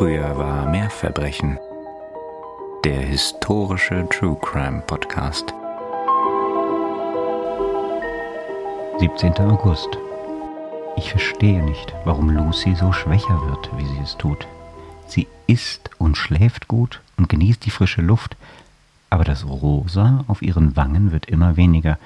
Früher 0.00 0.38
war 0.38 0.64
mehr 0.64 0.88
Verbrechen. 0.88 1.58
Der 2.84 3.02
historische 3.02 4.08
True 4.08 4.38
Crime 4.40 4.80
Podcast. 4.86 5.52
17. 8.98 9.34
August. 9.40 9.90
Ich 10.96 11.10
verstehe 11.10 11.62
nicht, 11.62 11.92
warum 12.06 12.30
Lucy 12.30 12.74
so 12.76 12.94
schwächer 12.94 13.42
wird, 13.42 13.68
wie 13.76 13.84
sie 13.84 14.00
es 14.02 14.16
tut. 14.16 14.46
Sie 15.06 15.26
isst 15.46 15.90
und 15.98 16.16
schläft 16.16 16.66
gut 16.66 17.02
und 17.18 17.28
genießt 17.28 17.66
die 17.66 17.70
frische 17.70 18.00
Luft, 18.00 18.38
aber 19.10 19.24
das 19.24 19.46
Rosa 19.46 20.24
auf 20.28 20.40
ihren 20.40 20.76
Wangen 20.76 21.12
wird 21.12 21.26
immer 21.26 21.58
weniger 21.58 21.98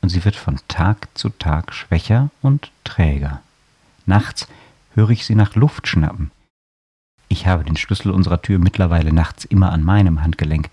und 0.00 0.08
sie 0.08 0.24
wird 0.24 0.36
von 0.36 0.58
Tag 0.68 1.06
zu 1.12 1.28
Tag 1.28 1.74
schwächer 1.74 2.30
und 2.40 2.70
träger. 2.84 3.42
Nachts 4.06 4.48
höre 4.94 5.10
ich 5.10 5.26
sie 5.26 5.34
nach 5.34 5.54
Luft 5.54 5.86
schnappen. 5.86 6.30
Ich 7.32 7.46
habe 7.46 7.64
den 7.64 7.78
Schlüssel 7.78 8.10
unserer 8.10 8.42
Tür 8.42 8.58
mittlerweile 8.58 9.10
nachts 9.10 9.46
immer 9.46 9.72
an 9.72 9.82
meinem 9.82 10.20
Handgelenk, 10.20 10.68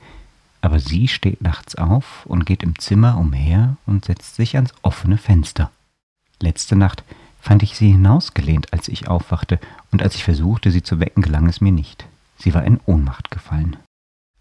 aber 0.59 0.77
sie 0.77 1.07
steht 1.07 1.41
nachts 1.41 1.75
auf 1.75 2.25
und 2.25 2.45
geht 2.45 2.63
im 2.63 2.77
Zimmer 2.77 3.17
umher 3.17 3.77
und 3.85 4.03
setzt 4.03 4.35
sich 4.35 4.57
ans 4.57 4.73
offene 4.81 5.17
Fenster. 5.17 5.71
Letzte 6.41 6.75
Nacht 6.75 7.05
fand 7.39 7.63
ich 7.63 7.77
sie 7.77 7.91
hinausgelehnt, 7.93 8.73
als 8.73 8.89
ich 8.89 9.07
aufwachte, 9.07 9.57
und 9.93 10.03
als 10.03 10.15
ich 10.15 10.25
versuchte, 10.25 10.69
sie 10.69 10.83
zu 10.83 10.99
wecken, 10.99 11.23
gelang 11.23 11.47
es 11.47 11.61
mir 11.61 11.71
nicht. 11.71 12.05
Sie 12.37 12.53
war 12.53 12.65
in 12.65 12.81
Ohnmacht 12.85 13.31
gefallen. 13.31 13.77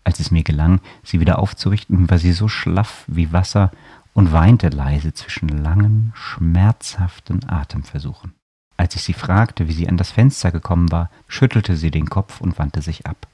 Als 0.02 0.18
es 0.18 0.32
mir 0.32 0.42
gelang, 0.42 0.80
sie 1.04 1.20
wieder 1.20 1.38
aufzurichten, 1.38 2.10
war 2.10 2.18
sie 2.18 2.32
so 2.32 2.48
schlaff 2.48 3.04
wie 3.06 3.32
Wasser 3.32 3.70
und 4.12 4.32
weinte 4.32 4.70
leise 4.70 5.14
zwischen 5.14 5.48
langen, 5.50 6.10
schmerzhaften 6.16 7.48
Atemversuchen. 7.48 8.32
Als 8.78 8.94
ich 8.94 9.02
sie 9.02 9.12
fragte, 9.12 9.68
wie 9.68 9.72
sie 9.72 9.88
an 9.88 9.96
das 9.96 10.12
Fenster 10.12 10.52
gekommen 10.52 10.90
war, 10.92 11.10
schüttelte 11.26 11.76
sie 11.76 11.90
den 11.90 12.08
Kopf 12.08 12.40
und 12.40 12.58
wandte 12.58 12.80
sich 12.80 13.06
ab. 13.06 13.26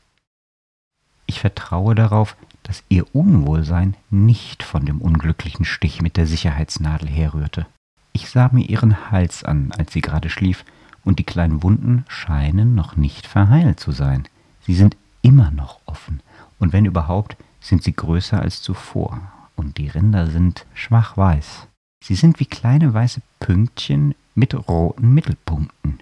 Ich 1.27 1.39
vertraue 1.41 1.95
darauf, 1.95 2.35
dass 2.63 2.83
ihr 2.89 3.15
Unwohlsein 3.15 3.95
nicht 4.11 4.63
von 4.63 4.87
dem 4.87 5.01
unglücklichen 5.01 5.67
Stich 5.67 6.01
mit 6.01 6.17
der 6.17 6.27
Sicherheitsnadel 6.27 7.09
herrührte. 7.09 7.67
Ich 8.13 8.31
sah 8.31 8.49
mir 8.53 8.65
ihren 8.65 9.11
Hals 9.11 9.45
an, 9.45 9.71
als 9.77 9.93
sie 9.93 10.01
gerade 10.01 10.31
schlief, 10.31 10.65
und 11.05 11.19
die 11.19 11.25
kleinen 11.25 11.63
Wunden 11.63 12.07
scheinen 12.09 12.75
noch 12.75 12.97
nicht 12.97 13.27
verheilt 13.27 13.79
zu 13.79 13.93
sein. 13.93 14.25
Sie 14.63 14.75
sind 14.75 14.97
immer 15.21 15.51
noch 15.51 15.81
offen, 15.85 16.21
und 16.59 16.73
wenn 16.73 16.87
überhaupt, 16.87 17.37
sind 17.61 17.83
sie 17.83 17.93
größer 17.93 18.41
als 18.41 18.63
zuvor, 18.63 19.21
und 19.57 19.77
die 19.77 19.89
Ränder 19.89 20.27
sind 20.29 20.65
schwach 20.73 21.19
weiß. 21.19 21.67
Sie 22.05 22.17
sind 22.17 22.39
wie 22.39 22.45
kleine 22.45 22.93
weiße 22.93 23.23
Pünktchen 23.41 24.15
mit 24.35 24.53
roten 24.69 25.15
Mittelpunkten. 25.15 26.01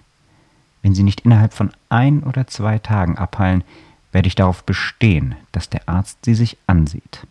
Wenn 0.81 0.93
sie 0.93 1.01
nicht 1.01 1.21
innerhalb 1.21 1.53
von 1.53 1.71
ein 1.87 2.23
oder 2.23 2.45
zwei 2.45 2.77
Tagen 2.77 3.17
abheilen, 3.17 3.63
werde 4.11 4.27
ich 4.27 4.35
darauf 4.35 4.65
bestehen, 4.65 5.35
dass 5.53 5.69
der 5.69 5.87
Arzt 5.87 6.25
sie 6.25 6.35
sich 6.35 6.57
ansieht. 6.67 7.25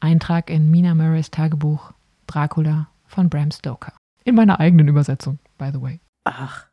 Eintrag 0.00 0.50
in 0.50 0.68
Mina 0.68 0.96
Murrays 0.96 1.30
Tagebuch 1.30 1.92
Dracula 2.26 2.88
von 3.06 3.28
Bram 3.28 3.52
Stoker. 3.52 3.92
In 4.24 4.34
meiner 4.34 4.58
eigenen 4.58 4.88
Übersetzung, 4.88 5.38
by 5.56 5.70
the 5.72 5.80
way. 5.80 6.00
Ach, 6.24 6.66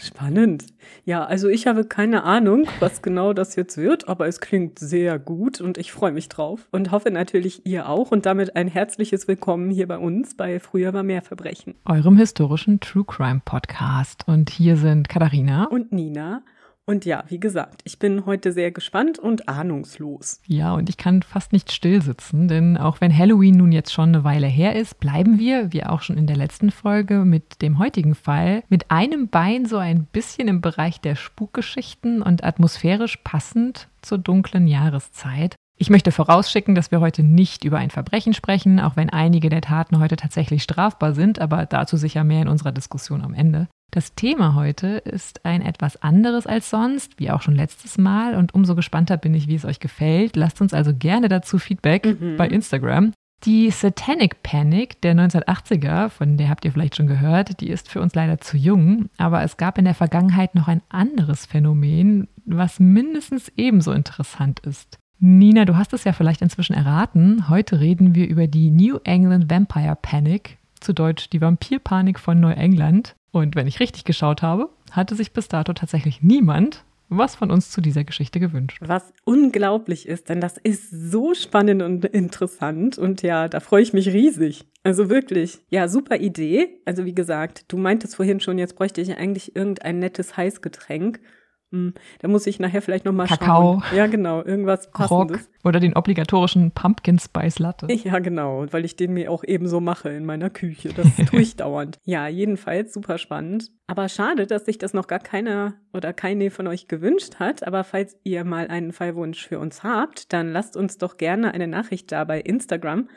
Spannend. 0.00 0.66
Ja, 1.04 1.24
also 1.24 1.48
ich 1.48 1.66
habe 1.66 1.84
keine 1.84 2.22
Ahnung, 2.22 2.68
was 2.78 3.02
genau 3.02 3.32
das 3.32 3.56
jetzt 3.56 3.76
wird, 3.76 4.08
aber 4.08 4.28
es 4.28 4.40
klingt 4.40 4.78
sehr 4.78 5.18
gut 5.18 5.60
und 5.60 5.76
ich 5.76 5.90
freue 5.90 6.12
mich 6.12 6.28
drauf 6.28 6.68
und 6.70 6.92
hoffe 6.92 7.10
natürlich 7.10 7.66
ihr 7.66 7.88
auch 7.88 8.12
und 8.12 8.24
damit 8.24 8.54
ein 8.54 8.68
herzliches 8.68 9.26
Willkommen 9.26 9.70
hier 9.70 9.88
bei 9.88 9.98
uns 9.98 10.36
bei 10.36 10.60
Früher 10.60 10.92
war 10.92 11.02
mehr 11.02 11.22
Verbrechen. 11.22 11.74
Eurem 11.84 12.16
historischen 12.16 12.78
True 12.78 13.04
Crime 13.04 13.42
Podcast. 13.44 14.22
Und 14.28 14.50
hier 14.50 14.76
sind 14.76 15.08
Katharina 15.08 15.64
und 15.64 15.90
Nina 15.90 16.42
und 16.88 17.04
ja, 17.04 17.22
wie 17.28 17.38
gesagt, 17.38 17.82
ich 17.84 17.98
bin 17.98 18.24
heute 18.24 18.50
sehr 18.50 18.70
gespannt 18.70 19.18
und 19.18 19.46
ahnungslos. 19.46 20.40
Ja, 20.46 20.72
und 20.72 20.88
ich 20.88 20.96
kann 20.96 21.22
fast 21.22 21.52
nicht 21.52 21.70
still 21.70 22.00
sitzen, 22.00 22.48
denn 22.48 22.78
auch 22.78 23.02
wenn 23.02 23.16
Halloween 23.16 23.58
nun 23.58 23.72
jetzt 23.72 23.92
schon 23.92 24.08
eine 24.08 24.24
Weile 24.24 24.46
her 24.46 24.74
ist, 24.74 24.98
bleiben 24.98 25.38
wir, 25.38 25.70
wie 25.74 25.84
auch 25.84 26.00
schon 26.00 26.16
in 26.16 26.26
der 26.26 26.36
letzten 26.36 26.70
Folge 26.70 27.26
mit 27.26 27.60
dem 27.60 27.78
heutigen 27.78 28.14
Fall, 28.14 28.62
mit 28.70 28.90
einem 28.90 29.28
Bein 29.28 29.66
so 29.66 29.76
ein 29.76 30.04
bisschen 30.04 30.48
im 30.48 30.62
Bereich 30.62 30.98
der 30.98 31.14
Spukgeschichten 31.14 32.22
und 32.22 32.42
atmosphärisch 32.42 33.18
passend 33.18 33.88
zur 34.00 34.16
dunklen 34.16 34.66
Jahreszeit. 34.66 35.56
Ich 35.76 35.90
möchte 35.90 36.10
vorausschicken, 36.10 36.74
dass 36.74 36.90
wir 36.90 37.00
heute 37.00 37.22
nicht 37.22 37.64
über 37.64 37.76
ein 37.76 37.90
Verbrechen 37.90 38.32
sprechen, 38.32 38.80
auch 38.80 38.96
wenn 38.96 39.10
einige 39.10 39.50
der 39.50 39.60
Taten 39.60 39.98
heute 39.98 40.16
tatsächlich 40.16 40.62
strafbar 40.62 41.12
sind, 41.12 41.38
aber 41.38 41.66
dazu 41.66 41.98
sicher 41.98 42.24
mehr 42.24 42.40
in 42.40 42.48
unserer 42.48 42.72
Diskussion 42.72 43.20
am 43.20 43.34
Ende. 43.34 43.68
Das 43.90 44.14
Thema 44.14 44.54
heute 44.54 44.86
ist 44.98 45.46
ein 45.46 45.62
etwas 45.62 46.02
anderes 46.02 46.46
als 46.46 46.68
sonst, 46.68 47.18
wie 47.18 47.30
auch 47.30 47.40
schon 47.40 47.54
letztes 47.54 47.96
Mal. 47.96 48.34
Und 48.34 48.54
umso 48.54 48.74
gespannter 48.74 49.16
bin 49.16 49.32
ich, 49.32 49.48
wie 49.48 49.54
es 49.54 49.64
euch 49.64 49.80
gefällt. 49.80 50.36
Lasst 50.36 50.60
uns 50.60 50.74
also 50.74 50.92
gerne 50.94 51.28
dazu 51.28 51.58
Feedback 51.58 52.20
mhm. 52.20 52.36
bei 52.36 52.48
Instagram. 52.48 53.12
Die 53.44 53.70
Satanic 53.70 54.42
Panic 54.42 55.00
der 55.00 55.14
1980er, 55.14 56.08
von 56.08 56.36
der 56.36 56.48
habt 56.48 56.64
ihr 56.64 56.72
vielleicht 56.72 56.96
schon 56.96 57.06
gehört, 57.06 57.60
die 57.60 57.68
ist 57.68 57.88
für 57.88 58.00
uns 58.00 58.14
leider 58.14 58.38
zu 58.38 58.56
jung. 58.56 59.08
Aber 59.16 59.42
es 59.42 59.56
gab 59.56 59.78
in 59.78 59.84
der 59.84 59.94
Vergangenheit 59.94 60.54
noch 60.54 60.68
ein 60.68 60.82
anderes 60.88 61.46
Phänomen, 61.46 62.28
was 62.44 62.80
mindestens 62.80 63.50
ebenso 63.56 63.92
interessant 63.92 64.60
ist. 64.60 64.98
Nina, 65.20 65.64
du 65.64 65.76
hast 65.76 65.92
es 65.92 66.04
ja 66.04 66.12
vielleicht 66.12 66.42
inzwischen 66.42 66.74
erraten. 66.74 67.48
Heute 67.48 67.80
reden 67.80 68.14
wir 68.14 68.28
über 68.28 68.48
die 68.48 68.70
New 68.70 68.98
England 69.04 69.50
Vampire 69.50 69.96
Panic, 70.00 70.58
zu 70.80 70.92
Deutsch 70.92 71.30
die 71.30 71.40
Vampirpanik 71.40 72.18
von 72.18 72.38
Neuengland. 72.38 73.14
Und 73.30 73.56
wenn 73.56 73.66
ich 73.66 73.80
richtig 73.80 74.04
geschaut 74.04 74.42
habe, 74.42 74.70
hatte 74.90 75.14
sich 75.14 75.32
bis 75.32 75.48
dato 75.48 75.72
tatsächlich 75.72 76.22
niemand 76.22 76.84
was 77.08 77.34
von 77.34 77.50
uns 77.50 77.70
zu 77.70 77.80
dieser 77.80 78.04
Geschichte 78.04 78.40
gewünscht. 78.40 78.78
Was 78.80 79.12
unglaublich 79.24 80.06
ist, 80.06 80.28
denn 80.28 80.40
das 80.40 80.58
ist 80.58 80.90
so 80.90 81.34
spannend 81.34 81.82
und 81.82 82.04
interessant 82.04 82.98
und 82.98 83.22
ja, 83.22 83.48
da 83.48 83.60
freue 83.60 83.82
ich 83.82 83.92
mich 83.92 84.08
riesig. 84.12 84.66
Also 84.84 85.08
wirklich, 85.10 85.60
ja, 85.70 85.88
super 85.88 86.16
Idee. 86.16 86.80
Also 86.84 87.04
wie 87.04 87.14
gesagt, 87.14 87.64
du 87.68 87.78
meintest 87.78 88.16
vorhin 88.16 88.40
schon, 88.40 88.58
jetzt 88.58 88.76
bräuchte 88.76 89.00
ich 89.00 89.16
eigentlich 89.16 89.56
irgendein 89.56 89.98
nettes 89.98 90.36
Heißgetränk. 90.36 91.20
Hm, 91.70 91.92
da 92.20 92.28
muss 92.28 92.46
ich 92.46 92.58
nachher 92.58 92.80
vielleicht 92.80 93.04
nochmal 93.04 93.26
schauen. 93.26 93.38
Kakao. 93.38 93.82
Ja, 93.94 94.06
genau, 94.06 94.42
irgendwas 94.42 94.90
passendes. 94.90 95.40
Rock 95.40 95.48
oder 95.64 95.80
den 95.80 95.94
obligatorischen 95.94 96.70
Pumpkin 96.70 97.18
Spice 97.18 97.58
Latte. 97.58 97.86
Ja, 98.08 98.20
genau, 98.20 98.64
weil 98.70 98.84
ich 98.84 98.96
den 98.96 99.12
mir 99.12 99.30
auch 99.30 99.44
ebenso 99.44 99.80
mache 99.80 100.08
in 100.08 100.24
meiner 100.24 100.48
Küche. 100.48 100.90
Das 100.94 101.14
tue 101.30 101.40
ich 101.40 101.56
dauernd. 101.56 101.98
Ja, 102.04 102.26
jedenfalls 102.26 102.94
super 102.94 103.18
spannend. 103.18 103.70
Aber 103.86 104.08
schade, 104.08 104.46
dass 104.46 104.64
sich 104.64 104.78
das 104.78 104.94
noch 104.94 105.08
gar 105.08 105.18
keiner 105.18 105.74
oder 105.92 106.12
keine 106.12 106.50
von 106.50 106.66
euch 106.68 106.88
gewünscht 106.88 107.34
hat. 107.38 107.66
Aber 107.66 107.84
falls 107.84 108.16
ihr 108.24 108.44
mal 108.44 108.68
einen 108.68 108.92
Fallwunsch 108.92 109.46
für 109.46 109.58
uns 109.58 109.82
habt, 109.82 110.32
dann 110.32 110.52
lasst 110.52 110.76
uns 110.76 110.96
doch 110.96 111.18
gerne 111.18 111.52
eine 111.52 111.66
Nachricht 111.66 112.12
da 112.12 112.24
bei 112.24 112.40
Instagram 112.40 113.08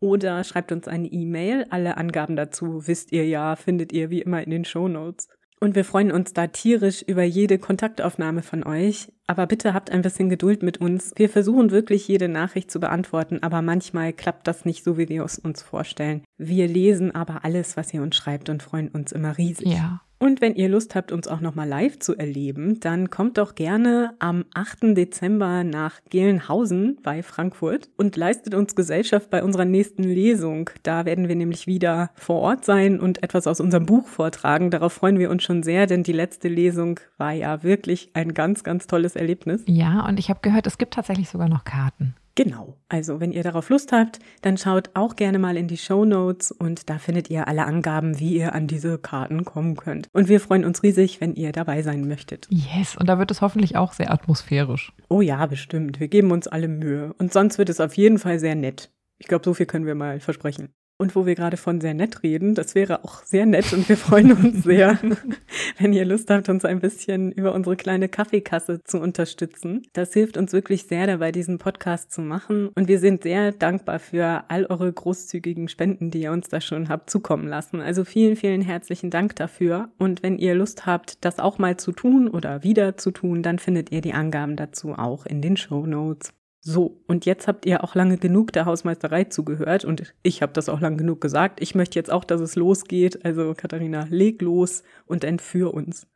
oder 0.00 0.42
schreibt 0.42 0.72
uns 0.72 0.88
eine 0.88 1.06
E-Mail. 1.06 1.66
Alle 1.70 1.96
Angaben 1.96 2.34
dazu 2.34 2.88
wisst 2.88 3.12
ihr 3.12 3.26
ja, 3.26 3.54
findet 3.54 3.92
ihr 3.92 4.10
wie 4.10 4.22
immer 4.22 4.42
in 4.42 4.50
den 4.50 4.64
Show 4.64 4.88
Notes. 4.88 5.28
Und 5.62 5.74
wir 5.74 5.84
freuen 5.84 6.10
uns 6.10 6.32
da 6.32 6.46
tierisch 6.46 7.02
über 7.02 7.22
jede 7.22 7.58
Kontaktaufnahme 7.58 8.42
von 8.42 8.64
euch. 8.64 9.12
Aber 9.26 9.46
bitte 9.46 9.74
habt 9.74 9.90
ein 9.90 10.00
bisschen 10.00 10.30
Geduld 10.30 10.62
mit 10.62 10.78
uns. 10.78 11.12
Wir 11.16 11.28
versuchen 11.28 11.70
wirklich 11.70 12.08
jede 12.08 12.28
Nachricht 12.28 12.70
zu 12.70 12.80
beantworten, 12.80 13.42
aber 13.42 13.60
manchmal 13.60 14.14
klappt 14.14 14.48
das 14.48 14.64
nicht 14.64 14.82
so, 14.82 14.96
wie 14.96 15.10
wir 15.10 15.22
es 15.22 15.38
uns 15.38 15.62
vorstellen. 15.62 16.24
Wir 16.38 16.66
lesen 16.66 17.14
aber 17.14 17.44
alles, 17.44 17.76
was 17.76 17.92
ihr 17.92 18.02
uns 18.02 18.16
schreibt 18.16 18.48
und 18.48 18.62
freuen 18.62 18.88
uns 18.88 19.12
immer 19.12 19.36
riesig. 19.36 19.68
Ja. 19.68 20.00
Und 20.22 20.42
wenn 20.42 20.54
ihr 20.54 20.68
Lust 20.68 20.94
habt, 20.94 21.12
uns 21.12 21.28
auch 21.28 21.40
nochmal 21.40 21.66
live 21.66 21.98
zu 21.98 22.14
erleben, 22.14 22.78
dann 22.80 23.08
kommt 23.08 23.38
doch 23.38 23.54
gerne 23.54 24.12
am 24.18 24.44
8. 24.52 24.94
Dezember 24.94 25.64
nach 25.64 25.98
Gelnhausen 26.10 26.98
bei 27.02 27.22
Frankfurt 27.22 27.88
und 27.96 28.16
leistet 28.16 28.54
uns 28.54 28.74
Gesellschaft 28.74 29.30
bei 29.30 29.42
unserer 29.42 29.64
nächsten 29.64 30.02
Lesung. 30.02 30.68
Da 30.82 31.06
werden 31.06 31.28
wir 31.28 31.36
nämlich 31.36 31.66
wieder 31.66 32.10
vor 32.16 32.40
Ort 32.40 32.66
sein 32.66 33.00
und 33.00 33.22
etwas 33.22 33.46
aus 33.46 33.60
unserem 33.60 33.86
Buch 33.86 34.06
vortragen. 34.06 34.70
Darauf 34.70 34.92
freuen 34.92 35.18
wir 35.18 35.30
uns 35.30 35.42
schon 35.42 35.62
sehr, 35.62 35.86
denn 35.86 36.02
die 36.02 36.12
letzte 36.12 36.48
Lesung 36.48 37.00
war 37.16 37.32
ja 37.32 37.62
wirklich 37.62 38.10
ein 38.12 38.34
ganz, 38.34 38.62
ganz 38.62 38.86
tolles 38.86 39.16
Erlebnis. 39.16 39.62
Ja, 39.66 40.06
und 40.06 40.18
ich 40.18 40.28
habe 40.28 40.40
gehört, 40.42 40.66
es 40.66 40.76
gibt 40.76 40.92
tatsächlich 40.92 41.30
sogar 41.30 41.48
noch 41.48 41.64
Karten. 41.64 42.14
Genau. 42.42 42.78
Also, 42.88 43.20
wenn 43.20 43.32
ihr 43.32 43.42
darauf 43.42 43.68
Lust 43.68 43.92
habt, 43.92 44.18
dann 44.40 44.56
schaut 44.56 44.88
auch 44.94 45.14
gerne 45.14 45.38
mal 45.38 45.58
in 45.58 45.68
die 45.68 45.76
Show 45.76 46.06
Notes 46.06 46.50
und 46.50 46.88
da 46.88 46.96
findet 46.96 47.28
ihr 47.28 47.46
alle 47.46 47.66
Angaben, 47.66 48.18
wie 48.18 48.34
ihr 48.34 48.54
an 48.54 48.66
diese 48.66 48.96
Karten 48.96 49.44
kommen 49.44 49.76
könnt. 49.76 50.08
Und 50.14 50.30
wir 50.30 50.40
freuen 50.40 50.64
uns 50.64 50.82
riesig, 50.82 51.20
wenn 51.20 51.34
ihr 51.34 51.52
dabei 51.52 51.82
sein 51.82 52.08
möchtet. 52.08 52.48
Yes, 52.48 52.96
und 52.96 53.10
da 53.10 53.18
wird 53.18 53.30
es 53.30 53.42
hoffentlich 53.42 53.76
auch 53.76 53.92
sehr 53.92 54.10
atmosphärisch. 54.10 54.94
Oh 55.10 55.20
ja, 55.20 55.44
bestimmt. 55.44 56.00
Wir 56.00 56.08
geben 56.08 56.30
uns 56.30 56.48
alle 56.48 56.68
Mühe. 56.68 57.12
Und 57.18 57.30
sonst 57.30 57.58
wird 57.58 57.68
es 57.68 57.78
auf 57.78 57.92
jeden 57.98 58.18
Fall 58.18 58.38
sehr 58.38 58.54
nett. 58.54 58.90
Ich 59.18 59.26
glaube, 59.26 59.44
so 59.44 59.52
viel 59.52 59.66
können 59.66 59.84
wir 59.84 59.94
mal 59.94 60.18
versprechen. 60.18 60.70
Und 61.00 61.16
wo 61.16 61.24
wir 61.24 61.34
gerade 61.34 61.56
von 61.56 61.80
sehr 61.80 61.94
nett 61.94 62.22
reden, 62.22 62.54
das 62.54 62.74
wäre 62.74 63.04
auch 63.04 63.24
sehr 63.24 63.46
nett 63.46 63.72
und 63.72 63.88
wir 63.88 63.96
freuen 63.96 64.32
uns 64.32 64.64
sehr, 64.64 64.98
wenn 65.78 65.94
ihr 65.94 66.04
Lust 66.04 66.28
habt, 66.28 66.50
uns 66.50 66.66
ein 66.66 66.80
bisschen 66.80 67.32
über 67.32 67.54
unsere 67.54 67.74
kleine 67.74 68.10
Kaffeekasse 68.10 68.84
zu 68.84 69.00
unterstützen. 69.00 69.86
Das 69.94 70.12
hilft 70.12 70.36
uns 70.36 70.52
wirklich 70.52 70.82
sehr 70.82 71.06
dabei, 71.06 71.32
diesen 71.32 71.56
Podcast 71.56 72.12
zu 72.12 72.20
machen. 72.20 72.68
Und 72.74 72.86
wir 72.86 72.98
sind 72.98 73.22
sehr 73.22 73.52
dankbar 73.52 73.98
für 73.98 74.44
all 74.48 74.66
eure 74.66 74.92
großzügigen 74.92 75.68
Spenden, 75.68 76.10
die 76.10 76.20
ihr 76.20 76.32
uns 76.32 76.48
da 76.48 76.60
schon 76.60 76.90
habt 76.90 77.08
zukommen 77.08 77.48
lassen. 77.48 77.80
Also 77.80 78.04
vielen, 78.04 78.36
vielen 78.36 78.60
herzlichen 78.60 79.08
Dank 79.08 79.36
dafür. 79.36 79.88
Und 79.96 80.22
wenn 80.22 80.36
ihr 80.36 80.54
Lust 80.54 80.84
habt, 80.84 81.24
das 81.24 81.38
auch 81.38 81.56
mal 81.56 81.78
zu 81.78 81.92
tun 81.92 82.28
oder 82.28 82.62
wieder 82.62 82.98
zu 82.98 83.10
tun, 83.10 83.42
dann 83.42 83.58
findet 83.58 83.90
ihr 83.90 84.02
die 84.02 84.12
Angaben 84.12 84.54
dazu 84.54 84.92
auch 84.92 85.24
in 85.24 85.40
den 85.40 85.56
Show 85.56 85.86
Notes. 85.86 86.34
So, 86.62 87.02
und 87.06 87.24
jetzt 87.24 87.48
habt 87.48 87.64
ihr 87.64 87.82
auch 87.82 87.94
lange 87.94 88.18
genug 88.18 88.52
der 88.52 88.66
Hausmeisterei 88.66 89.24
zugehört 89.24 89.86
und 89.86 90.14
ich 90.22 90.42
habe 90.42 90.52
das 90.52 90.68
auch 90.68 90.80
lang 90.80 90.98
genug 90.98 91.20
gesagt. 91.22 91.62
Ich 91.62 91.74
möchte 91.74 91.98
jetzt 91.98 92.12
auch, 92.12 92.22
dass 92.22 92.40
es 92.42 92.54
losgeht. 92.54 93.24
Also 93.24 93.54
Katharina, 93.56 94.06
leg 94.10 94.42
los 94.42 94.82
und 95.06 95.24
entführ 95.24 95.72
uns. 95.72 96.06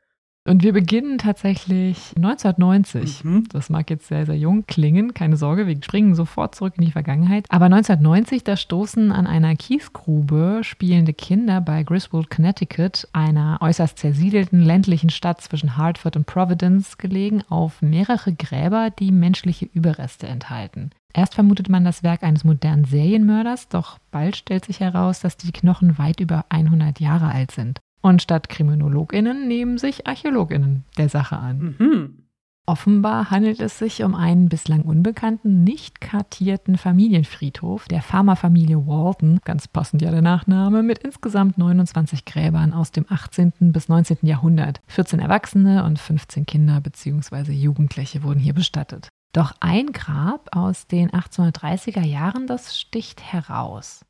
Und 0.46 0.62
wir 0.62 0.74
beginnen 0.74 1.16
tatsächlich 1.16 2.12
1990. 2.16 3.24
Mhm. 3.24 3.44
Das 3.48 3.70
mag 3.70 3.88
jetzt 3.88 4.08
sehr, 4.08 4.26
sehr 4.26 4.36
jung 4.36 4.66
klingen. 4.66 5.14
Keine 5.14 5.38
Sorge, 5.38 5.66
wir 5.66 5.82
springen 5.82 6.14
sofort 6.14 6.54
zurück 6.54 6.74
in 6.76 6.84
die 6.84 6.92
Vergangenheit. 6.92 7.46
Aber 7.48 7.64
1990, 7.64 8.44
da 8.44 8.58
stoßen 8.58 9.10
an 9.10 9.26
einer 9.26 9.56
Kiesgrube 9.56 10.60
spielende 10.60 11.14
Kinder 11.14 11.62
bei 11.62 11.82
Griswold, 11.82 12.28
Connecticut, 12.28 13.08
einer 13.14 13.56
äußerst 13.62 13.98
zersiedelten 13.98 14.60
ländlichen 14.60 15.08
Stadt 15.08 15.40
zwischen 15.40 15.78
Hartford 15.78 16.16
und 16.16 16.26
Providence 16.26 16.98
gelegen, 16.98 17.42
auf 17.48 17.80
mehrere 17.80 18.34
Gräber, 18.34 18.90
die 18.90 19.12
menschliche 19.12 19.64
Überreste 19.64 20.26
enthalten. 20.26 20.90
Erst 21.14 21.34
vermutet 21.34 21.70
man 21.70 21.86
das 21.86 22.02
Werk 22.02 22.22
eines 22.22 22.44
modernen 22.44 22.84
Serienmörders, 22.84 23.68
doch 23.68 23.98
bald 24.10 24.36
stellt 24.36 24.66
sich 24.66 24.80
heraus, 24.80 25.20
dass 25.20 25.38
die 25.38 25.52
Knochen 25.52 25.96
weit 25.96 26.20
über 26.20 26.44
100 26.50 27.00
Jahre 27.00 27.28
alt 27.30 27.52
sind. 27.52 27.80
Und 28.04 28.20
statt 28.20 28.50
KriminologInnen 28.50 29.48
nehmen 29.48 29.78
sich 29.78 30.06
ArchäologInnen 30.06 30.84
der 30.98 31.08
Sache 31.08 31.38
an. 31.38 31.74
Mhm. 31.78 32.24
Offenbar 32.66 33.30
handelt 33.30 33.60
es 33.60 33.78
sich 33.78 34.04
um 34.04 34.14
einen 34.14 34.50
bislang 34.50 34.82
unbekannten, 34.82 35.64
nicht 35.64 36.02
kartierten 36.02 36.76
Familienfriedhof 36.76 37.88
der 37.88 38.02
Pharmafamilie 38.02 38.86
Walton, 38.86 39.40
ganz 39.46 39.68
passend 39.68 40.02
ja 40.02 40.10
der 40.10 40.20
Nachname, 40.20 40.82
mit 40.82 40.98
insgesamt 40.98 41.56
29 41.56 42.26
Gräbern 42.26 42.74
aus 42.74 42.92
dem 42.92 43.06
18. 43.08 43.72
bis 43.72 43.88
19. 43.88 44.18
Jahrhundert. 44.20 44.82
14 44.88 45.18
Erwachsene 45.18 45.82
und 45.84 45.98
15 45.98 46.44
Kinder 46.44 46.82
bzw. 46.82 47.52
Jugendliche 47.52 48.22
wurden 48.22 48.40
hier 48.40 48.54
bestattet. 48.54 49.08
Doch 49.32 49.54
ein 49.60 49.92
Grab 49.92 50.54
aus 50.54 50.86
den 50.86 51.10
1830er 51.10 52.04
Jahren, 52.04 52.46
das 52.46 52.78
sticht 52.78 53.22
heraus. 53.32 54.04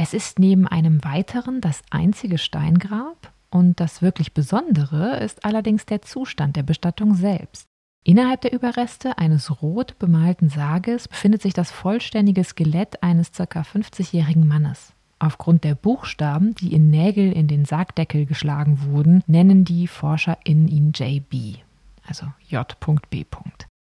Es 0.00 0.14
ist 0.14 0.38
neben 0.38 0.68
einem 0.68 1.02
weiteren 1.02 1.60
das 1.60 1.82
einzige 1.90 2.38
Steingrab 2.38 3.32
und 3.50 3.80
das 3.80 4.00
wirklich 4.00 4.32
Besondere 4.32 5.16
ist 5.16 5.44
allerdings 5.44 5.86
der 5.86 6.02
Zustand 6.02 6.54
der 6.54 6.62
Bestattung 6.62 7.16
selbst. 7.16 7.64
Innerhalb 8.04 8.42
der 8.42 8.52
Überreste 8.52 9.18
eines 9.18 9.60
rot 9.60 9.98
bemalten 9.98 10.50
Sarges 10.50 11.08
befindet 11.08 11.42
sich 11.42 11.52
das 11.52 11.72
vollständige 11.72 12.44
Skelett 12.44 13.02
eines 13.02 13.32
ca. 13.32 13.62
50-jährigen 13.62 14.46
Mannes. 14.46 14.92
Aufgrund 15.18 15.64
der 15.64 15.74
Buchstaben, 15.74 16.54
die 16.54 16.72
in 16.72 16.90
Nägel 16.90 17.32
in 17.32 17.48
den 17.48 17.64
Sargdeckel 17.64 18.24
geschlagen 18.24 18.78
wurden, 18.84 19.24
nennen 19.26 19.64
die 19.64 19.88
ForscherInnen 19.88 20.68
ihn 20.68 20.92
JB, 20.94 21.58
also 22.06 22.26
J.B. 22.46 23.24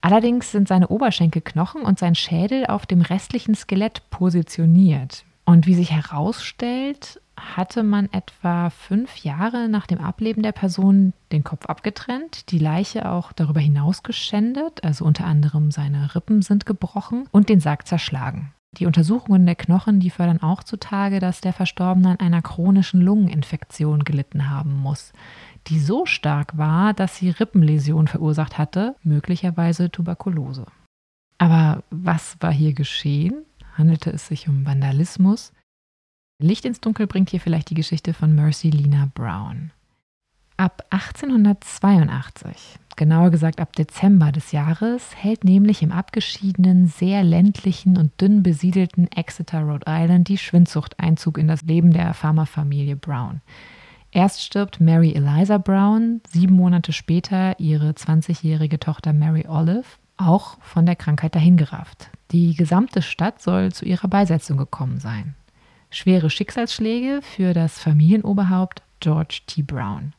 Allerdings 0.01 0.51
sind 0.51 0.67
seine 0.67 0.87
Oberschenkelknochen 0.87 1.83
und 1.83 1.99
sein 1.99 2.15
Schädel 2.15 2.65
auf 2.65 2.87
dem 2.87 3.01
restlichen 3.01 3.53
Skelett 3.53 4.09
positioniert. 4.09 5.25
Und 5.51 5.67
wie 5.67 5.75
sich 5.75 5.91
herausstellt, 5.91 7.19
hatte 7.35 7.83
man 7.83 8.07
etwa 8.13 8.69
fünf 8.69 9.17
Jahre 9.17 9.67
nach 9.67 9.85
dem 9.85 9.99
Ableben 9.99 10.43
der 10.43 10.53
Person 10.53 11.11
den 11.33 11.43
Kopf 11.43 11.65
abgetrennt, 11.65 12.51
die 12.51 12.57
Leiche 12.57 13.11
auch 13.11 13.33
darüber 13.33 13.59
hinaus 13.59 14.01
geschändet, 14.01 14.81
also 14.85 15.03
unter 15.03 15.25
anderem 15.25 15.69
seine 15.69 16.15
Rippen 16.15 16.41
sind 16.41 16.65
gebrochen 16.65 17.27
und 17.31 17.49
den 17.49 17.59
Sarg 17.59 17.85
zerschlagen. 17.85 18.53
Die 18.77 18.85
Untersuchungen 18.85 19.45
der 19.45 19.55
Knochen, 19.55 19.99
die 19.99 20.09
fördern 20.09 20.41
auch 20.41 20.63
zutage, 20.63 21.19
dass 21.19 21.41
der 21.41 21.51
Verstorbene 21.51 22.11
an 22.11 22.19
einer 22.21 22.41
chronischen 22.41 23.01
Lungeninfektion 23.01 24.05
gelitten 24.05 24.49
haben 24.49 24.77
muss, 24.77 25.11
die 25.67 25.81
so 25.81 26.05
stark 26.05 26.57
war, 26.57 26.93
dass 26.93 27.17
sie 27.17 27.29
Rippenläsionen 27.29 28.07
verursacht 28.07 28.57
hatte, 28.57 28.95
möglicherweise 29.03 29.91
Tuberkulose. 29.91 30.65
Aber 31.39 31.83
was 31.89 32.37
war 32.39 32.53
hier 32.53 32.71
geschehen? 32.71 33.43
Handelte 33.77 34.09
es 34.11 34.27
sich 34.27 34.47
um 34.47 34.65
Vandalismus. 34.65 35.53
Licht 36.41 36.65
ins 36.65 36.81
Dunkel 36.81 37.07
bringt 37.07 37.29
hier 37.29 37.39
vielleicht 37.39 37.69
die 37.69 37.75
Geschichte 37.75 38.13
von 38.13 38.33
Mercy 38.33 38.69
Lena 38.69 39.09
Brown. 39.13 39.71
Ab 40.57 40.85
1882, 40.91 42.77
genauer 42.95 43.31
gesagt 43.31 43.59
ab 43.59 43.75
Dezember 43.75 44.31
des 44.31 44.51
Jahres, 44.51 45.15
hält 45.15 45.43
nämlich 45.43 45.81
im 45.81 45.91
abgeschiedenen, 45.91 46.87
sehr 46.87 47.23
ländlichen 47.23 47.97
und 47.97 48.19
dünn 48.21 48.43
besiedelten 48.43 49.11
Exeter, 49.11 49.61
Rhode 49.61 49.85
Island, 49.87 50.27
die 50.27 50.37
Schwindsucht 50.37 50.99
Einzug 50.99 51.39
in 51.39 51.47
das 51.47 51.63
Leben 51.63 51.93
der 51.93 52.13
Farmerfamilie 52.13 52.95
Brown. 52.95 53.41
Erst 54.11 54.43
stirbt 54.43 54.81
Mary 54.81 55.13
Eliza 55.13 55.57
Brown, 55.57 56.21
sieben 56.29 56.55
Monate 56.55 56.93
später 56.93 57.59
ihre 57.59 57.91
20-jährige 57.91 58.77
Tochter 58.77 59.13
Mary 59.13 59.47
Olive, 59.47 59.85
auch 60.17 60.57
von 60.61 60.85
der 60.85 60.95
Krankheit 60.95 61.33
dahingerafft. 61.33 62.11
Die 62.31 62.55
gesamte 62.55 63.01
Stadt 63.01 63.41
soll 63.41 63.73
zu 63.73 63.85
ihrer 63.85 64.07
Beisetzung 64.07 64.57
gekommen 64.57 64.99
sein. 64.99 65.35
Schwere 65.89 66.29
Schicksalsschläge 66.29 67.21
für 67.21 67.53
das 67.53 67.77
Familienoberhaupt 67.79 68.81
George 69.01 69.41
T. 69.47 69.61
Brown. 69.63 70.13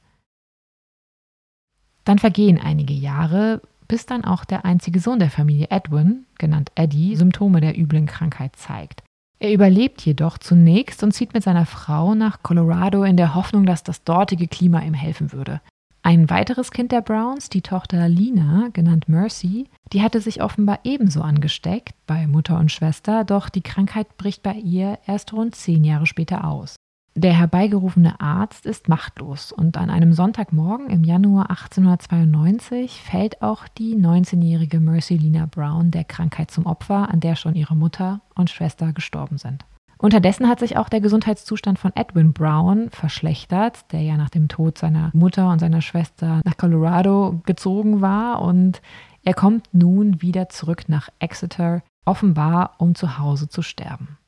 Dann 2.04 2.18
vergehen 2.18 2.60
einige 2.60 2.92
Jahre, 2.92 3.62
bis 3.88 4.04
dann 4.04 4.24
auch 4.24 4.44
der 4.44 4.64
einzige 4.64 5.00
Sohn 5.00 5.20
der 5.20 5.30
Familie 5.30 5.68
Edwin, 5.70 6.26
genannt 6.36 6.72
Eddie, 6.74 7.16
Symptome 7.16 7.60
der 7.60 7.78
üblen 7.78 8.06
Krankheit 8.06 8.56
zeigt. 8.56 9.02
Er 9.38 9.52
überlebt 9.52 10.02
jedoch 10.02 10.38
zunächst 10.38 11.02
und 11.02 11.12
zieht 11.12 11.32
mit 11.32 11.42
seiner 11.42 11.66
Frau 11.66 12.14
nach 12.14 12.42
Colorado 12.42 13.04
in 13.04 13.16
der 13.16 13.34
Hoffnung, 13.34 13.64
dass 13.64 13.82
das 13.82 14.04
dortige 14.04 14.48
Klima 14.48 14.80
ihm 14.82 14.94
helfen 14.94 15.32
würde. 15.32 15.60
Ein 16.04 16.28
weiteres 16.30 16.72
Kind 16.72 16.90
der 16.90 17.00
Browns, 17.00 17.48
die 17.48 17.62
Tochter 17.62 18.08
Lina, 18.08 18.70
genannt 18.72 19.08
Mercy, 19.08 19.68
die 19.92 20.02
hatte 20.02 20.20
sich 20.20 20.42
offenbar 20.42 20.80
ebenso 20.82 21.22
angesteckt 21.22 21.94
bei 22.08 22.26
Mutter 22.26 22.58
und 22.58 22.72
Schwester, 22.72 23.22
doch 23.22 23.48
die 23.48 23.62
Krankheit 23.62 24.16
bricht 24.16 24.42
bei 24.42 24.54
ihr 24.54 24.98
erst 25.06 25.32
rund 25.32 25.54
zehn 25.54 25.84
Jahre 25.84 26.06
später 26.06 26.44
aus. 26.44 26.74
Der 27.14 27.34
herbeigerufene 27.34 28.20
Arzt 28.20 28.66
ist 28.66 28.88
machtlos 28.88 29.52
und 29.52 29.76
an 29.76 29.90
einem 29.90 30.12
Sonntagmorgen 30.12 30.90
im 30.90 31.04
Januar 31.04 31.50
1892 31.50 33.00
fällt 33.00 33.40
auch 33.40 33.68
die 33.68 33.94
19-jährige 33.94 34.80
Mercy 34.80 35.16
Lina 35.16 35.46
Brown 35.46 35.92
der 35.92 36.04
Krankheit 36.04 36.50
zum 36.50 36.66
Opfer, 36.66 37.10
an 37.10 37.20
der 37.20 37.36
schon 37.36 37.54
ihre 37.54 37.76
Mutter 37.76 38.22
und 38.34 38.50
Schwester 38.50 38.92
gestorben 38.92 39.38
sind. 39.38 39.64
Unterdessen 40.02 40.48
hat 40.48 40.58
sich 40.58 40.76
auch 40.76 40.88
der 40.88 41.00
Gesundheitszustand 41.00 41.78
von 41.78 41.92
Edwin 41.94 42.32
Brown 42.32 42.90
verschlechtert, 42.90 43.92
der 43.92 44.00
ja 44.00 44.16
nach 44.16 44.30
dem 44.30 44.48
Tod 44.48 44.76
seiner 44.76 45.12
Mutter 45.14 45.48
und 45.48 45.60
seiner 45.60 45.80
Schwester 45.80 46.40
nach 46.44 46.56
Colorado 46.56 47.40
gezogen 47.46 48.00
war 48.00 48.42
und 48.42 48.82
er 49.22 49.32
kommt 49.32 49.72
nun 49.72 50.20
wieder 50.20 50.48
zurück 50.48 50.88
nach 50.88 51.08
Exeter, 51.20 51.84
offenbar 52.04 52.74
um 52.78 52.96
zu 52.96 53.18
Hause 53.18 53.48
zu 53.48 53.62
sterben. 53.62 54.18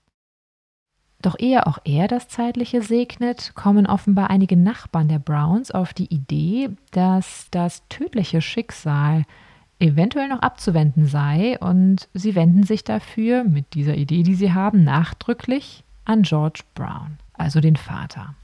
Doch 1.20 1.36
ehe 1.40 1.66
auch 1.66 1.78
er 1.84 2.06
das 2.06 2.28
Zeitliche 2.28 2.80
segnet, 2.80 3.56
kommen 3.56 3.88
offenbar 3.88 4.30
einige 4.30 4.56
Nachbarn 4.56 5.08
der 5.08 5.18
Browns 5.18 5.72
auf 5.72 5.92
die 5.92 6.14
Idee, 6.14 6.70
dass 6.92 7.48
das 7.50 7.82
tödliche 7.88 8.40
Schicksal 8.40 9.24
eventuell 9.78 10.28
noch 10.28 10.40
abzuwenden 10.40 11.06
sei 11.06 11.58
und 11.58 12.08
sie 12.14 12.34
wenden 12.34 12.62
sich 12.62 12.84
dafür 12.84 13.44
mit 13.44 13.74
dieser 13.74 13.96
Idee, 13.96 14.22
die 14.22 14.34
sie 14.34 14.52
haben, 14.52 14.84
nachdrücklich 14.84 15.84
an 16.04 16.22
George 16.22 16.62
Brown, 16.74 17.18
also 17.32 17.60
den 17.60 17.76
Vater. 17.76 18.34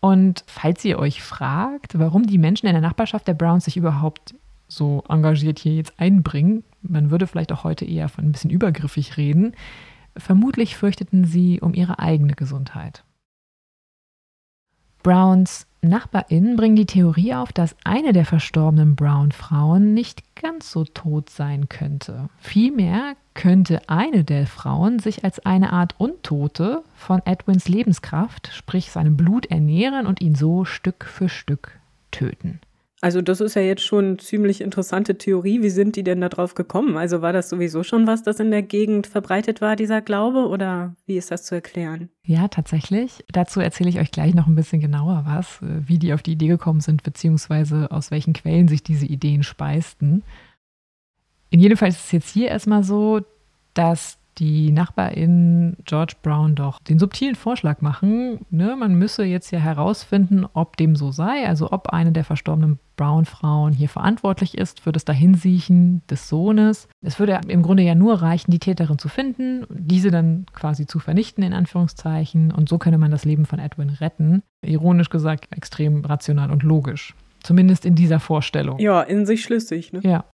Und 0.00 0.44
falls 0.46 0.84
ihr 0.84 0.98
euch 0.98 1.22
fragt, 1.22 1.98
warum 1.98 2.26
die 2.26 2.38
Menschen 2.38 2.66
in 2.66 2.72
der 2.72 2.82
Nachbarschaft 2.82 3.26
der 3.26 3.34
Browns 3.34 3.64
sich 3.64 3.76
überhaupt 3.76 4.34
so 4.68 5.02
engagiert 5.08 5.58
hier 5.58 5.74
jetzt 5.74 5.98
einbringen, 5.98 6.62
man 6.82 7.10
würde 7.10 7.26
vielleicht 7.26 7.52
auch 7.52 7.64
heute 7.64 7.84
eher 7.84 8.08
von 8.08 8.24
ein 8.24 8.32
bisschen 8.32 8.50
übergriffig 8.50 9.16
reden, 9.16 9.54
vermutlich 10.16 10.76
fürchteten 10.76 11.24
sie 11.24 11.60
um 11.60 11.74
ihre 11.74 11.98
eigene 11.98 12.34
Gesundheit. 12.34 13.04
Browns 15.02 15.67
NachbarInnen 15.80 16.56
bringen 16.56 16.76
die 16.76 16.86
Theorie 16.86 17.34
auf, 17.34 17.52
dass 17.52 17.76
eine 17.84 18.12
der 18.12 18.24
verstorbenen 18.24 18.96
Brown-Frauen 18.96 19.94
nicht 19.94 20.34
ganz 20.34 20.72
so 20.72 20.84
tot 20.84 21.30
sein 21.30 21.68
könnte. 21.68 22.28
Vielmehr 22.38 23.14
könnte 23.34 23.88
eine 23.88 24.24
der 24.24 24.46
Frauen 24.46 24.98
sich 24.98 25.24
als 25.24 25.38
eine 25.46 25.72
Art 25.72 25.94
Untote 25.98 26.82
von 26.94 27.22
Edwins 27.24 27.68
Lebenskraft, 27.68 28.50
sprich 28.52 28.90
seinem 28.90 29.16
Blut, 29.16 29.46
ernähren 29.46 30.06
und 30.06 30.20
ihn 30.20 30.34
so 30.34 30.64
Stück 30.64 31.04
für 31.04 31.28
Stück 31.28 31.78
töten. 32.10 32.60
Also 33.00 33.22
das 33.22 33.40
ist 33.40 33.54
ja 33.54 33.62
jetzt 33.62 33.82
schon 33.84 34.04
eine 34.04 34.16
ziemlich 34.16 34.60
interessante 34.60 35.16
Theorie. 35.16 35.62
Wie 35.62 35.70
sind 35.70 35.94
die 35.94 36.02
denn 36.02 36.20
da 36.20 36.28
drauf 36.28 36.54
gekommen? 36.54 36.96
Also 36.96 37.22
war 37.22 37.32
das 37.32 37.48
sowieso 37.48 37.84
schon 37.84 38.08
was, 38.08 38.24
das 38.24 38.40
in 38.40 38.50
der 38.50 38.62
Gegend 38.62 39.06
verbreitet 39.06 39.60
war, 39.60 39.76
dieser 39.76 40.00
Glaube, 40.00 40.48
oder 40.48 40.96
wie 41.06 41.16
ist 41.16 41.30
das 41.30 41.44
zu 41.44 41.54
erklären? 41.54 42.08
Ja, 42.24 42.48
tatsächlich. 42.48 43.24
Dazu 43.30 43.60
erzähle 43.60 43.90
ich 43.90 44.00
euch 44.00 44.10
gleich 44.10 44.34
noch 44.34 44.48
ein 44.48 44.56
bisschen 44.56 44.80
genauer 44.80 45.22
was, 45.26 45.62
äh, 45.62 45.86
wie 45.86 45.98
die 45.98 46.12
auf 46.12 46.22
die 46.22 46.32
Idee 46.32 46.48
gekommen 46.48 46.80
sind, 46.80 47.04
beziehungsweise 47.04 47.90
aus 47.92 48.10
welchen 48.10 48.32
Quellen 48.32 48.66
sich 48.66 48.82
diese 48.82 49.06
Ideen 49.06 49.44
speisten. 49.44 50.24
In 51.50 51.60
jedem 51.60 51.78
Fall 51.78 51.90
ist 51.90 52.06
es 52.06 52.12
jetzt 52.12 52.30
hier 52.30 52.48
erstmal 52.48 52.82
so, 52.82 53.20
dass 53.74 54.18
die 54.38 54.72
Nachbarin 54.72 55.76
George 55.84 56.14
Brown 56.22 56.54
doch 56.54 56.78
den 56.80 56.98
subtilen 56.98 57.34
Vorschlag 57.34 57.80
machen, 57.80 58.40
ne, 58.50 58.76
man 58.76 58.94
müsse 58.94 59.24
jetzt 59.24 59.50
ja 59.50 59.58
herausfinden, 59.58 60.46
ob 60.52 60.76
dem 60.76 60.96
so 60.96 61.10
sei, 61.10 61.46
also 61.46 61.72
ob 61.72 61.88
eine 61.90 62.12
der 62.12 62.24
verstorbenen 62.24 62.78
Brown-Frauen 62.96 63.72
hier 63.72 63.88
verantwortlich 63.88 64.58
ist 64.58 64.80
für 64.80 64.92
das 64.92 65.04
Dahinsiechen 65.04 66.02
des 66.10 66.28
Sohnes. 66.28 66.88
Es 67.00 67.18
würde 67.18 67.40
im 67.48 67.62
Grunde 67.62 67.84
ja 67.84 67.94
nur 67.94 68.20
reichen, 68.22 68.50
die 68.50 68.58
Täterin 68.58 68.98
zu 68.98 69.08
finden, 69.08 69.64
diese 69.70 70.10
dann 70.10 70.46
quasi 70.52 70.86
zu 70.86 70.98
vernichten, 70.98 71.44
in 71.44 71.52
Anführungszeichen, 71.52 72.50
und 72.50 72.68
so 72.68 72.78
könne 72.78 72.98
man 72.98 73.10
das 73.10 73.24
Leben 73.24 73.46
von 73.46 73.60
Edwin 73.60 73.90
retten. 73.90 74.42
Ironisch 74.64 75.10
gesagt, 75.10 75.46
extrem 75.56 76.04
rational 76.04 76.50
und 76.50 76.62
logisch. 76.62 77.14
Zumindest 77.42 77.86
in 77.86 77.94
dieser 77.94 78.18
Vorstellung. 78.18 78.78
Ja, 78.80 79.00
in 79.02 79.24
sich 79.24 79.42
schlüssig. 79.42 79.92
Ne? 79.92 80.00
Ja. 80.02 80.24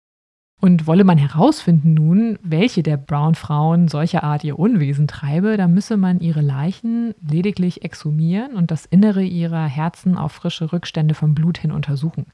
Und 0.61 0.87
wolle 0.87 1.03
man 1.03 1.17
herausfinden 1.17 1.93
nun, 1.93 2.39
welche 2.41 2.81
der 2.81 2.97
Brown-Frauen 2.97 3.87
solcher 3.87 4.23
Art 4.23 4.43
ihr 4.43 4.57
Unwesen 4.57 5.07
treibe, 5.07 5.57
dann 5.57 5.73
müsse 5.73 5.97
man 5.97 6.19
ihre 6.21 6.41
Leichen 6.41 7.13
lediglich 7.21 7.83
exhumieren 7.83 8.55
und 8.55 8.71
das 8.71 8.85
Innere 8.85 9.23
ihrer 9.23 9.65
Herzen 9.65 10.17
auf 10.17 10.31
frische 10.31 10.71
Rückstände 10.71 11.13
vom 11.13 11.35
Blut 11.35 11.57
hin 11.57 11.71
untersuchen. 11.71 12.27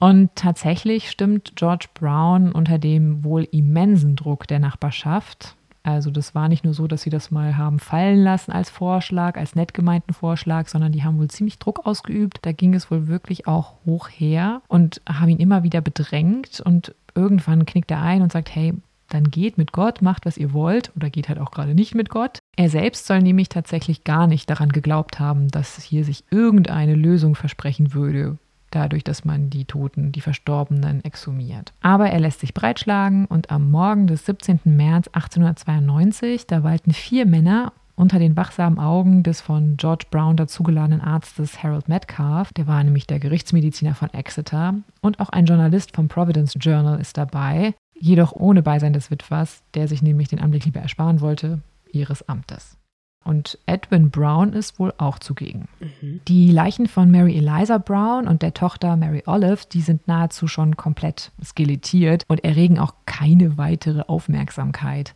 Und 0.00 0.30
tatsächlich 0.34 1.10
stimmt 1.10 1.52
George 1.56 1.86
Brown 1.94 2.52
unter 2.52 2.78
dem 2.78 3.22
wohl 3.22 3.46
immensen 3.50 4.16
Druck 4.16 4.48
der 4.48 4.58
Nachbarschaft, 4.58 5.56
also 5.82 6.10
das 6.10 6.34
war 6.34 6.48
nicht 6.48 6.64
nur 6.64 6.74
so, 6.74 6.86
dass 6.86 7.02
sie 7.02 7.10
das 7.10 7.30
mal 7.30 7.56
haben 7.56 7.78
fallen 7.78 8.22
lassen 8.22 8.52
als 8.52 8.68
Vorschlag, 8.70 9.36
als 9.36 9.54
nett 9.54 9.72
gemeinten 9.72 10.12
Vorschlag, 10.12 10.68
sondern 10.68 10.92
die 10.92 11.04
haben 11.04 11.18
wohl 11.18 11.28
ziemlich 11.28 11.58
Druck 11.58 11.86
ausgeübt. 11.86 12.38
Da 12.42 12.52
ging 12.52 12.74
es 12.74 12.90
wohl 12.90 13.08
wirklich 13.08 13.46
auch 13.46 13.74
hoch 13.86 14.08
her 14.08 14.60
und 14.68 15.00
haben 15.08 15.30
ihn 15.30 15.38
immer 15.38 15.62
wieder 15.62 15.80
bedrängt 15.80 16.60
und 16.60 16.94
irgendwann 17.14 17.66
knickt 17.66 17.90
er 17.90 18.02
ein 18.02 18.22
und 18.22 18.32
sagt, 18.32 18.54
hey, 18.54 18.74
dann 19.08 19.24
geht 19.24 19.58
mit 19.58 19.72
Gott, 19.72 20.02
macht, 20.02 20.24
was 20.24 20.36
ihr 20.36 20.52
wollt 20.52 20.92
oder 20.96 21.10
geht 21.10 21.28
halt 21.28 21.38
auch 21.38 21.50
gerade 21.50 21.74
nicht 21.74 21.94
mit 21.94 22.10
Gott. 22.10 22.38
Er 22.56 22.70
selbst 22.70 23.06
soll 23.06 23.20
nämlich 23.20 23.48
tatsächlich 23.48 24.04
gar 24.04 24.26
nicht 24.26 24.48
daran 24.48 24.68
geglaubt 24.68 25.18
haben, 25.18 25.48
dass 25.48 25.82
hier 25.82 26.04
sich 26.04 26.24
irgendeine 26.30 26.94
Lösung 26.94 27.34
versprechen 27.34 27.92
würde, 27.92 28.38
dadurch, 28.70 29.04
dass 29.04 29.24
man 29.24 29.50
die 29.50 29.64
Toten, 29.64 30.12
die 30.12 30.20
Verstorbenen 30.20 31.04
exhumiert. 31.04 31.72
Aber 31.80 32.10
er 32.10 32.20
lässt 32.20 32.40
sich 32.40 32.54
breitschlagen 32.54 33.26
und 33.26 33.50
am 33.50 33.70
Morgen 33.70 34.06
des 34.06 34.26
17. 34.26 34.60
März 34.64 35.08
1892, 35.08 36.46
da 36.46 36.62
walten 36.62 36.92
vier 36.92 37.26
Männer 37.26 37.72
unter 38.00 38.18
den 38.18 38.36
wachsamen 38.36 38.78
Augen 38.78 39.22
des 39.22 39.42
von 39.42 39.76
George 39.76 40.06
Brown 40.10 40.36
dazugeladenen 40.36 41.02
Arztes 41.02 41.62
Harold 41.62 41.88
Metcalf, 41.88 42.50
der 42.54 42.66
war 42.66 42.82
nämlich 42.82 43.06
der 43.06 43.18
Gerichtsmediziner 43.18 43.94
von 43.94 44.12
Exeter, 44.14 44.74
und 45.02 45.20
auch 45.20 45.28
ein 45.28 45.44
Journalist 45.44 45.94
vom 45.94 46.08
Providence 46.08 46.56
Journal 46.58 46.98
ist 46.98 47.18
dabei, 47.18 47.74
jedoch 47.98 48.32
ohne 48.32 48.62
Beisein 48.62 48.94
des 48.94 49.10
Witwers, 49.10 49.62
der 49.74 49.86
sich 49.86 50.00
nämlich 50.00 50.28
den 50.28 50.40
Anblick 50.40 50.64
lieber 50.64 50.80
ersparen 50.80 51.20
wollte, 51.20 51.60
ihres 51.92 52.26
Amtes. 52.26 52.79
Und 53.24 53.58
Edwin 53.66 54.10
Brown 54.10 54.52
ist 54.54 54.78
wohl 54.78 54.94
auch 54.96 55.18
zugegen. 55.18 55.68
Mhm. 55.78 56.20
Die 56.26 56.50
Leichen 56.50 56.86
von 56.86 57.10
Mary 57.10 57.36
Eliza 57.36 57.78
Brown 57.78 58.26
und 58.26 58.42
der 58.42 58.54
Tochter 58.54 58.96
Mary 58.96 59.22
Olive, 59.26 59.66
die 59.70 59.82
sind 59.82 60.08
nahezu 60.08 60.46
schon 60.46 60.76
komplett 60.76 61.30
skelettiert 61.44 62.24
und 62.28 62.42
erregen 62.44 62.78
auch 62.78 62.94
keine 63.04 63.58
weitere 63.58 64.02
Aufmerksamkeit. 64.02 65.14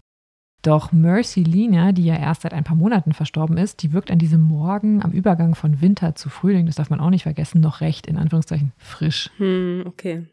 Doch 0.65 0.93
Mercy 0.93 1.43
Lina, 1.43 1.93
die 1.93 2.07
ja 2.07 2.17
erst 2.17 2.43
seit 2.43 2.55
ein 2.55 2.65
paar 2.65 2.77
Monaten 2.77 3.13
verstorben 3.13 3.59
ist, 3.59 3.83
die 3.83 3.93
wirkt 3.93 4.11
an 4.11 4.19
diesem 4.19 4.41
Morgen 4.41 5.03
am 5.03 5.13
Übergang 5.13 5.55
von 5.55 5.83
Winter 5.83 6.15
zu 6.15 6.31
Frühling, 6.31 6.67
das 6.67 6.77
darf 6.77 6.89
man 6.89 7.01
auch 7.01 7.11
nicht 7.11 7.25
vergessen, 7.25 7.61
noch 7.61 7.83
recht, 7.83 8.07
in 8.07 8.17
Anführungszeichen, 8.17 8.73
frisch. 8.79 9.31
Hm, 9.37 9.85
okay. 9.87 10.27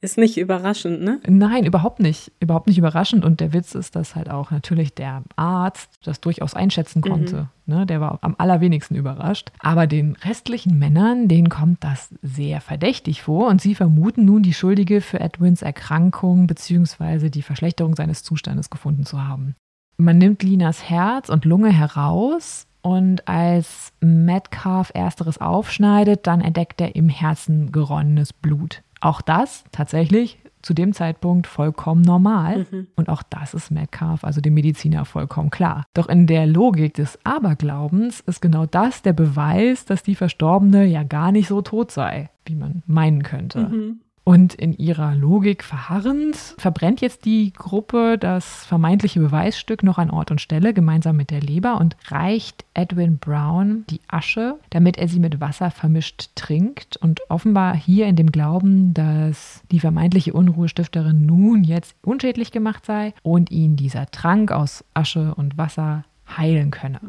Ist 0.00 0.16
nicht 0.16 0.38
überraschend, 0.38 1.02
ne? 1.02 1.20
Nein, 1.26 1.66
überhaupt 1.66 1.98
nicht. 1.98 2.30
Überhaupt 2.38 2.68
nicht 2.68 2.78
überraschend. 2.78 3.24
Und 3.24 3.40
der 3.40 3.52
Witz 3.52 3.74
ist, 3.74 3.96
dass 3.96 4.14
halt 4.14 4.30
auch 4.30 4.52
natürlich 4.52 4.94
der 4.94 5.24
Arzt 5.34 5.90
das 6.04 6.20
durchaus 6.20 6.54
einschätzen 6.54 7.02
mhm. 7.04 7.10
konnte. 7.10 7.48
Mhm. 7.66 7.74
Ne? 7.74 7.86
Der 7.86 8.00
war 8.00 8.18
am 8.22 8.36
allerwenigsten 8.38 8.94
überrascht. 8.94 9.50
Aber 9.58 9.88
den 9.88 10.14
restlichen 10.22 10.78
Männern, 10.78 11.26
denen 11.26 11.48
kommt 11.48 11.82
das 11.82 12.14
sehr 12.22 12.60
verdächtig 12.60 13.22
vor. 13.22 13.48
Und 13.48 13.60
sie 13.60 13.74
vermuten 13.74 14.24
nun, 14.24 14.44
die 14.44 14.54
Schuldige 14.54 15.00
für 15.00 15.18
Edwins 15.18 15.62
Erkrankung 15.62 16.46
bzw. 16.46 17.28
die 17.28 17.42
Verschlechterung 17.42 17.96
seines 17.96 18.22
Zustandes 18.22 18.70
gefunden 18.70 19.04
zu 19.04 19.26
haben. 19.26 19.56
Man 19.96 20.18
nimmt 20.18 20.44
Linas 20.44 20.88
Herz 20.88 21.28
und 21.28 21.44
Lunge 21.44 21.72
heraus 21.72 22.68
und 22.82 23.26
als 23.26 23.92
Metcalf 24.00 24.92
ersteres 24.94 25.38
aufschneidet, 25.38 26.26
dann 26.28 26.40
entdeckt 26.40 26.80
er 26.80 26.94
im 26.94 27.08
Herzen 27.08 27.72
geronnenes 27.72 28.32
Blut. 28.32 28.82
Auch 29.00 29.20
das 29.20 29.64
tatsächlich 29.72 30.38
zu 30.62 30.74
dem 30.74 30.92
Zeitpunkt 30.92 31.46
vollkommen 31.46 32.02
normal. 32.02 32.66
Mhm. 32.70 32.88
Und 32.96 33.08
auch 33.08 33.22
das 33.22 33.54
ist 33.54 33.70
Metcalf, 33.70 34.24
also 34.24 34.40
dem 34.40 34.54
Mediziner, 34.54 35.04
vollkommen 35.04 35.50
klar. 35.50 35.84
Doch 35.94 36.08
in 36.08 36.26
der 36.26 36.46
Logik 36.46 36.94
des 36.94 37.18
Aberglaubens 37.24 38.20
ist 38.20 38.40
genau 38.40 38.66
das 38.66 39.02
der 39.02 39.12
Beweis, 39.12 39.84
dass 39.84 40.02
die 40.02 40.14
Verstorbene 40.14 40.84
ja 40.84 41.04
gar 41.04 41.32
nicht 41.32 41.48
so 41.48 41.62
tot 41.62 41.90
sei, 41.90 42.30
wie 42.44 42.56
man 42.56 42.82
meinen 42.86 43.22
könnte. 43.22 43.60
Mhm. 43.60 44.00
Und 44.28 44.52
in 44.52 44.76
ihrer 44.76 45.14
Logik 45.14 45.64
verharrend 45.64 46.36
verbrennt 46.58 47.00
jetzt 47.00 47.24
die 47.24 47.50
Gruppe 47.54 48.18
das 48.18 48.66
vermeintliche 48.66 49.20
Beweisstück 49.20 49.82
noch 49.82 49.96
an 49.96 50.10
Ort 50.10 50.30
und 50.30 50.42
Stelle 50.42 50.74
gemeinsam 50.74 51.16
mit 51.16 51.30
der 51.30 51.40
Leber 51.40 51.80
und 51.80 51.96
reicht 52.08 52.66
Edwin 52.74 53.16
Brown 53.16 53.86
die 53.88 54.02
Asche, 54.06 54.58
damit 54.68 54.98
er 54.98 55.08
sie 55.08 55.18
mit 55.18 55.40
Wasser 55.40 55.70
vermischt 55.70 56.28
trinkt. 56.34 56.98
Und 56.98 57.22
offenbar 57.30 57.74
hier 57.74 58.06
in 58.06 58.16
dem 58.16 58.30
Glauben, 58.30 58.92
dass 58.92 59.62
die 59.70 59.80
vermeintliche 59.80 60.34
Unruhestifterin 60.34 61.24
nun 61.24 61.64
jetzt 61.64 61.96
unschädlich 62.02 62.52
gemacht 62.52 62.84
sei 62.84 63.14
und 63.22 63.50
ihn 63.50 63.76
dieser 63.76 64.10
Trank 64.10 64.52
aus 64.52 64.84
Asche 64.92 65.34
und 65.36 65.56
Wasser 65.56 66.04
heilen 66.36 66.70
könne. 66.70 67.00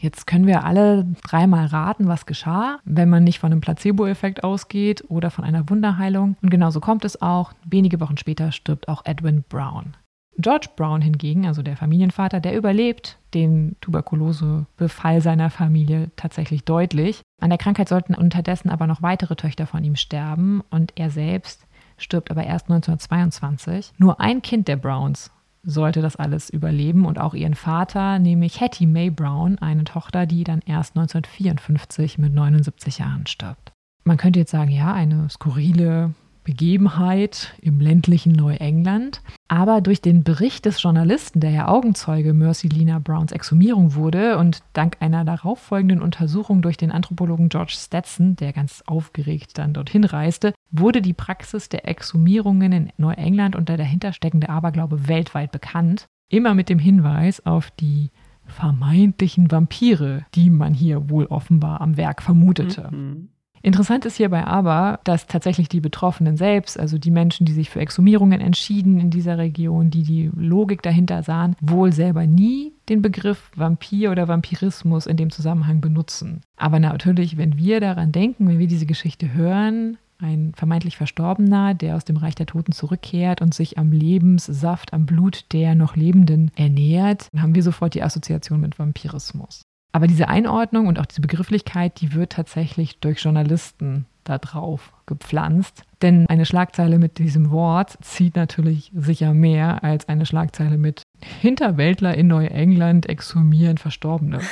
Jetzt 0.00 0.28
können 0.28 0.46
wir 0.46 0.64
alle 0.64 1.06
dreimal 1.24 1.66
raten, 1.66 2.06
was 2.06 2.24
geschah, 2.24 2.78
wenn 2.84 3.08
man 3.08 3.24
nicht 3.24 3.40
von 3.40 3.50
einem 3.50 3.60
Placebo-Effekt 3.60 4.44
ausgeht 4.44 5.04
oder 5.08 5.32
von 5.32 5.44
einer 5.44 5.68
Wunderheilung. 5.68 6.36
Und 6.40 6.50
genauso 6.50 6.78
kommt 6.78 7.04
es 7.04 7.20
auch. 7.20 7.52
Wenige 7.64 7.98
Wochen 8.00 8.16
später 8.16 8.52
stirbt 8.52 8.88
auch 8.88 9.04
Edwin 9.04 9.42
Brown. 9.48 9.96
George 10.40 10.68
Brown 10.76 11.02
hingegen, 11.02 11.48
also 11.48 11.62
der 11.62 11.76
Familienvater, 11.76 12.38
der 12.38 12.56
überlebt 12.56 13.18
den 13.34 13.74
Tuberkulosebefall 13.80 15.20
seiner 15.20 15.50
Familie 15.50 16.12
tatsächlich 16.14 16.62
deutlich. 16.62 17.22
An 17.40 17.50
der 17.50 17.58
Krankheit 17.58 17.88
sollten 17.88 18.14
unterdessen 18.14 18.70
aber 18.70 18.86
noch 18.86 19.02
weitere 19.02 19.34
Töchter 19.34 19.66
von 19.66 19.82
ihm 19.82 19.96
sterben 19.96 20.62
und 20.70 20.92
er 20.94 21.10
selbst 21.10 21.66
stirbt 21.96 22.30
aber 22.30 22.44
erst 22.44 22.70
1922. 22.70 23.94
Nur 23.98 24.20
ein 24.20 24.42
Kind 24.42 24.68
der 24.68 24.76
Browns 24.76 25.32
sollte 25.62 26.02
das 26.02 26.16
alles 26.16 26.50
überleben 26.50 27.04
und 27.04 27.18
auch 27.18 27.34
ihren 27.34 27.54
Vater, 27.54 28.18
nämlich 28.18 28.60
Hattie 28.60 28.86
May 28.86 29.10
Brown, 29.10 29.58
eine 29.58 29.84
Tochter, 29.84 30.26
die 30.26 30.44
dann 30.44 30.60
erst 30.66 30.96
1954 30.96 32.18
mit 32.18 32.32
79 32.34 32.98
Jahren 32.98 33.26
stirbt. 33.26 33.72
Man 34.04 34.16
könnte 34.16 34.38
jetzt 34.38 34.52
sagen, 34.52 34.70
ja, 34.70 34.92
eine 34.92 35.28
skurrile 35.28 36.14
Begebenheit 36.48 37.52
im 37.60 37.78
ländlichen 37.78 38.32
Neuengland. 38.32 39.20
Aber 39.48 39.82
durch 39.82 40.00
den 40.00 40.24
Bericht 40.24 40.64
des 40.64 40.82
Journalisten, 40.82 41.40
der 41.40 41.50
ja 41.50 41.68
Augenzeuge 41.68 42.32
Mercy 42.32 42.68
Lina 42.68 43.00
Browns 43.00 43.32
Exhumierung 43.32 43.94
wurde 43.94 44.38
und 44.38 44.62
dank 44.72 44.96
einer 45.00 45.26
darauffolgenden 45.26 46.00
Untersuchung 46.00 46.62
durch 46.62 46.78
den 46.78 46.90
Anthropologen 46.90 47.50
George 47.50 47.74
Stetson, 47.76 48.34
der 48.34 48.54
ganz 48.54 48.82
aufgeregt 48.86 49.58
dann 49.58 49.74
dorthin 49.74 50.04
reiste, 50.04 50.54
wurde 50.70 51.02
die 51.02 51.12
Praxis 51.12 51.68
der 51.68 51.86
Exhumierungen 51.86 52.72
in 52.72 52.92
Neuengland 52.96 53.54
und 53.54 53.68
der 53.68 53.76
dahinter 53.76 54.14
steckende 54.14 54.48
Aberglaube 54.48 55.06
weltweit 55.06 55.52
bekannt. 55.52 56.06
Immer 56.30 56.54
mit 56.54 56.70
dem 56.70 56.78
Hinweis 56.78 57.44
auf 57.44 57.70
die 57.72 58.08
vermeintlichen 58.46 59.50
Vampire, 59.50 60.24
die 60.34 60.48
man 60.48 60.72
hier 60.72 61.10
wohl 61.10 61.26
offenbar 61.26 61.82
am 61.82 61.98
Werk 61.98 62.22
vermutete. 62.22 62.88
Mhm. 62.90 63.28
Interessant 63.62 64.04
ist 64.04 64.16
hierbei 64.16 64.44
aber, 64.44 65.00
dass 65.04 65.26
tatsächlich 65.26 65.68
die 65.68 65.80
Betroffenen 65.80 66.36
selbst, 66.36 66.78
also 66.78 66.98
die 66.98 67.10
Menschen, 67.10 67.46
die 67.46 67.52
sich 67.52 67.70
für 67.70 67.80
Exhumierungen 67.80 68.40
entschieden 68.40 69.00
in 69.00 69.10
dieser 69.10 69.38
Region, 69.38 69.90
die 69.90 70.02
die 70.02 70.30
Logik 70.34 70.82
dahinter 70.82 71.22
sahen, 71.22 71.56
wohl 71.60 71.92
selber 71.92 72.26
nie 72.26 72.72
den 72.88 73.02
Begriff 73.02 73.50
Vampir 73.54 74.10
oder 74.10 74.28
Vampirismus 74.28 75.06
in 75.06 75.16
dem 75.16 75.30
Zusammenhang 75.30 75.80
benutzen. 75.80 76.40
Aber 76.56 76.78
natürlich, 76.78 77.36
wenn 77.36 77.56
wir 77.56 77.80
daran 77.80 78.12
denken, 78.12 78.48
wenn 78.48 78.58
wir 78.58 78.66
diese 78.66 78.86
Geschichte 78.86 79.32
hören, 79.34 79.98
ein 80.20 80.52
vermeintlich 80.56 80.96
Verstorbener, 80.96 81.74
der 81.74 81.96
aus 81.96 82.04
dem 82.04 82.16
Reich 82.16 82.34
der 82.34 82.46
Toten 82.46 82.72
zurückkehrt 82.72 83.40
und 83.40 83.54
sich 83.54 83.78
am 83.78 83.92
Lebenssaft, 83.92 84.92
am 84.92 85.06
Blut 85.06 85.44
der 85.52 85.74
noch 85.74 85.96
Lebenden 85.96 86.50
ernährt, 86.56 87.28
dann 87.32 87.42
haben 87.42 87.54
wir 87.54 87.62
sofort 87.62 87.94
die 87.94 88.02
Assoziation 88.02 88.60
mit 88.60 88.78
Vampirismus. 88.78 89.62
Aber 89.92 90.06
diese 90.06 90.28
Einordnung 90.28 90.86
und 90.86 90.98
auch 90.98 91.06
diese 91.06 91.20
Begrifflichkeit, 91.20 92.00
die 92.00 92.12
wird 92.12 92.32
tatsächlich 92.32 92.98
durch 93.00 93.20
Journalisten 93.20 94.06
da 94.24 94.38
drauf 94.38 94.92
gepflanzt. 95.06 95.84
Denn 96.02 96.26
eine 96.28 96.44
Schlagzeile 96.44 96.98
mit 96.98 97.18
diesem 97.18 97.50
Wort 97.50 97.96
zieht 98.02 98.36
natürlich 98.36 98.92
sicher 98.94 99.32
mehr 99.32 99.82
als 99.82 100.08
eine 100.08 100.26
Schlagzeile 100.26 100.76
mit 100.76 101.02
Hinterwäldler 101.40 102.14
in 102.14 102.28
Neuengland 102.28 103.08
exhumieren 103.08 103.78
Verstorbene. 103.78 104.40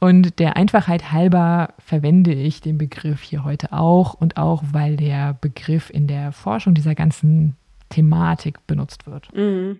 Und 0.00 0.38
der 0.38 0.56
Einfachheit 0.56 1.12
halber 1.12 1.74
verwende 1.78 2.32
ich 2.32 2.62
den 2.62 2.78
Begriff 2.78 3.20
hier 3.20 3.44
heute 3.44 3.72
auch 3.72 4.14
und 4.14 4.38
auch, 4.38 4.62
weil 4.72 4.96
der 4.96 5.34
Begriff 5.34 5.90
in 5.90 6.06
der 6.06 6.32
Forschung 6.32 6.72
dieser 6.72 6.94
ganzen 6.94 7.54
Thematik 7.90 8.66
benutzt 8.66 9.06
wird. 9.06 9.28
Mhm. 9.34 9.78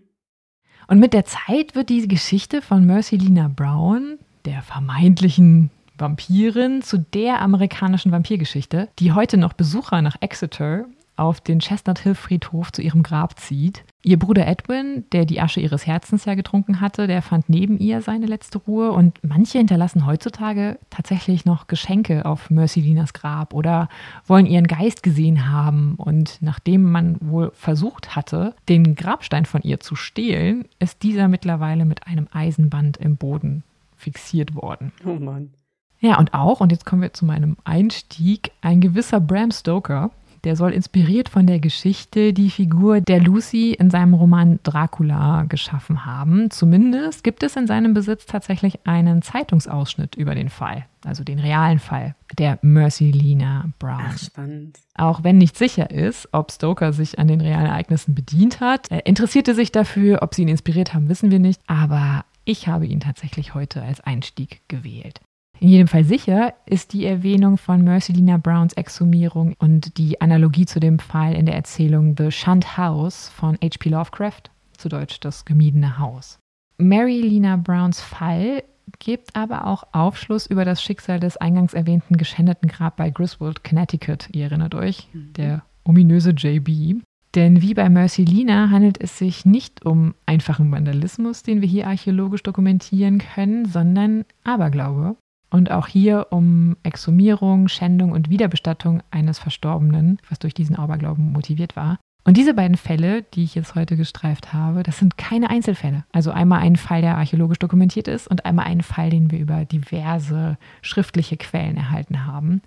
Und 0.88 0.99
mit 0.99 1.14
der 1.14 1.25
Zeit 1.25 1.75
wird 1.75 1.88
die 1.88 2.06
Geschichte 2.06 2.61
von 2.61 2.85
Mercy 2.85 3.16
Lina 3.16 3.49
Brown, 3.49 4.18
der 4.44 4.62
vermeintlichen 4.62 5.70
Vampirin, 5.99 6.82
zu 6.82 6.99
der 6.99 7.42
amerikanischen 7.42 8.12
Vampirgeschichte, 8.12 8.88
die 8.99 9.12
heute 9.12 9.37
noch 9.37 9.52
Besucher 9.52 10.00
nach 10.02 10.16
Exeter 10.20 10.87
auf 11.20 11.40
den 11.42 11.59
Chestnut 11.59 11.99
Hill 11.99 12.14
Friedhof 12.14 12.73
zu 12.73 12.80
ihrem 12.80 13.02
Grab 13.02 13.38
zieht. 13.38 13.85
Ihr 14.02 14.18
Bruder 14.18 14.47
Edwin, 14.47 15.04
der 15.12 15.26
die 15.26 15.42
Asche 15.42 15.61
ihres 15.61 15.87
Herzens 15.87 16.25
ja 16.25 16.35
getrunken 16.35 16.80
hatte, 16.80 17.06
der 17.06 17.20
fand 17.20 17.50
neben 17.50 17.78
ihr 17.78 18.00
seine 18.00 18.25
letzte 18.25 18.56
Ruhe 18.56 18.92
und 18.92 19.18
manche 19.23 19.59
hinterlassen 19.59 20.06
heutzutage 20.06 20.78
tatsächlich 20.88 21.44
noch 21.44 21.66
Geschenke 21.66 22.25
auf 22.25 22.49
Mercy 22.49 22.80
Linas 22.80 23.12
Grab 23.12 23.52
oder 23.52 23.90
wollen 24.26 24.47
ihren 24.47 24.66
Geist 24.66 25.02
gesehen 25.02 25.50
haben 25.50 25.97
und 25.97 26.38
nachdem 26.40 26.90
man 26.90 27.18
wohl 27.20 27.52
versucht 27.54 28.16
hatte, 28.16 28.54
den 28.70 28.94
Grabstein 28.94 29.44
von 29.44 29.61
ihr 29.61 29.80
zu 29.80 29.97
stehlen, 29.97 30.64
ist 30.78 31.02
dieser 31.02 31.28
mittlerweile 31.28 31.85
mit 31.85 32.06
einem 32.06 32.28
Eisenband 32.32 32.97
im 32.97 33.16
Boden 33.16 33.62
fixiert 34.00 34.54
worden. 34.54 34.92
Oh 35.04 35.14
Mann. 35.14 35.54
Ja, 36.00 36.19
und 36.19 36.33
auch, 36.33 36.61
und 36.61 36.73
jetzt 36.73 36.87
kommen 36.87 37.02
wir 37.02 37.12
zu 37.12 37.26
meinem 37.26 37.57
Einstieg, 37.64 38.52
ein 38.62 38.80
gewisser 38.80 39.21
Bram 39.21 39.50
Stoker, 39.50 40.11
der 40.44 40.56
soll 40.56 40.73
inspiriert 40.73 41.28
von 41.28 41.47
der 41.47 41.61
Geschichte 41.61 42.32
die 42.32 42.50
Figur 42.50 43.00
der 43.00 43.20
Lucy 43.20 43.73
in 43.73 43.90
seinem 43.90 44.14
Roman 44.14 44.59
Dracula 44.62 45.44
geschaffen 45.49 46.06
haben. 46.06 46.50
Zumindest 46.50 47.25
gibt 47.25 47.42
es 47.42 47.56
in 47.56 47.66
seinem 47.66 47.94
Besitz 47.94 48.26
tatsächlich 48.26 48.87
einen 48.87 49.23
Zeitungsausschnitt 49.23 50.14
über 50.14 50.35
den 50.35 50.49
Fall, 50.49 50.87
also 51.04 51.25
den 51.25 51.38
realen 51.38 51.78
Fall 51.78 52.14
der 52.38 52.59
Mercy 52.62 53.11
Lina 53.11 53.70
Brown. 53.78 54.00
Ach, 54.06 54.18
spannend. 54.18 54.78
Auch 54.94 55.25
wenn 55.25 55.38
nicht 55.38 55.56
sicher 55.56 55.90
ist, 55.90 56.28
ob 56.32 56.52
Stoker 56.52 56.92
sich 56.92 57.18
an 57.18 57.28
den 57.28 57.40
realen 57.40 57.66
Ereignissen 57.66 58.14
bedient 58.14 58.61
hat. 58.61 58.90
Er 58.90 59.06
interessierte 59.06 59.54
sich 59.54 59.73
dafür, 59.73 60.23
ob 60.23 60.35
sie 60.35 60.42
ihn 60.42 60.49
inspiriert 60.49 60.94
haben, 60.94 61.09
wissen 61.09 61.30
wir 61.30 61.38
nicht. 61.38 61.61
Aber 61.66 62.25
ich 62.44 62.68
habe 62.68 62.87
ihn 62.87 63.00
tatsächlich 63.00 63.54
heute 63.54 63.82
als 63.82 64.00
Einstieg 64.00 64.62
gewählt. 64.68 65.20
In 65.61 65.69
jedem 65.69 65.88
Fall 65.88 66.05
sicher 66.05 66.55
ist 66.64 66.95
die 66.95 67.05
Erwähnung 67.05 67.59
von 67.59 67.85
Mercelina 67.85 68.38
Browns 68.38 68.73
Exhumierung 68.73 69.55
und 69.59 69.99
die 69.99 70.19
Analogie 70.19 70.64
zu 70.64 70.81
dem 70.81 70.99
Fall 70.99 71.35
in 71.35 71.45
der 71.45 71.55
Erzählung 71.55 72.14
The 72.17 72.31
Shunned 72.31 72.79
House 72.79 73.29
von 73.29 73.59
H.P. 73.62 73.90
Lovecraft, 73.90 74.45
zu 74.79 74.88
Deutsch 74.88 75.21
das 75.21 75.45
gemiedene 75.45 75.99
Haus. 75.99 76.38
Mary 76.79 77.21
Lina 77.21 77.57
Browns 77.57 78.00
Fall 78.00 78.62
gibt 79.00 79.37
aber 79.37 79.67
auch 79.67 79.85
Aufschluss 79.93 80.47
über 80.47 80.64
das 80.64 80.83
Schicksal 80.83 81.21
des 81.21 81.37
eingangs 81.37 81.75
erwähnten 81.75 82.17
geschändeten 82.17 82.71
Grab 82.71 82.97
bei 82.97 83.11
Griswold, 83.11 83.62
Connecticut. 83.62 84.31
Ihr 84.33 84.45
erinnert 84.45 84.75
euch, 84.75 85.09
mhm. 85.12 85.35
der 85.35 85.62
ominöse 85.85 86.31
JB. 86.31 87.02
Denn 87.35 87.61
wie 87.61 87.75
bei 87.75 87.90
Mercy 87.90 88.25
Lina 88.25 88.71
handelt 88.71 88.99
es 88.99 89.19
sich 89.19 89.45
nicht 89.45 89.85
um 89.85 90.14
einfachen 90.25 90.73
Vandalismus, 90.73 91.43
den 91.43 91.61
wir 91.61 91.69
hier 91.69 91.87
archäologisch 91.87 92.43
dokumentieren 92.43 93.19
können, 93.19 93.67
sondern 93.67 94.25
Aberglaube 94.43 95.17
und 95.50 95.71
auch 95.71 95.87
hier 95.87 96.28
um 96.30 96.76
Exhumierung, 96.83 97.69
Schändung 97.69 98.12
und 98.12 98.30
Wiederbestattung 98.30 99.02
eines 99.11 99.38
Verstorbenen, 99.38 100.19
was 100.28 100.38
durch 100.38 100.54
diesen 100.54 100.76
Aberglauben 100.76 101.33
motiviert 101.33 101.76
war. 101.76 101.99
Und 102.25 102.37
diese 102.37 102.54
beiden 102.54 102.76
Fälle, 102.76 103.23
die 103.23 103.45
ich 103.45 103.54
jetzt 103.54 103.75
heute 103.75 103.97
gestreift 103.97 104.52
habe, 104.52 104.83
das 104.83 104.99
sind 104.99 105.16
keine 105.16 105.49
Einzelfälle. 105.50 106.04
Also 106.12 106.30
einmal 106.30 106.61
ein 106.61 106.76
Fall, 106.76 107.00
der 107.00 107.16
archäologisch 107.16 107.59
dokumentiert 107.59 108.09
ist 108.09 108.28
und 108.28 108.45
einmal 108.45 108.66
ein 108.66 108.83
Fall, 108.83 109.11
den 109.11 109.30
wir 109.30 109.38
über 109.38 109.64
diverse 109.64 110.59
schriftliche 110.83 111.37
Quellen 111.38 111.76
erhalten 111.76 112.26
haben. 112.26 112.61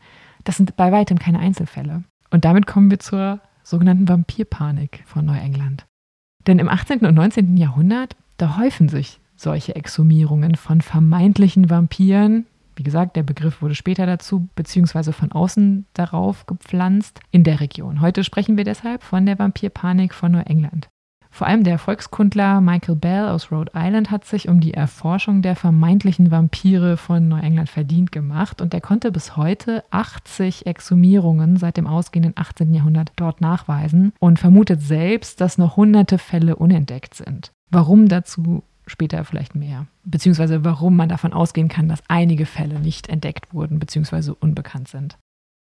Das 0.44 0.58
sind 0.58 0.76
bei 0.76 0.92
weitem 0.92 1.20
keine 1.20 1.40
Einzelfälle. 1.40 2.04
Und 2.32 2.46
damit 2.46 2.66
kommen 2.66 2.90
wir 2.90 3.00
zur 3.00 3.40
sogenannten 3.62 4.10
Vampirpanik 4.10 5.04
von 5.06 5.26
Neuengland. 5.26 5.86
Denn 6.48 6.60
im 6.60 6.68
18. 6.68 7.06
und 7.06 7.16
19. 7.16 7.56
Jahrhundert, 7.56 8.16
da 8.38 8.58
häufen 8.58 8.90
sich 8.90 9.20
solche 9.36 9.76
Exhumierungen 9.76 10.56
von 10.56 10.82
vermeintlichen 10.82 11.70
Vampiren, 11.70 12.48
wie 12.76 12.84
gesagt, 12.84 13.16
der 13.16 13.24
Begriff 13.24 13.62
wurde 13.62 13.76
später 13.76 14.06
dazu 14.06 14.50
beziehungsweise 14.56 15.14
von 15.14 15.32
außen 15.32 15.86
darauf 15.94 16.46
gepflanzt 16.46 17.20
in 17.32 17.44
der 17.44 17.60
Region. 17.60 18.02
Heute 18.02 18.24
sprechen 18.24 18.58
wir 18.58 18.64
deshalb 18.64 19.04
von 19.04 19.26
der 19.26 19.40
Vampirpanik 19.40 20.14
von 20.14 20.32
Neuengland. 20.32 20.90
Vor 21.34 21.48
allem 21.48 21.64
der 21.64 21.80
Volkskundler 21.80 22.62
Michael 22.62 22.96
Bell 22.96 23.28
aus 23.28 23.52
Rhode 23.52 23.72
Island 23.76 24.12
hat 24.12 24.24
sich 24.24 24.50
um 24.50 24.60
die 24.60 24.76
Erforschung 24.76 25.42
der 25.42 25.56
vermeintlichen 25.56 26.30
Vampire 26.30 26.96
von 26.96 27.28
Neuengland 27.28 27.72
verdient 27.72 28.12
gemacht 28.12 28.62
und 28.62 28.72
er 28.72 28.82
konnte 28.82 29.12
bis 29.12 29.36
heute 29.36 29.84
80 29.90 30.68
Exhumierungen 30.68 31.58
seit 31.58 31.78
dem 31.78 31.88
ausgehenden 31.88 32.34
18. 32.36 32.72
Jahrhundert 32.72 33.14
dort 33.16 33.42
nachweisen 33.42 34.14
und 34.20 34.38
vermutet 34.38 34.82
selbst, 34.82 35.42
dass 35.42 35.58
noch 35.58 35.76
hunderte 35.76 36.20
Fälle 36.20 36.56
unentdeckt 36.56 37.16
sind. 37.16 37.52
Warum 37.72 38.10
dazu 38.10 38.62
später 38.88 39.24
vielleicht 39.26 39.56
mehr. 39.56 39.88
Beziehungsweise 40.04 40.64
warum 40.66 40.96
man 40.96 41.10
davon 41.10 41.34
ausgehen 41.34 41.70
kann, 41.70 41.88
dass 41.88 42.04
einige 42.08 42.46
Fälle 42.46 42.80
nicht 42.80 43.10
entdeckt 43.10 43.54
wurden, 43.54 43.80
beziehungsweise 43.80 44.36
unbekannt 44.36 44.88
sind. 44.88 45.18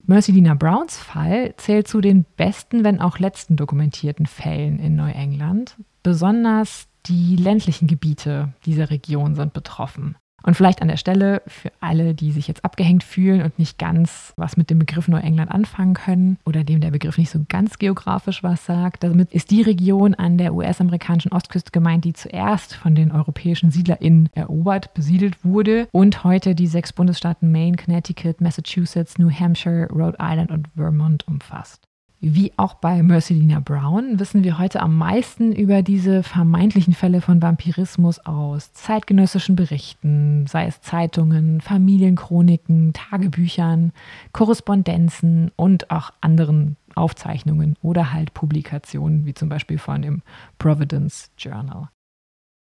Mercy 0.06 0.32
Dina 0.32 0.54
Browns 0.54 0.98
Fall 0.98 1.54
zählt 1.58 1.88
zu 1.88 2.02
den 2.02 2.26
besten, 2.38 2.84
wenn 2.84 3.02
auch 3.02 3.19
letzten 3.19 3.56
dokumentierten 3.56 4.26
Fällen 4.26 4.80
in 4.80 4.95
Neuengland. 4.95 5.76
Besonders 6.04 6.88
die 7.06 7.36
ländlichen 7.36 7.88
Gebiete 7.88 8.54
dieser 8.65 8.89
Region 8.89 9.36
sind 9.36 9.54
betroffen. 9.54 10.15
Und 10.43 10.56
vielleicht 10.56 10.82
an 10.82 10.88
der 10.88 10.97
Stelle 10.97 11.41
für 11.47 11.71
alle, 11.80 12.13
die 12.13 12.32
sich 12.32 12.47
jetzt 12.47 12.63
abgehängt 12.65 13.04
fühlen 13.04 13.41
und 13.41 13.60
nicht 13.60 13.78
ganz 13.78 14.34
was 14.38 14.58
mit 14.58 14.69
dem 14.69 14.80
Begriff 14.80 15.08
Neuengland 15.08 15.52
anfangen 15.52 15.93
können 15.93 16.38
oder 16.45 16.63
dem 16.63 16.82
der 16.82 16.91
Begriff 16.91 17.17
nicht 17.17 17.30
so 17.30 17.45
ganz 17.47 17.78
geografisch 17.78 18.43
was 18.43 18.65
sagt, 18.65 19.04
damit 19.04 19.34
ist 19.34 19.52
die 19.52 19.62
Region 19.62 20.13
an 20.15 20.38
der 20.38 20.54
US-amerikanischen 20.54 21.32
Ostküste 21.32 21.71
gemeint, 21.71 22.06
die 22.06 22.13
zuerst 22.13 22.75
von 22.75 22.95
den 22.95 23.12
europäischen 23.12 23.71
SiedlerInnen 23.71 24.30
erobert, 24.34 24.93
besiedelt 24.93 25.43
wurde 25.43 25.88
und 25.91 26.23
heute 26.23 26.56
die 26.56 26.67
sechs 26.67 26.93
Bundesstaaten 26.93 27.52
Maine, 27.52 27.78
Connecticut, 27.78 28.41
Massachusetts, 28.41 29.17
New 29.17 29.30
Hampshire, 29.32 29.88
Rhode 29.91 30.17
Island 30.19 30.52
und 30.52 30.67
Vermont 30.75 31.28
umfasst. 31.28 31.88
Wie 32.21 32.51
auch 32.58 32.73
bei 32.73 33.01
Mercelina 33.01 33.62
Brown 33.62 34.19
wissen 34.19 34.43
wir 34.43 34.58
heute 34.58 34.82
am 34.82 34.97
meisten 34.97 35.53
über 35.53 35.82
diese 35.82 36.21
vermeintlichen 36.21 36.93
Fälle 36.93 37.21
von 37.21 37.41
Vampirismus 37.41 38.19
aus 38.19 38.73
zeitgenössischen 38.73 39.55
Berichten, 39.55 40.45
sei 40.45 40.65
es 40.65 40.82
Zeitungen, 40.82 41.62
Familienchroniken, 41.62 42.91
Tagebüchern, 42.91 43.93
Korrespondenzen 44.34 45.51
und 45.55 45.91
auch 45.91 46.12
anderen 46.19 46.75
Aufzeichnungen 46.93 47.77
oder 47.82 48.12
halt 48.12 48.34
Publikationen, 48.34 49.25
wie 49.25 49.34
zum 49.34 49.47
Beispiel 49.47 49.77
von 49.77 50.01
dem 50.01 50.21
Providence 50.58 51.32
Journal. 51.38 51.88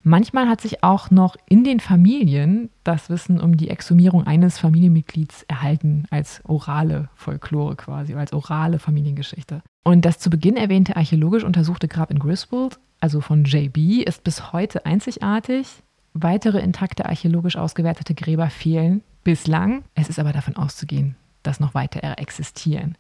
Manchmal 0.05 0.49
hat 0.49 0.59
sich 0.59 0.83
auch 0.83 1.11
noch 1.11 1.37
in 1.47 1.63
den 1.63 1.79
Familien 1.79 2.69
das 2.83 3.09
Wissen 3.09 3.39
um 3.39 3.55
die 3.55 3.69
Exhumierung 3.69 4.27
eines 4.27 4.59
Familienmitglieds 4.59 5.43
erhalten, 5.43 6.03
als 6.11 6.41
orale 6.43 7.09
Folklore 7.15 7.77
quasi, 7.77 8.13
als 8.13 8.33
orale 8.33 8.79
Familiengeschichte. 8.79 9.61
Und 9.85 10.03
das 10.03 10.19
zu 10.19 10.29
Beginn 10.29 10.57
erwähnte 10.57 10.97
archäologisch 10.97 11.45
untersuchte 11.45 11.87
Grab 11.87 12.11
in 12.11 12.19
Griswold, 12.19 12.79
also 12.99 13.21
von 13.21 13.45
JB, 13.45 14.05
ist 14.05 14.25
bis 14.25 14.51
heute 14.51 14.85
einzigartig. 14.85 15.67
Weitere 16.13 16.59
intakte 16.59 17.05
archäologisch 17.05 17.55
ausgewertete 17.55 18.13
Gräber 18.13 18.49
fehlen 18.49 19.03
bislang. 19.23 19.83
Es 19.95 20.09
ist 20.09 20.19
aber 20.19 20.33
davon 20.33 20.57
auszugehen, 20.57 21.15
dass 21.43 21.61
noch 21.61 21.75
weitere 21.75 22.11
existieren. 22.13 22.97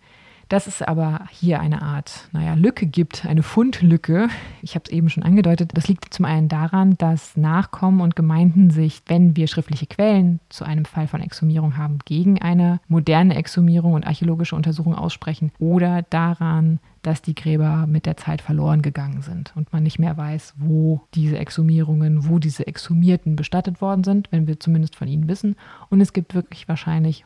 Dass 0.49 0.67
es 0.67 0.81
aber 0.81 1.21
hier 1.31 1.59
eine 1.59 1.81
Art, 1.81 2.27
naja, 2.31 2.53
Lücke 2.53 2.85
gibt, 2.85 3.25
eine 3.25 3.43
Fundlücke, 3.43 4.27
ich 4.61 4.75
habe 4.75 4.83
es 4.85 4.91
eben 4.91 5.09
schon 5.09 5.23
angedeutet, 5.23 5.71
das 5.73 5.87
liegt 5.87 6.13
zum 6.13 6.25
einen 6.25 6.49
daran, 6.49 6.97
dass 6.97 7.37
Nachkommen 7.37 8.01
und 8.01 8.15
Gemeinden 8.15 8.69
sich, 8.69 9.01
wenn 9.07 9.35
wir 9.35 9.47
schriftliche 9.47 9.87
Quellen 9.87 10.39
zu 10.49 10.65
einem 10.65 10.85
Fall 10.85 11.07
von 11.07 11.21
Exhumierung 11.21 11.77
haben, 11.77 11.99
gegen 12.05 12.41
eine 12.41 12.79
moderne 12.87 13.35
Exhumierung 13.35 13.93
und 13.93 14.05
archäologische 14.05 14.55
Untersuchung 14.55 14.95
aussprechen 14.95 15.51
oder 15.59 16.03
daran, 16.03 16.79
dass 17.03 17.21
die 17.21 17.35
Gräber 17.35 17.85
mit 17.85 18.05
der 18.05 18.17
Zeit 18.17 18.41
verloren 18.41 18.81
gegangen 18.81 19.21
sind 19.21 19.53
und 19.55 19.71
man 19.73 19.83
nicht 19.83 19.99
mehr 19.99 20.17
weiß, 20.17 20.55
wo 20.57 21.01
diese 21.13 21.37
Exhumierungen, 21.37 22.29
wo 22.29 22.39
diese 22.39 22.65
Exhumierten 22.65 23.35
bestattet 23.35 23.81
worden 23.81 24.03
sind, 24.03 24.31
wenn 24.31 24.47
wir 24.47 24.59
zumindest 24.59 24.95
von 24.95 25.07
ihnen 25.07 25.27
wissen. 25.27 25.55
Und 25.89 26.01
es 26.01 26.13
gibt 26.13 26.33
wirklich 26.33 26.67
wahrscheinlich 26.67 27.25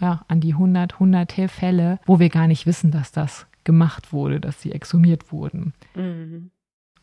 ja, 0.00 0.24
an 0.28 0.40
die 0.40 0.52
100, 0.52 0.94
100 0.94 1.50
Fälle, 1.50 1.98
wo 2.06 2.18
wir 2.18 2.28
gar 2.28 2.46
nicht 2.46 2.66
wissen, 2.66 2.90
dass 2.90 3.12
das 3.12 3.46
gemacht 3.64 4.12
wurde, 4.12 4.40
dass 4.40 4.60
sie 4.60 4.72
exhumiert 4.72 5.32
wurden. 5.32 5.72
Mhm. 5.94 6.50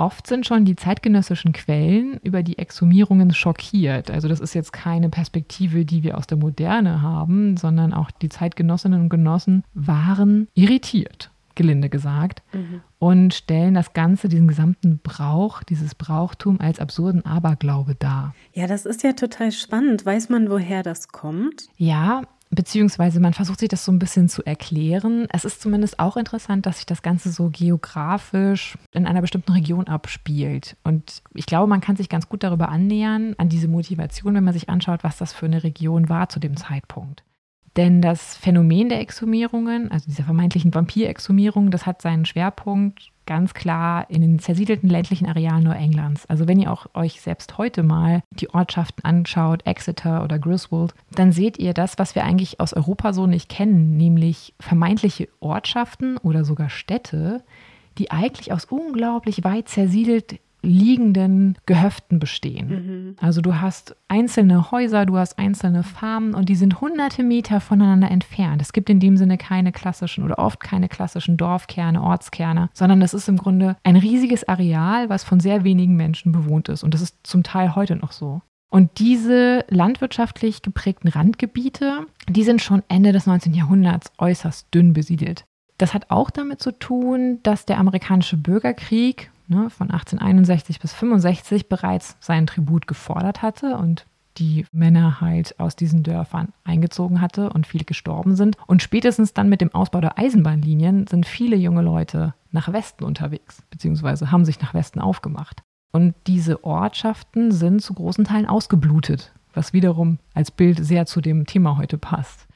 Oft 0.01 0.25
sind 0.25 0.47
schon 0.47 0.65
die 0.65 0.75
zeitgenössischen 0.75 1.53
Quellen 1.53 2.19
über 2.23 2.41
die 2.41 2.57
Exhumierungen 2.57 3.35
schockiert. 3.35 4.09
Also 4.09 4.27
das 4.27 4.39
ist 4.39 4.55
jetzt 4.55 4.73
keine 4.73 5.09
Perspektive, 5.09 5.85
die 5.85 6.01
wir 6.01 6.17
aus 6.17 6.25
der 6.25 6.39
Moderne 6.39 7.03
haben, 7.03 7.55
sondern 7.55 7.93
auch 7.93 8.09
die 8.09 8.29
Zeitgenossinnen 8.29 8.99
und 8.99 9.09
Genossen 9.09 9.63
waren 9.75 10.47
irritiert, 10.55 11.29
gelinde 11.53 11.87
gesagt, 11.89 12.41
mhm. 12.51 12.81
und 12.97 13.35
stellen 13.35 13.75
das 13.75 13.93
Ganze, 13.93 14.27
diesen 14.27 14.47
gesamten 14.47 14.99
Brauch, 15.03 15.61
dieses 15.61 15.93
Brauchtum 15.93 16.59
als 16.59 16.79
absurden 16.79 17.23
Aberglaube 17.23 17.93
dar. 17.93 18.33
Ja, 18.53 18.65
das 18.65 18.87
ist 18.87 19.03
ja 19.03 19.13
total 19.13 19.51
spannend. 19.51 20.03
Weiß 20.03 20.29
man, 20.29 20.49
woher 20.49 20.81
das 20.81 21.09
kommt? 21.09 21.67
Ja, 21.77 22.23
beziehungsweise 22.51 23.19
man 23.19 23.33
versucht 23.33 23.59
sich 23.61 23.69
das 23.69 23.85
so 23.85 23.91
ein 23.91 23.99
bisschen 23.99 24.29
zu 24.29 24.45
erklären. 24.45 25.27
Es 25.31 25.45
ist 25.45 25.61
zumindest 25.61 25.99
auch 25.99 26.17
interessant, 26.17 26.65
dass 26.65 26.77
sich 26.77 26.85
das 26.85 27.01
Ganze 27.01 27.31
so 27.31 27.49
geografisch 27.49 28.77
in 28.91 29.07
einer 29.07 29.21
bestimmten 29.21 29.53
Region 29.53 29.87
abspielt. 29.87 30.75
Und 30.83 31.23
ich 31.33 31.45
glaube, 31.45 31.67
man 31.67 31.81
kann 31.81 31.95
sich 31.95 32.09
ganz 32.09 32.27
gut 32.29 32.43
darüber 32.43 32.69
annähern, 32.69 33.35
an 33.37 33.49
diese 33.49 33.69
Motivation, 33.69 34.35
wenn 34.35 34.43
man 34.43 34.53
sich 34.53 34.69
anschaut, 34.69 35.03
was 35.03 35.17
das 35.17 35.33
für 35.33 35.45
eine 35.45 35.63
Region 35.63 36.09
war 36.09 36.29
zu 36.29 36.39
dem 36.39 36.57
Zeitpunkt. 36.57 37.23
Denn 37.77 38.01
das 38.01 38.35
Phänomen 38.35 38.89
der 38.89 38.99
Exhumierungen, 38.99 39.89
also 39.91 40.05
dieser 40.07 40.25
vermeintlichen 40.25 40.73
Vampirexhumierung, 40.73 41.71
das 41.71 41.85
hat 41.85 42.01
seinen 42.01 42.25
Schwerpunkt 42.25 43.10
ganz 43.25 43.53
klar 43.53 44.09
in 44.09 44.21
den 44.21 44.39
zersiedelten 44.39 44.89
ländlichen 44.89 45.27
Arealen 45.27 45.63
Neuenglands. 45.63 46.25
Also 46.27 46.47
wenn 46.47 46.59
ihr 46.59 46.71
auch 46.71 46.87
euch 46.93 47.21
selbst 47.21 47.57
heute 47.57 47.83
mal 47.83 48.23
die 48.31 48.49
Ortschaften 48.53 49.03
anschaut, 49.03 49.65
Exeter 49.65 50.23
oder 50.23 50.39
Griswold, 50.39 50.93
dann 51.11 51.31
seht 51.31 51.57
ihr 51.57 51.73
das, 51.73 51.97
was 51.97 52.15
wir 52.15 52.23
eigentlich 52.23 52.59
aus 52.59 52.73
Europa 52.73 53.13
so 53.13 53.27
nicht 53.27 53.49
kennen, 53.49 53.97
nämlich 53.97 54.53
vermeintliche 54.59 55.29
Ortschaften 55.39 56.17
oder 56.17 56.43
sogar 56.43 56.69
Städte, 56.69 57.43
die 57.97 58.11
eigentlich 58.11 58.51
aus 58.51 58.65
unglaublich 58.65 59.43
weit 59.43 59.69
zersiedelt 59.69 60.39
liegenden 60.61 61.57
Gehöften 61.65 62.19
bestehen. 62.19 62.69
Mhm. 62.69 63.15
Also 63.19 63.41
du 63.41 63.59
hast 63.59 63.95
einzelne 64.07 64.71
Häuser, 64.71 65.05
du 65.05 65.17
hast 65.17 65.39
einzelne 65.39 65.83
Farmen 65.83 66.33
und 66.33 66.49
die 66.49 66.55
sind 66.55 66.81
hunderte 66.81 67.23
Meter 67.23 67.59
voneinander 67.59 68.11
entfernt. 68.11 68.61
Es 68.61 68.73
gibt 68.73 68.89
in 68.89 68.99
dem 68.99 69.17
Sinne 69.17 69.37
keine 69.37 69.71
klassischen 69.71 70.23
oder 70.23 70.39
oft 70.39 70.59
keine 70.59 70.87
klassischen 70.87 71.37
Dorfkerne, 71.37 72.01
Ortskerne, 72.01 72.69
sondern 72.73 72.99
das 72.99 73.13
ist 73.13 73.27
im 73.27 73.37
Grunde 73.37 73.77
ein 73.83 73.95
riesiges 73.95 74.47
Areal, 74.47 75.09
was 75.09 75.23
von 75.23 75.39
sehr 75.39 75.63
wenigen 75.63 75.95
Menschen 75.95 76.31
bewohnt 76.31 76.69
ist. 76.69 76.83
Und 76.83 76.93
das 76.93 77.01
ist 77.01 77.17
zum 77.23 77.43
Teil 77.43 77.75
heute 77.75 77.95
noch 77.95 78.11
so. 78.11 78.41
Und 78.69 78.99
diese 78.99 79.65
landwirtschaftlich 79.67 80.61
geprägten 80.61 81.09
Randgebiete, 81.09 82.05
die 82.29 82.43
sind 82.43 82.61
schon 82.61 82.83
Ende 82.87 83.11
des 83.11 83.27
19. 83.27 83.53
Jahrhunderts 83.53 84.13
äußerst 84.17 84.73
dünn 84.73 84.93
besiedelt. 84.93 85.43
Das 85.77 85.93
hat 85.93 86.09
auch 86.09 86.29
damit 86.29 86.61
zu 86.61 86.71
tun, 86.71 87.39
dass 87.43 87.65
der 87.65 87.79
amerikanische 87.79 88.37
Bürgerkrieg 88.37 89.29
ne, 89.51 89.69
von 89.69 89.91
1861 89.91 90.79
bis 90.79 90.93
65 90.93 91.69
bereits 91.69 92.17
seinen 92.19 92.47
Tribut 92.47 92.87
gefordert 92.87 93.41
hatte 93.43 93.77
und 93.77 94.07
die 94.37 94.65
Männer 94.71 95.21
halt 95.21 95.59
aus 95.59 95.75
diesen 95.75 96.03
Dörfern 96.03 96.53
eingezogen 96.63 97.21
hatte 97.21 97.49
und 97.51 97.67
viele 97.67 97.83
gestorben 97.83 98.35
sind. 98.35 98.55
Und 98.65 98.81
spätestens 98.81 99.33
dann 99.33 99.49
mit 99.49 99.61
dem 99.61 99.75
Ausbau 99.75 100.01
der 100.01 100.17
Eisenbahnlinien 100.17 101.05
sind 101.07 101.25
viele 101.25 101.57
junge 101.57 101.81
Leute 101.81 102.33
nach 102.51 102.71
Westen 102.71 103.03
unterwegs, 103.03 103.61
beziehungsweise 103.69 104.31
haben 104.31 104.45
sich 104.45 104.61
nach 104.61 104.73
Westen 104.73 105.01
aufgemacht. 105.01 105.61
Und 105.91 106.15
diese 106.27 106.63
Ortschaften 106.63 107.51
sind 107.51 107.81
zu 107.81 107.93
großen 107.93 108.23
Teilen 108.23 108.45
ausgeblutet, 108.45 109.33
was 109.53 109.73
wiederum 109.73 110.19
als 110.33 110.49
Bild 110.49 110.83
sehr 110.83 111.05
zu 111.05 111.19
dem 111.19 111.45
Thema 111.45 111.77
heute 111.77 111.97
passt. 111.97 112.47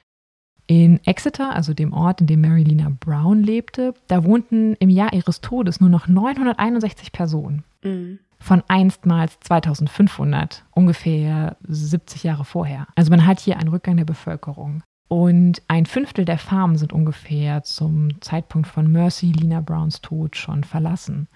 In 0.68 1.00
Exeter, 1.06 1.56
also 1.56 1.74
dem 1.74 1.94
Ort, 1.94 2.22
in 2.22 2.28
dem 2.28 2.42
Marilina 2.42 2.92
Brown 3.00 3.44
lebte, 3.44 3.94
da 4.08 4.24
wohnten 4.24 4.76
im 4.76 4.90
Jahr 4.90 5.14
ihres 5.14 5.42
Todes 5.42 5.80
nur 5.80 5.90
noch 5.90 6.08
961 6.08 7.12
Personen. 7.12 7.64
Mhm. 7.84 8.20
Von 8.40 8.64
einstmals 8.68 9.40
2500, 9.42 10.66
ungefähr 10.72 11.56
70 11.68 12.24
Jahre 12.24 12.46
vorher. 12.46 12.88
Also 12.96 13.12
man 13.12 13.26
hat 13.26 13.40
hier 13.40 13.58
einen 13.58 13.70
Rückgang 13.70 13.98
der 13.98 14.06
Bevölkerung. 14.06 14.84
Und 15.08 15.62
ein 15.68 15.86
Fünftel 15.86 16.26
der 16.26 16.40
Farmen 16.40 16.78
sind 16.78 16.92
ungefähr 16.92 17.64
zum 17.64 18.20
Zeitpunkt 18.22 18.68
von 18.68 18.92
Mercy 18.92 19.32
Lina 19.32 19.62
Browns 19.62 20.02
Tod 20.02 20.36
schon 20.36 20.64
verlassen. 20.64 21.28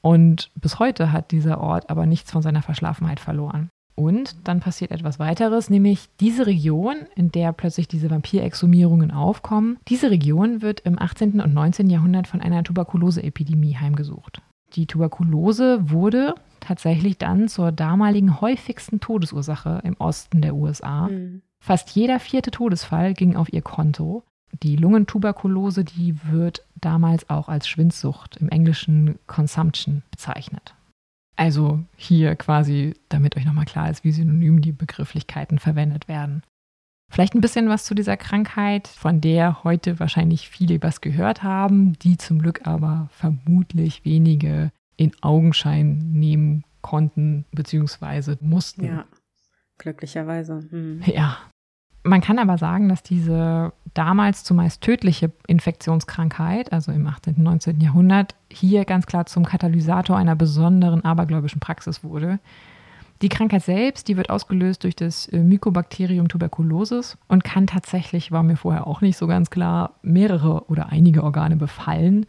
Und 0.00 0.50
bis 0.54 0.78
heute 0.78 1.12
hat 1.12 1.30
dieser 1.30 1.60
Ort 1.60 1.90
aber 1.90 2.06
nichts 2.06 2.30
von 2.30 2.40
seiner 2.40 2.62
Verschlafenheit 2.62 3.20
verloren. 3.20 3.68
Und 3.96 4.36
dann 4.44 4.60
passiert 4.60 4.90
etwas 4.90 5.18
weiteres, 5.18 5.70
nämlich 5.70 6.10
diese 6.20 6.46
Region, 6.46 6.94
in 7.14 7.32
der 7.32 7.52
plötzlich 7.52 7.88
diese 7.88 8.10
Vampirexhumierungen 8.10 9.10
aufkommen, 9.10 9.78
diese 9.88 10.10
Region 10.10 10.60
wird 10.60 10.80
im 10.80 11.00
18. 11.00 11.40
und 11.40 11.54
19. 11.54 11.88
Jahrhundert 11.88 12.26
von 12.28 12.42
einer 12.42 12.62
Tuberkuloseepidemie 12.62 13.76
heimgesucht. 13.76 14.42
Die 14.74 14.86
Tuberkulose 14.86 15.90
wurde 15.90 16.34
tatsächlich 16.60 17.16
dann 17.16 17.48
zur 17.48 17.72
damaligen 17.72 18.40
häufigsten 18.40 19.00
Todesursache 19.00 19.80
im 19.82 19.96
Osten 19.98 20.42
der 20.42 20.54
USA. 20.54 21.08
Mhm. 21.08 21.40
Fast 21.58 21.90
jeder 21.90 22.20
vierte 22.20 22.50
Todesfall 22.50 23.14
ging 23.14 23.34
auf 23.34 23.50
ihr 23.50 23.62
Konto. 23.62 24.24
Die 24.62 24.76
Lungentuberkulose, 24.76 25.84
die 25.84 26.14
wird 26.30 26.64
damals 26.76 27.28
auch 27.30 27.48
als 27.48 27.66
Schwindsucht 27.66 28.36
im 28.36 28.50
Englischen 28.50 29.18
Consumption 29.26 30.02
bezeichnet. 30.10 30.75
Also 31.36 31.84
hier 31.96 32.34
quasi, 32.34 32.94
damit 33.08 33.36
euch 33.36 33.44
nochmal 33.44 33.66
klar 33.66 33.90
ist, 33.90 34.04
wie 34.04 34.12
synonym 34.12 34.62
die 34.62 34.72
Begrifflichkeiten 34.72 35.58
verwendet 35.58 36.08
werden. 36.08 36.42
Vielleicht 37.08 37.34
ein 37.34 37.40
bisschen 37.40 37.68
was 37.68 37.84
zu 37.84 37.94
dieser 37.94 38.16
Krankheit, 38.16 38.88
von 38.88 39.20
der 39.20 39.62
heute 39.62 40.00
wahrscheinlich 40.00 40.48
viele 40.48 40.82
was 40.82 41.00
gehört 41.00 41.42
haben, 41.42 41.96
die 42.00 42.16
zum 42.16 42.40
Glück 42.40 42.66
aber 42.66 43.08
vermutlich 43.12 44.04
wenige 44.04 44.72
in 44.96 45.12
Augenschein 45.20 45.98
nehmen 46.12 46.64
konnten 46.80 47.44
bzw. 47.52 48.36
mussten. 48.40 48.86
Ja, 48.86 49.04
glücklicherweise. 49.78 50.66
Hm. 50.70 51.02
Ja, 51.06 51.38
man 52.06 52.20
kann 52.20 52.38
aber 52.38 52.56
sagen, 52.56 52.88
dass 52.88 53.02
diese 53.02 53.72
damals 53.94 54.44
zumeist 54.44 54.82
tödliche 54.82 55.32
Infektionskrankheit, 55.46 56.72
also 56.72 56.92
im 56.92 57.06
18. 57.06 57.34
und 57.36 57.42
19. 57.42 57.80
Jahrhundert, 57.80 58.34
hier 58.50 58.84
ganz 58.84 59.06
klar 59.06 59.26
zum 59.26 59.44
Katalysator 59.44 60.16
einer 60.16 60.36
besonderen 60.36 61.04
abergläubischen 61.04 61.60
Praxis 61.60 62.04
wurde. 62.04 62.38
Die 63.22 63.28
Krankheit 63.28 63.62
selbst, 63.62 64.08
die 64.08 64.16
wird 64.16 64.30
ausgelöst 64.30 64.84
durch 64.84 64.94
das 64.94 65.26
äh, 65.28 65.38
Mycobacterium 65.38 66.28
tuberculosis 66.28 67.16
und 67.28 67.44
kann 67.44 67.66
tatsächlich, 67.66 68.30
war 68.30 68.42
mir 68.42 68.56
vorher 68.56 68.86
auch 68.86 69.00
nicht 69.00 69.16
so 69.16 69.26
ganz 69.26 69.50
klar, 69.50 69.94
mehrere 70.02 70.66
oder 70.68 70.90
einige 70.90 71.24
Organe 71.24 71.56
befallen, 71.56 72.26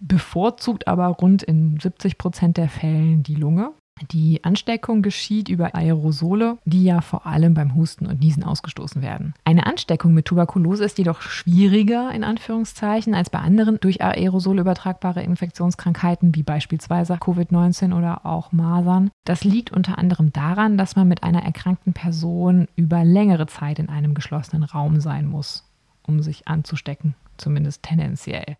bevorzugt 0.00 0.88
aber 0.88 1.06
rund 1.08 1.42
in 1.42 1.78
70 1.78 2.16
Prozent 2.16 2.56
der 2.56 2.70
Fällen 2.70 3.22
die 3.22 3.34
Lunge. 3.34 3.72
Die 4.10 4.42
Ansteckung 4.44 5.02
geschieht 5.02 5.48
über 5.48 5.74
Aerosole, 5.74 6.58
die 6.64 6.84
ja 6.84 7.00
vor 7.00 7.26
allem 7.26 7.54
beim 7.54 7.74
Husten 7.74 8.06
und 8.06 8.20
Niesen 8.20 8.42
ausgestoßen 8.42 9.02
werden. 9.02 9.34
Eine 9.44 9.66
Ansteckung 9.66 10.14
mit 10.14 10.26
Tuberkulose 10.26 10.84
ist 10.84 10.98
jedoch 10.98 11.20
schwieriger 11.20 12.10
in 12.12 12.24
Anführungszeichen 12.24 13.14
als 13.14 13.30
bei 13.30 13.38
anderen 13.38 13.78
durch 13.80 14.02
Aerosole 14.02 14.62
übertragbare 14.62 15.22
Infektionskrankheiten 15.22 16.34
wie 16.34 16.42
beispielsweise 16.42 17.14
Covid-19 17.14 17.96
oder 17.96 18.24
auch 18.24 18.52
Masern. 18.52 19.10
Das 19.24 19.44
liegt 19.44 19.70
unter 19.70 19.98
anderem 19.98 20.32
daran, 20.32 20.78
dass 20.78 20.96
man 20.96 21.08
mit 21.08 21.22
einer 21.22 21.42
erkrankten 21.42 21.92
Person 21.92 22.68
über 22.76 23.04
längere 23.04 23.46
Zeit 23.46 23.78
in 23.78 23.88
einem 23.88 24.14
geschlossenen 24.14 24.64
Raum 24.64 25.00
sein 25.00 25.26
muss, 25.26 25.64
um 26.06 26.22
sich 26.22 26.48
anzustecken, 26.48 27.14
zumindest 27.36 27.82
tendenziell. 27.82 28.56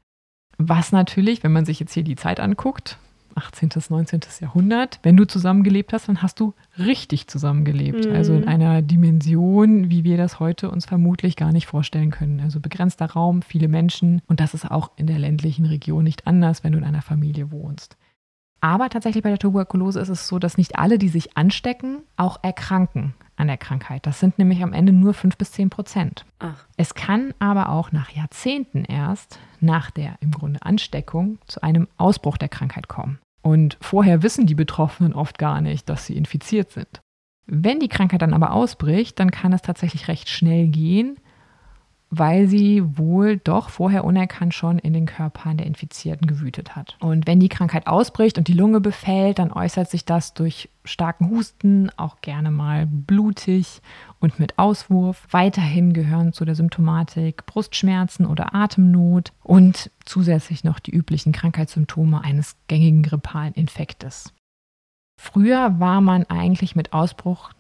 Was 0.59 0.93
natürlich, 0.93 1.43
wenn 1.43 1.53
man 1.53 1.65
sich 1.65 1.81
jetzt 1.81 1.95
hier 1.95 2.05
die 2.05 2.17
Zeit 2.17 2.39
anguckt, 2.39 2.99
18., 3.35 3.71
19. 3.89 4.21
Jahrhundert. 4.41 4.99
Wenn 5.03 5.17
du 5.17 5.27
zusammengelebt 5.27 5.93
hast, 5.93 6.09
dann 6.09 6.23
hast 6.23 6.41
du 6.41 6.55
richtig 6.79 7.27
zusammengelebt. 7.29 8.07
Mhm. 8.07 8.15
Also 8.15 8.35
in 8.35 8.47
einer 8.47 8.83
Dimension, 8.83 9.91
wie 9.91 10.05
wir 10.05 10.17
das 10.17 10.41
heute 10.41 10.71
uns 10.71 10.87
vermutlich 10.87 11.37
gar 11.37 11.53
nicht 11.53 11.67
vorstellen 11.67 12.11
können. 12.11 12.41
Also 12.41 12.61
begrenzter 12.61 13.07
Raum, 13.07 13.43
viele 13.43 13.69
Menschen. 13.69 14.23
Und 14.27 14.41
das 14.41 14.55
ist 14.55 14.71
auch 14.71 14.91
in 14.97 15.07
der 15.07 15.19
ländlichen 15.19 15.67
Region 15.67 16.05
nicht 16.05 16.27
anders, 16.27 16.65
wenn 16.65 16.73
du 16.73 16.79
in 16.79 16.85
einer 16.85 17.03
Familie 17.03 17.51
wohnst. 17.51 17.97
Aber 18.61 18.91
tatsächlich 18.91 19.23
bei 19.23 19.31
der 19.31 19.39
Tuberkulose 19.39 20.01
ist 20.01 20.11
es 20.11 20.29
so, 20.29 20.39
dass 20.39 20.59
nicht 20.59 20.79
alle, 20.79 20.99
die 20.99 21.09
sich 21.09 21.37
anstecken, 21.37 22.01
auch 22.17 22.39
erkranken 22.43 23.15
an 23.41 23.49
der 23.49 23.57
Krankheit. 23.57 24.07
Das 24.07 24.21
sind 24.21 24.39
nämlich 24.39 24.63
am 24.63 24.73
Ende 24.73 24.93
nur 24.93 25.15
5 25.15 25.37
bis 25.37 25.53
10 25.53 25.71
Prozent. 25.71 26.25
Ach. 26.39 26.67
Es 26.77 26.95
kann 26.95 27.35
aber 27.39 27.71
auch 27.71 27.91
nach 27.91 28.11
Jahrzehnten 28.11 28.85
erst 28.85 29.39
nach 29.61 29.91
der 29.91 30.17
im 30.21 30.31
Grunde 30.31 30.63
Ansteckung 30.63 31.39
zu 31.47 31.63
einem 31.63 31.89
Ausbruch 31.97 32.37
der 32.37 32.49
Krankheit 32.49 32.89
kommen. 32.89 33.19
Und 33.43 33.79
vorher 33.81 34.23
wissen 34.23 34.47
die 34.47 34.55
Betroffenen 34.55 35.15
oft 35.15 35.39
gar 35.39 35.61
nicht, 35.61 35.89
dass 35.89 36.07
sie 36.07 36.17
infiziert 36.17 36.71
sind. 36.71 37.01
Wenn 37.47 37.81
die 37.81 37.89
Krankheit 37.89 38.23
dann 38.23 38.35
aber 38.35 38.53
ausbricht, 38.53 39.19
dann 39.19 39.31
kann 39.31 39.53
es 39.53 39.63
tatsächlich 39.63 40.09
recht 40.09 40.29
schnell 40.29 40.69
gehen 40.69 41.17
weil 42.11 42.49
sie 42.49 42.83
wohl 42.99 43.37
doch 43.39 43.71
vorher 43.71 44.05
unerkannt 44.05 44.53
schon 44.53 44.81
in 44.81 44.93
den 44.93 45.07
Körpern 45.07 45.57
der 45.57 45.67
Infizierten 45.67 46.27
gewütet 46.27 46.75
hat. 46.75 46.97
Und 46.99 47.29
wenn 47.29 47.39
die 47.39 47.49
Krankheit 47.49 47.87
ausbricht 47.87 48.37
und 48.37 48.49
die 48.49 48.53
Lunge 48.53 48.81
befällt, 48.81 49.39
dann 49.39 49.53
äußert 49.53 49.89
sich 49.89 50.05
das 50.05 50.35
durch 50.35 50.69
starken 50.85 51.31
Husten, 51.31 51.89
auch 51.97 52.21
gerne 52.21 52.51
mal 52.51 52.87
blutig 52.87 53.81
und 54.19 54.41
mit 54.41 54.59
Auswurf. 54.59 55.29
Weiterhin 55.31 55.93
gehören 55.93 56.33
zu 56.33 56.45
der 56.45 56.57
Symptomatik 56.57 57.47
Brustschmerzen 57.47 58.27
oder 58.27 58.55
Atemnot 58.57 59.33
und 59.45 59.91
zusätzlich 60.05 60.65
noch 60.65 60.81
die 60.81 60.91
üblichen 60.91 61.33
Krankheitssymptome 61.33 62.23
eines 62.25 62.57
gängigen 62.67 63.05
grippalen 63.05 63.55
Infektes. 63.55 64.33
Früher 65.21 65.79
war 65.79 66.01
man 66.01 66.25
eigentlich 66.25 66.75
mit 66.75 66.93
Ausbruch 66.93 67.51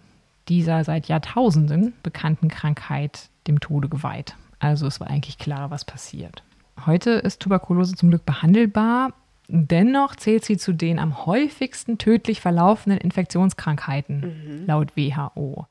dieser 0.48 0.82
seit 0.82 1.06
Jahrtausenden 1.06 1.92
bekannten 2.02 2.48
Krankheit 2.48 3.28
dem 3.50 3.60
Tode 3.60 3.88
geweiht. 3.88 4.36
Also 4.58 4.86
es 4.86 5.00
war 5.00 5.08
eigentlich 5.08 5.38
klar, 5.38 5.70
was 5.70 5.84
passiert. 5.84 6.42
Heute 6.86 7.10
ist 7.10 7.40
Tuberkulose 7.40 7.94
zum 7.94 8.10
Glück 8.10 8.24
behandelbar. 8.24 9.12
Dennoch 9.48 10.14
zählt 10.14 10.44
sie 10.44 10.56
zu 10.56 10.72
den 10.72 10.98
am 10.98 11.26
häufigsten 11.26 11.98
tödlich 11.98 12.40
verlaufenden 12.40 13.00
Infektionskrankheiten 13.00 14.20
mhm. 14.20 14.66
laut 14.66 14.96
WHO. 14.96 15.66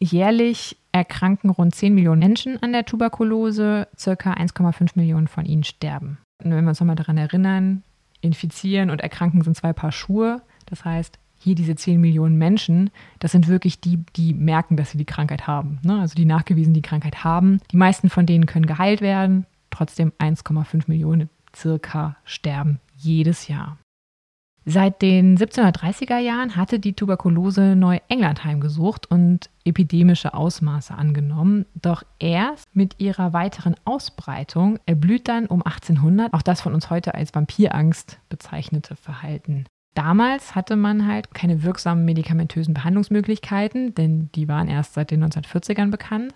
Jährlich 0.00 0.76
erkranken 0.90 1.50
rund 1.50 1.74
10 1.74 1.94
Millionen 1.94 2.18
Menschen 2.18 2.60
an 2.62 2.72
der 2.72 2.84
Tuberkulose, 2.84 3.86
circa 3.96 4.32
1,5 4.32 4.92
Millionen 4.96 5.28
von 5.28 5.44
ihnen 5.46 5.62
sterben. 5.62 6.18
Und 6.42 6.50
wenn 6.50 6.64
wir 6.64 6.70
uns 6.70 6.80
nochmal 6.80 6.96
daran 6.96 7.18
erinnern, 7.18 7.84
infizieren 8.20 8.90
und 8.90 9.00
erkranken 9.00 9.42
sind 9.42 9.56
zwei 9.56 9.72
Paar 9.72 9.92
Schuhe. 9.92 10.42
Das 10.66 10.84
heißt, 10.84 11.18
hier 11.42 11.54
diese 11.54 11.74
10 11.74 12.00
Millionen 12.00 12.36
Menschen, 12.36 12.90
das 13.18 13.32
sind 13.32 13.48
wirklich 13.48 13.80
die, 13.80 13.98
die 14.16 14.34
merken, 14.34 14.76
dass 14.76 14.92
sie 14.92 14.98
die 14.98 15.04
Krankheit 15.04 15.46
haben. 15.46 15.80
Ne? 15.82 16.00
Also 16.00 16.14
die 16.14 16.24
nachgewiesen 16.24 16.74
die 16.74 16.82
Krankheit 16.82 17.24
haben. 17.24 17.60
Die 17.70 17.76
meisten 17.76 18.10
von 18.10 18.26
denen 18.26 18.46
können 18.46 18.66
geheilt 18.66 19.00
werden. 19.00 19.46
Trotzdem 19.70 20.12
1,5 20.18 20.84
Millionen 20.86 21.28
circa 21.54 22.16
sterben 22.24 22.80
jedes 22.96 23.48
Jahr. 23.48 23.78
Seit 24.64 25.02
den 25.02 25.36
1730er 25.36 26.18
Jahren 26.18 26.54
hatte 26.54 26.78
die 26.78 26.92
Tuberkulose 26.92 27.74
Neuengland 27.74 28.44
heimgesucht 28.44 29.10
und 29.10 29.50
epidemische 29.64 30.34
Ausmaße 30.34 30.94
angenommen. 30.94 31.66
Doch 31.74 32.04
erst 32.20 32.74
mit 32.74 33.00
ihrer 33.00 33.32
weiteren 33.32 33.74
Ausbreitung 33.84 34.78
erblüht 34.86 35.26
dann 35.26 35.46
um 35.46 35.62
1800 35.62 36.32
auch 36.32 36.42
das 36.42 36.60
von 36.60 36.74
uns 36.74 36.90
heute 36.90 37.14
als 37.14 37.34
Vampirangst 37.34 38.20
bezeichnete 38.28 38.94
Verhalten. 38.94 39.64
Damals 39.94 40.54
hatte 40.54 40.76
man 40.76 41.06
halt 41.06 41.34
keine 41.34 41.62
wirksamen 41.62 42.04
medikamentösen 42.04 42.72
Behandlungsmöglichkeiten, 42.72 43.94
denn 43.94 44.30
die 44.34 44.48
waren 44.48 44.68
erst 44.68 44.94
seit 44.94 45.10
den 45.10 45.24
1940ern 45.24 45.90
bekannt. 45.90 46.34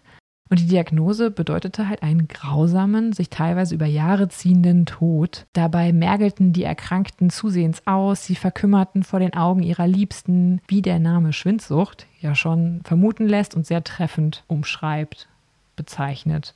Und 0.48 0.60
die 0.60 0.66
Diagnose 0.66 1.30
bedeutete 1.30 1.88
halt 1.88 2.02
einen 2.02 2.28
grausamen, 2.28 3.12
sich 3.12 3.30
teilweise 3.30 3.74
über 3.74 3.86
Jahre 3.86 4.28
ziehenden 4.28 4.86
Tod. 4.86 5.46
Dabei 5.54 5.92
mergelten 5.92 6.52
die 6.52 6.62
Erkrankten 6.62 7.30
zusehends 7.30 7.84
aus, 7.86 8.26
sie 8.26 8.36
verkümmerten 8.36 9.02
vor 9.02 9.18
den 9.18 9.34
Augen 9.34 9.62
ihrer 9.62 9.88
Liebsten, 9.88 10.60
wie 10.68 10.82
der 10.82 11.00
Name 11.00 11.32
Schwindsucht 11.32 12.06
ja 12.20 12.36
schon 12.36 12.80
vermuten 12.84 13.26
lässt 13.26 13.56
und 13.56 13.66
sehr 13.66 13.82
treffend 13.82 14.44
umschreibt, 14.46 15.28
bezeichnet, 15.74 16.54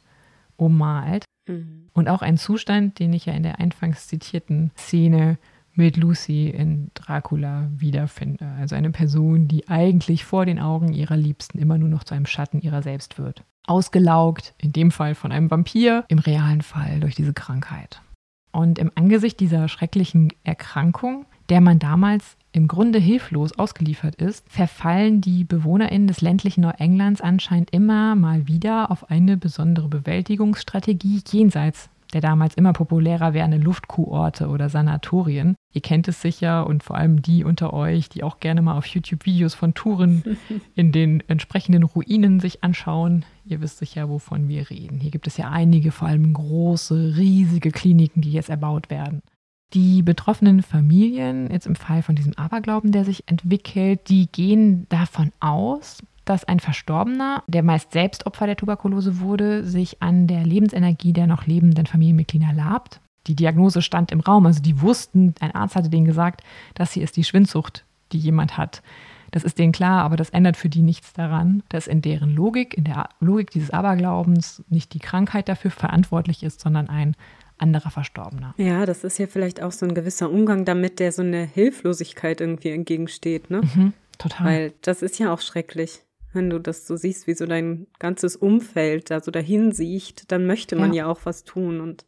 ummalt. 0.56 1.24
Mhm. 1.48 1.88
Und 1.92 2.08
auch 2.08 2.22
ein 2.22 2.38
Zustand, 2.38 3.00
den 3.00 3.12
ich 3.12 3.26
ja 3.26 3.32
in 3.32 3.42
der 3.42 3.58
anfangs 3.58 4.06
zitierten 4.06 4.70
Szene 4.76 5.36
mit 5.80 5.96
Lucy 5.96 6.50
in 6.50 6.90
Dracula 6.92 7.70
wiederfinde. 7.74 8.44
Also 8.58 8.76
eine 8.76 8.90
Person, 8.90 9.48
die 9.48 9.66
eigentlich 9.66 10.26
vor 10.26 10.44
den 10.44 10.58
Augen 10.58 10.92
ihrer 10.92 11.16
Liebsten 11.16 11.58
immer 11.58 11.78
nur 11.78 11.88
noch 11.88 12.04
zu 12.04 12.14
einem 12.14 12.26
Schatten 12.26 12.60
ihrer 12.60 12.82
selbst 12.82 13.18
wird. 13.18 13.44
Ausgelaugt, 13.66 14.52
in 14.58 14.72
dem 14.72 14.90
Fall 14.90 15.14
von 15.14 15.32
einem 15.32 15.50
Vampir, 15.50 16.04
im 16.08 16.18
realen 16.18 16.60
Fall 16.60 17.00
durch 17.00 17.14
diese 17.14 17.32
Krankheit. 17.32 18.02
Und 18.52 18.78
im 18.78 18.92
Angesicht 18.94 19.40
dieser 19.40 19.68
schrecklichen 19.68 20.34
Erkrankung, 20.44 21.24
der 21.48 21.62
man 21.62 21.78
damals 21.78 22.36
im 22.52 22.68
Grunde 22.68 22.98
hilflos 22.98 23.58
ausgeliefert 23.58 24.16
ist, 24.16 24.44
verfallen 24.50 25.22
die 25.22 25.44
BewohnerInnen 25.44 26.08
des 26.08 26.20
ländlichen 26.20 26.60
Neuenglands 26.60 27.22
anscheinend 27.22 27.70
immer 27.70 28.16
mal 28.16 28.46
wieder 28.48 28.90
auf 28.90 29.10
eine 29.10 29.38
besondere 29.38 29.88
Bewältigungsstrategie 29.88 31.22
jenseits 31.30 31.88
der 32.12 32.20
damals 32.20 32.54
immer 32.54 32.72
populärer 32.72 33.34
werdenden 33.34 33.62
Luftkuhorte 33.62 34.48
oder 34.48 34.68
Sanatorien. 34.68 35.56
Ihr 35.72 35.80
kennt 35.80 36.08
es 36.08 36.20
sicher 36.20 36.66
und 36.66 36.82
vor 36.82 36.96
allem 36.96 37.22
die 37.22 37.44
unter 37.44 37.72
euch, 37.72 38.08
die 38.08 38.22
auch 38.22 38.40
gerne 38.40 38.62
mal 38.62 38.76
auf 38.76 38.86
YouTube 38.86 39.26
Videos 39.26 39.54
von 39.54 39.74
Touren 39.74 40.36
in 40.74 40.92
den 40.92 41.22
entsprechenden 41.28 41.82
Ruinen 41.82 42.40
sich 42.40 42.64
anschauen. 42.64 43.24
Ihr 43.44 43.60
wisst 43.60 43.78
sicher, 43.78 44.08
wovon 44.08 44.48
wir 44.48 44.70
reden. 44.70 44.98
Hier 44.98 45.10
gibt 45.10 45.26
es 45.26 45.36
ja 45.36 45.50
einige, 45.50 45.92
vor 45.92 46.08
allem 46.08 46.32
große, 46.32 47.14
riesige 47.16 47.70
Kliniken, 47.70 48.22
die 48.22 48.32
jetzt 48.32 48.50
erbaut 48.50 48.90
werden. 48.90 49.22
Die 49.72 50.02
betroffenen 50.02 50.62
Familien, 50.62 51.48
jetzt 51.50 51.66
im 51.66 51.76
Fall 51.76 52.02
von 52.02 52.16
diesem 52.16 52.36
Aberglauben, 52.36 52.90
der 52.90 53.04
sich 53.04 53.28
entwickelt, 53.28 54.08
die 54.08 54.26
gehen 54.26 54.86
davon 54.88 55.30
aus, 55.38 56.02
dass 56.30 56.44
ein 56.44 56.60
Verstorbener, 56.60 57.42
der 57.48 57.64
meist 57.64 57.90
selbst 57.90 58.24
Opfer 58.24 58.46
der 58.46 58.54
Tuberkulose 58.54 59.18
wurde, 59.18 59.64
sich 59.64 60.00
an 60.00 60.28
der 60.28 60.44
Lebensenergie 60.44 61.12
der 61.12 61.26
noch 61.26 61.44
lebenden 61.44 61.86
Familienmitglieder 61.86 62.52
labt. 62.54 63.00
Die 63.26 63.34
Diagnose 63.34 63.82
stand 63.82 64.12
im 64.12 64.20
Raum, 64.20 64.46
also 64.46 64.62
die 64.62 64.80
wussten, 64.80 65.34
ein 65.40 65.50
Arzt 65.50 65.74
hatte 65.74 65.90
denen 65.90 66.06
gesagt, 66.06 66.42
das 66.74 66.92
hier 66.92 67.02
ist 67.02 67.16
die 67.16 67.24
Schwindsucht, 67.24 67.84
die 68.12 68.18
jemand 68.18 68.56
hat. 68.56 68.80
Das 69.32 69.42
ist 69.42 69.58
denen 69.58 69.72
klar, 69.72 70.04
aber 70.04 70.16
das 70.16 70.30
ändert 70.30 70.56
für 70.56 70.68
die 70.68 70.82
nichts 70.82 71.12
daran, 71.12 71.64
dass 71.68 71.88
in 71.88 72.00
deren 72.00 72.30
Logik, 72.30 72.76
in 72.76 72.84
der 72.84 73.08
Logik 73.18 73.50
dieses 73.50 73.72
Aberglaubens 73.72 74.62
nicht 74.68 74.94
die 74.94 75.00
Krankheit 75.00 75.48
dafür 75.48 75.72
verantwortlich 75.72 76.44
ist, 76.44 76.60
sondern 76.60 76.88
ein 76.88 77.16
anderer 77.58 77.90
Verstorbener. 77.90 78.54
Ja, 78.56 78.86
das 78.86 79.02
ist 79.02 79.18
ja 79.18 79.26
vielleicht 79.26 79.60
auch 79.60 79.72
so 79.72 79.84
ein 79.84 79.94
gewisser 79.94 80.30
Umgang 80.30 80.64
damit, 80.64 81.00
der 81.00 81.10
so 81.10 81.22
eine 81.22 81.42
Hilflosigkeit 81.42 82.40
irgendwie 82.40 82.70
entgegensteht, 82.70 83.50
ne? 83.50 83.62
Mhm, 83.62 83.94
total. 84.16 84.46
Weil 84.46 84.72
das 84.82 85.02
ist 85.02 85.18
ja 85.18 85.34
auch 85.34 85.40
schrecklich 85.40 86.02
wenn 86.32 86.50
du 86.50 86.58
das 86.58 86.86
so 86.86 86.96
siehst, 86.96 87.26
wie 87.26 87.34
so 87.34 87.46
dein 87.46 87.86
ganzes 87.98 88.36
Umfeld 88.36 89.10
da 89.10 89.20
so 89.20 89.30
dahin 89.30 89.72
sieht, 89.72 90.30
dann 90.30 90.46
möchte 90.46 90.76
man 90.76 90.92
ja. 90.92 91.04
ja 91.04 91.10
auch 91.10 91.20
was 91.24 91.44
tun 91.44 91.80
und 91.80 92.04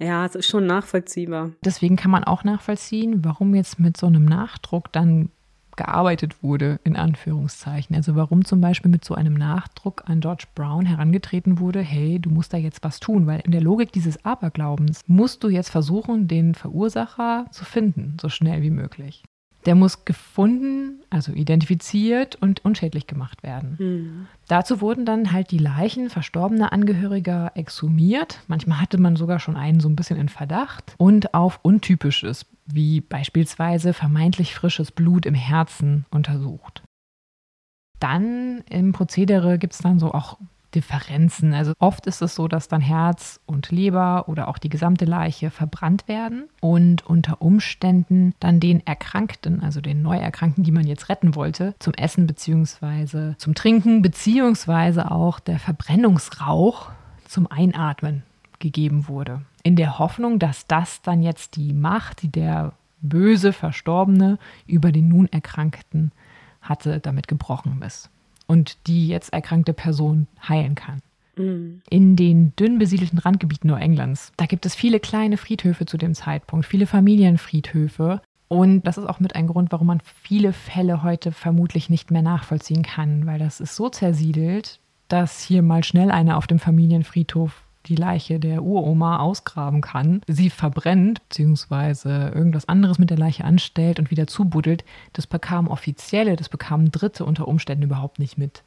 ja, 0.00 0.24
es 0.24 0.36
ist 0.36 0.46
schon 0.46 0.66
nachvollziehbar. 0.66 1.50
Deswegen 1.64 1.96
kann 1.96 2.12
man 2.12 2.22
auch 2.22 2.44
nachvollziehen, 2.44 3.24
warum 3.24 3.54
jetzt 3.54 3.80
mit 3.80 3.96
so 3.96 4.06
einem 4.06 4.24
Nachdruck 4.24 4.92
dann 4.92 5.30
gearbeitet 5.78 6.42
wurde, 6.42 6.78
in 6.84 6.96
Anführungszeichen. 6.96 7.96
Also 7.96 8.14
warum 8.16 8.44
zum 8.44 8.60
Beispiel 8.60 8.90
mit 8.90 9.04
so 9.04 9.14
einem 9.14 9.34
Nachdruck 9.34 10.02
an 10.06 10.20
George 10.20 10.44
Brown 10.54 10.84
herangetreten 10.84 11.58
wurde, 11.58 11.80
hey, 11.80 12.18
du 12.18 12.30
musst 12.30 12.52
da 12.52 12.58
jetzt 12.58 12.84
was 12.84 13.00
tun, 13.00 13.26
weil 13.26 13.40
in 13.40 13.52
der 13.52 13.62
Logik 13.62 13.92
dieses 13.92 14.24
Aberglaubens 14.24 15.02
musst 15.06 15.42
du 15.42 15.48
jetzt 15.48 15.70
versuchen, 15.70 16.28
den 16.28 16.54
Verursacher 16.54 17.46
zu 17.52 17.64
finden, 17.64 18.16
so 18.20 18.28
schnell 18.28 18.60
wie 18.60 18.70
möglich. 18.70 19.22
Der 19.68 19.74
muss 19.74 20.06
gefunden, 20.06 21.02
also 21.10 21.32
identifiziert 21.32 22.36
und 22.36 22.64
unschädlich 22.64 23.06
gemacht 23.06 23.42
werden. 23.42 23.76
Mhm. 23.78 24.26
Dazu 24.48 24.80
wurden 24.80 25.04
dann 25.04 25.30
halt 25.30 25.50
die 25.50 25.58
Leichen 25.58 26.08
verstorbener 26.08 26.72
Angehöriger 26.72 27.52
exhumiert. 27.54 28.40
Manchmal 28.46 28.80
hatte 28.80 28.96
man 28.96 29.16
sogar 29.16 29.40
schon 29.40 29.56
einen 29.56 29.80
so 29.80 29.90
ein 29.90 29.94
bisschen 29.94 30.18
in 30.18 30.30
Verdacht 30.30 30.94
und 30.96 31.34
auf 31.34 31.60
Untypisches, 31.60 32.46
wie 32.64 33.02
beispielsweise 33.02 33.92
vermeintlich 33.92 34.54
frisches 34.54 34.90
Blut 34.90 35.26
im 35.26 35.34
Herzen 35.34 36.06
untersucht. 36.10 36.82
Dann 38.00 38.62
im 38.70 38.92
Prozedere 38.92 39.58
gibt 39.58 39.74
es 39.74 39.80
dann 39.80 39.98
so 39.98 40.14
auch 40.14 40.38
Differenzen. 40.74 41.54
Also 41.54 41.72
oft 41.78 42.06
ist 42.06 42.20
es 42.22 42.34
so, 42.34 42.48
dass 42.48 42.68
dann 42.68 42.80
Herz 42.80 43.40
und 43.46 43.70
Leber 43.70 44.28
oder 44.28 44.48
auch 44.48 44.58
die 44.58 44.68
gesamte 44.68 45.04
Leiche 45.04 45.50
verbrannt 45.50 46.08
werden 46.08 46.48
und 46.60 47.06
unter 47.06 47.40
Umständen 47.40 48.34
dann 48.40 48.60
den 48.60 48.86
Erkrankten, 48.86 49.62
also 49.62 49.80
den 49.80 50.02
Neuerkrankten, 50.02 50.64
die 50.64 50.72
man 50.72 50.86
jetzt 50.86 51.08
retten 51.08 51.34
wollte, 51.34 51.74
zum 51.78 51.94
Essen 51.94 52.26
bzw. 52.26 53.34
zum 53.38 53.54
Trinken 53.54 54.02
bzw. 54.02 55.02
auch 55.02 55.40
der 55.40 55.58
Verbrennungsrauch 55.58 56.90
zum 57.26 57.46
Einatmen 57.50 58.22
gegeben 58.58 59.08
wurde. 59.08 59.42
In 59.62 59.76
der 59.76 59.98
Hoffnung, 59.98 60.38
dass 60.38 60.66
das 60.66 61.02
dann 61.02 61.22
jetzt 61.22 61.56
die 61.56 61.72
Macht, 61.72 62.22
die 62.22 62.30
der 62.30 62.72
böse 63.00 63.52
Verstorbene 63.52 64.38
über 64.66 64.92
den 64.92 65.08
nun 65.08 65.26
Erkrankten 65.26 66.12
hatte, 66.60 67.00
damit 67.00 67.28
gebrochen 67.28 67.80
ist 67.82 68.10
und 68.48 68.76
die 68.88 69.06
jetzt 69.06 69.32
erkrankte 69.32 69.72
Person 69.72 70.26
heilen 70.48 70.74
kann. 70.74 71.00
Mhm. 71.36 71.82
In 71.88 72.16
den 72.16 72.56
dünn 72.56 72.78
besiedelten 72.78 73.18
Randgebieten 73.18 73.70
Neuenglands, 73.70 74.32
da 74.36 74.46
gibt 74.46 74.66
es 74.66 74.74
viele 74.74 74.98
kleine 74.98 75.36
Friedhöfe 75.36 75.86
zu 75.86 75.96
dem 75.96 76.14
Zeitpunkt, 76.14 76.66
viele 76.66 76.86
Familienfriedhöfe. 76.86 78.20
Und 78.48 78.86
das 78.86 78.98
ist 78.98 79.06
auch 79.06 79.20
mit 79.20 79.36
ein 79.36 79.46
Grund, 79.46 79.70
warum 79.70 79.86
man 79.86 80.00
viele 80.00 80.52
Fälle 80.52 81.02
heute 81.02 81.32
vermutlich 81.32 81.90
nicht 81.90 82.10
mehr 82.10 82.22
nachvollziehen 82.22 82.82
kann, 82.82 83.26
weil 83.26 83.38
das 83.38 83.60
ist 83.60 83.76
so 83.76 83.90
zersiedelt, 83.90 84.80
dass 85.08 85.42
hier 85.42 85.62
mal 85.62 85.84
schnell 85.84 86.10
einer 86.10 86.38
auf 86.38 86.46
dem 86.46 86.58
Familienfriedhof 86.58 87.62
die 87.86 87.96
Leiche 87.96 88.38
der 88.38 88.62
Uroma 88.62 89.18
ausgraben 89.18 89.80
kann, 89.80 90.20
sie 90.26 90.50
verbrennt, 90.50 91.22
beziehungsweise 91.28 92.32
irgendwas 92.34 92.68
anderes 92.68 92.98
mit 92.98 93.10
der 93.10 93.18
Leiche 93.18 93.44
anstellt 93.44 93.98
und 93.98 94.10
wieder 94.10 94.26
zubuddelt, 94.26 94.84
das 95.12 95.26
bekamen 95.26 95.70
Offizielle, 95.70 96.36
das 96.36 96.48
bekamen 96.48 96.90
Dritte 96.90 97.24
unter 97.24 97.48
Umständen 97.48 97.84
überhaupt 97.84 98.18
nicht 98.18 98.38
mit. 98.38 98.62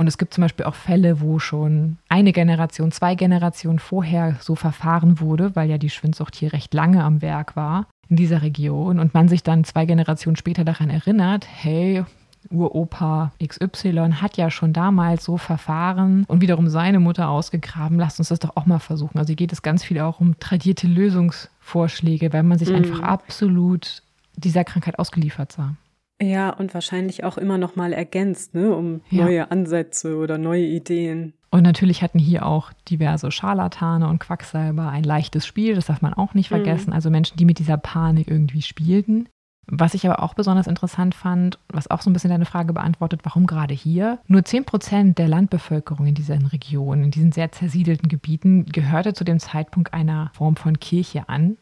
Und 0.00 0.06
es 0.06 0.16
gibt 0.16 0.32
zum 0.32 0.42
Beispiel 0.42 0.64
auch 0.64 0.76
Fälle, 0.76 1.20
wo 1.20 1.40
schon 1.40 1.98
eine 2.08 2.32
Generation, 2.32 2.92
zwei 2.92 3.16
Generationen 3.16 3.80
vorher 3.80 4.36
so 4.40 4.54
verfahren 4.54 5.18
wurde, 5.18 5.56
weil 5.56 5.68
ja 5.68 5.76
die 5.76 5.90
Schwindsucht 5.90 6.36
hier 6.36 6.52
recht 6.52 6.72
lange 6.72 7.02
am 7.02 7.20
Werk 7.20 7.56
war 7.56 7.86
in 8.08 8.16
dieser 8.16 8.42
Region 8.42 9.00
und 9.00 9.12
man 9.12 9.28
sich 9.28 9.42
dann 9.42 9.64
zwei 9.64 9.86
Generationen 9.86 10.36
später 10.36 10.64
daran 10.64 10.88
erinnert, 10.88 11.46
hey, 11.50 12.04
Uropa 12.50 13.32
XY 13.44 14.12
hat 14.20 14.36
ja 14.36 14.50
schon 14.50 14.72
damals 14.72 15.24
so 15.24 15.36
verfahren 15.36 16.24
und 16.28 16.40
wiederum 16.40 16.68
seine 16.68 17.00
Mutter 17.00 17.28
ausgegraben. 17.28 17.98
Lasst 17.98 18.18
uns 18.18 18.28
das 18.28 18.38
doch 18.38 18.56
auch 18.56 18.66
mal 18.66 18.78
versuchen. 18.78 19.18
Also 19.18 19.28
hier 19.28 19.36
geht 19.36 19.52
es 19.52 19.62
ganz 19.62 19.84
viel 19.84 20.00
auch 20.00 20.20
um 20.20 20.38
tradierte 20.38 20.86
Lösungsvorschläge, 20.86 22.32
weil 22.32 22.42
man 22.42 22.58
sich 22.58 22.70
mhm. 22.70 22.76
einfach 22.76 23.00
absolut 23.00 24.02
dieser 24.36 24.64
Krankheit 24.64 24.98
ausgeliefert 24.98 25.52
sah. 25.52 25.74
Ja, 26.20 26.50
und 26.50 26.74
wahrscheinlich 26.74 27.22
auch 27.22 27.38
immer 27.38 27.58
noch 27.58 27.76
mal 27.76 27.92
ergänzt, 27.92 28.54
ne, 28.54 28.74
um 28.74 29.02
ja. 29.08 29.24
neue 29.24 29.50
Ansätze 29.52 30.16
oder 30.16 30.36
neue 30.36 30.64
Ideen. 30.64 31.34
Und 31.50 31.62
natürlich 31.62 32.02
hatten 32.02 32.18
hier 32.18 32.44
auch 32.44 32.72
diverse 32.90 33.30
Scharlatane 33.30 34.08
und 34.08 34.18
Quacksalber 34.18 34.88
ein 34.88 35.04
leichtes 35.04 35.46
Spiel, 35.46 35.76
das 35.76 35.86
darf 35.86 36.02
man 36.02 36.14
auch 36.14 36.34
nicht 36.34 36.50
mhm. 36.50 36.56
vergessen. 36.56 36.90
Mhm. 36.90 36.94
Also 36.94 37.10
Menschen, 37.10 37.36
die 37.36 37.44
mit 37.44 37.58
dieser 37.58 37.76
Panik 37.76 38.28
irgendwie 38.28 38.62
spielten. 38.62 39.28
Was 39.70 39.94
ich 39.94 40.06
aber 40.06 40.22
auch 40.22 40.32
besonders 40.32 40.66
interessant 40.66 41.14
fand, 41.14 41.58
was 41.68 41.90
auch 41.90 42.00
so 42.00 42.08
ein 42.08 42.14
bisschen 42.14 42.30
deine 42.30 42.46
Frage 42.46 42.72
beantwortet, 42.72 43.20
warum 43.24 43.46
gerade 43.46 43.74
hier? 43.74 44.18
Nur 44.26 44.44
10 44.44 44.64
Prozent 44.64 45.18
der 45.18 45.28
Landbevölkerung 45.28 46.06
in 46.06 46.14
diesen 46.14 46.46
Regionen, 46.46 47.04
in 47.04 47.10
diesen 47.10 47.32
sehr 47.32 47.52
zersiedelten 47.52 48.08
Gebieten, 48.08 48.64
gehörte 48.66 49.12
zu 49.12 49.24
dem 49.24 49.38
Zeitpunkt 49.38 49.92
einer 49.92 50.30
Form 50.34 50.56
von 50.56 50.80
Kirche 50.80 51.28
an. 51.28 51.58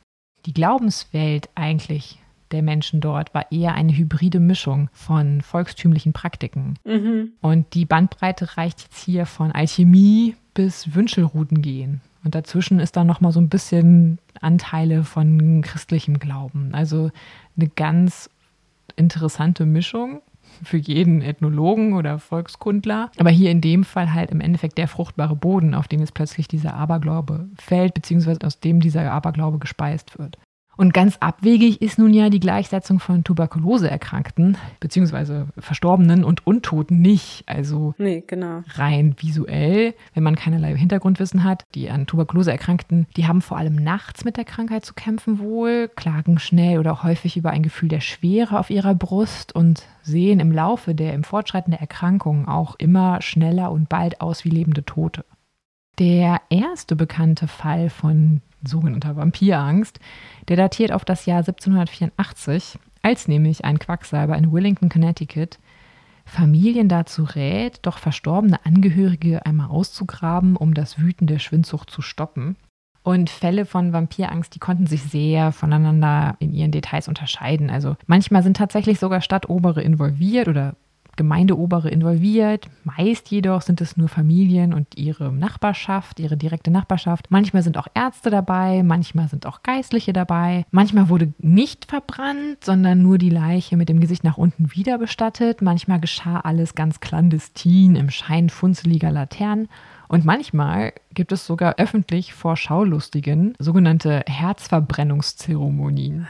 Die 0.46 0.54
Glaubenswelt 0.54 1.48
eigentlich 1.56 2.20
der 2.52 2.62
Menschen 2.62 3.00
dort 3.00 3.34
war 3.34 3.50
eher 3.50 3.74
eine 3.74 3.96
hybride 3.96 4.38
Mischung 4.38 4.88
von 4.92 5.40
volkstümlichen 5.40 6.12
Praktiken. 6.12 6.78
Mhm. 6.84 7.32
Und 7.40 7.74
die 7.74 7.84
Bandbreite 7.84 8.56
reicht 8.56 8.82
jetzt 8.82 9.04
hier 9.04 9.26
von 9.26 9.50
Alchemie 9.50 10.36
bis 10.54 10.94
Wünschelruten 10.94 11.60
gehen. 11.60 12.00
Und 12.26 12.34
dazwischen 12.34 12.80
ist 12.80 12.96
dann 12.96 13.06
nochmal 13.06 13.30
so 13.30 13.38
ein 13.38 13.48
bisschen 13.48 14.18
Anteile 14.40 15.04
von 15.04 15.62
christlichem 15.62 16.18
Glauben. 16.18 16.70
Also 16.74 17.12
eine 17.56 17.68
ganz 17.68 18.28
interessante 18.96 19.64
Mischung 19.64 20.22
für 20.64 20.76
jeden 20.76 21.22
Ethnologen 21.22 21.92
oder 21.92 22.18
Volkskundler. 22.18 23.12
Aber 23.18 23.30
hier 23.30 23.52
in 23.52 23.60
dem 23.60 23.84
Fall 23.84 24.12
halt 24.12 24.32
im 24.32 24.40
Endeffekt 24.40 24.76
der 24.76 24.88
fruchtbare 24.88 25.36
Boden, 25.36 25.72
auf 25.72 25.86
dem 25.86 26.00
jetzt 26.00 26.14
plötzlich 26.14 26.48
dieser 26.48 26.74
Aberglaube 26.74 27.48
fällt, 27.58 27.94
beziehungsweise 27.94 28.40
aus 28.42 28.58
dem 28.58 28.80
dieser 28.80 29.12
Aberglaube 29.12 29.60
gespeist 29.60 30.18
wird. 30.18 30.36
Und 30.76 30.92
ganz 30.92 31.16
abwegig 31.20 31.80
ist 31.80 31.98
nun 31.98 32.12
ja 32.12 32.28
die 32.28 32.40
Gleichsetzung 32.40 33.00
von 33.00 33.24
Tuberkuloseerkrankten 33.24 34.58
beziehungsweise 34.78 35.46
Verstorbenen 35.58 36.22
und 36.22 36.46
Untoten 36.46 37.00
nicht. 37.00 37.44
Also 37.46 37.94
nee, 37.98 38.22
genau. 38.26 38.62
rein 38.74 39.16
visuell, 39.18 39.94
wenn 40.14 40.22
man 40.22 40.36
keinerlei 40.36 40.76
Hintergrundwissen 40.76 41.44
hat. 41.44 41.64
Die 41.74 41.90
an 41.90 42.06
Tuberkulose 42.06 42.50
Erkrankten, 42.50 43.06
die 43.16 43.26
haben 43.26 43.40
vor 43.40 43.56
allem 43.56 43.76
nachts 43.76 44.24
mit 44.24 44.36
der 44.36 44.44
Krankheit 44.44 44.84
zu 44.84 44.92
kämpfen 44.92 45.38
wohl, 45.38 45.88
klagen 45.94 46.38
schnell 46.38 46.78
oder 46.78 47.02
häufig 47.02 47.36
über 47.36 47.50
ein 47.50 47.62
Gefühl 47.62 47.88
der 47.88 48.00
Schwere 48.00 48.58
auf 48.58 48.70
ihrer 48.70 48.94
Brust 48.94 49.54
und 49.54 49.84
sehen 50.02 50.40
im 50.40 50.52
Laufe 50.52 50.94
der 50.94 51.14
im 51.14 51.24
Fortschreiten 51.24 51.70
der 51.70 51.80
Erkrankung 51.80 52.48
auch 52.48 52.76
immer 52.78 53.22
schneller 53.22 53.72
und 53.72 53.88
bald 53.88 54.20
aus 54.20 54.44
wie 54.44 54.50
lebende 54.50 54.84
Tote. 54.84 55.24
Der 55.98 56.42
erste 56.50 56.94
bekannte 56.94 57.48
Fall 57.48 57.88
von 57.88 58.42
sogenannter 58.62 59.16
Vampirangst, 59.16 59.98
der 60.48 60.56
datiert 60.56 60.92
auf 60.92 61.04
das 61.04 61.24
Jahr 61.24 61.38
1784, 61.38 62.78
als 63.02 63.28
nämlich 63.28 63.64
ein 63.64 63.78
Quacksalber 63.78 64.36
in 64.36 64.52
Willington, 64.52 64.88
Connecticut, 64.88 65.58
Familien 66.26 66.88
dazu 66.88 67.22
rät, 67.22 67.78
doch 67.82 67.98
verstorbene 67.98 68.66
Angehörige 68.66 69.46
einmal 69.46 69.68
auszugraben, 69.68 70.56
um 70.56 70.74
das 70.74 70.98
Wüten 70.98 71.26
der 71.26 71.38
Schwindsucht 71.38 71.88
zu 71.88 72.02
stoppen. 72.02 72.56
Und 73.04 73.30
Fälle 73.30 73.64
von 73.64 73.92
Vampirangst, 73.92 74.52
die 74.52 74.58
konnten 74.58 74.88
sich 74.88 75.04
sehr 75.04 75.52
voneinander 75.52 76.34
in 76.40 76.52
ihren 76.52 76.72
Details 76.72 77.06
unterscheiden. 77.06 77.70
Also 77.70 77.96
manchmal 78.08 78.42
sind 78.42 78.56
tatsächlich 78.56 78.98
sogar 78.98 79.20
Stadtobere 79.20 79.80
involviert 79.80 80.48
oder 80.48 80.74
Gemeindeobere 81.16 81.88
involviert. 81.88 82.68
Meist 82.84 83.30
jedoch 83.30 83.62
sind 83.62 83.80
es 83.80 83.96
nur 83.96 84.08
Familien 84.08 84.72
und 84.72 84.96
ihre 84.96 85.32
Nachbarschaft, 85.32 86.20
ihre 86.20 86.36
direkte 86.36 86.70
Nachbarschaft. 86.70 87.30
Manchmal 87.30 87.62
sind 87.62 87.78
auch 87.78 87.88
Ärzte 87.94 88.30
dabei, 88.30 88.82
manchmal 88.82 89.28
sind 89.28 89.46
auch 89.46 89.62
Geistliche 89.62 90.12
dabei. 90.12 90.64
Manchmal 90.70 91.08
wurde 91.08 91.32
nicht 91.38 91.86
verbrannt, 91.86 92.62
sondern 92.62 93.02
nur 93.02 93.18
die 93.18 93.30
Leiche 93.30 93.76
mit 93.76 93.88
dem 93.88 94.00
Gesicht 94.00 94.24
nach 94.24 94.38
unten 94.38 94.74
wieder 94.74 94.98
bestattet. 94.98 95.62
Manchmal 95.62 96.00
geschah 96.00 96.40
alles 96.40 96.74
ganz 96.74 97.00
clandestin 97.00 97.96
im 97.96 98.10
Schein 98.10 98.50
funzeliger 98.50 99.10
Laternen. 99.10 99.68
Und 100.08 100.24
manchmal 100.24 100.92
gibt 101.14 101.32
es 101.32 101.46
sogar 101.46 101.76
öffentlich 101.78 102.32
vor 102.32 102.56
Schaulustigen 102.56 103.54
sogenannte 103.58 104.22
Herzverbrennungszeremonien. 104.26 106.26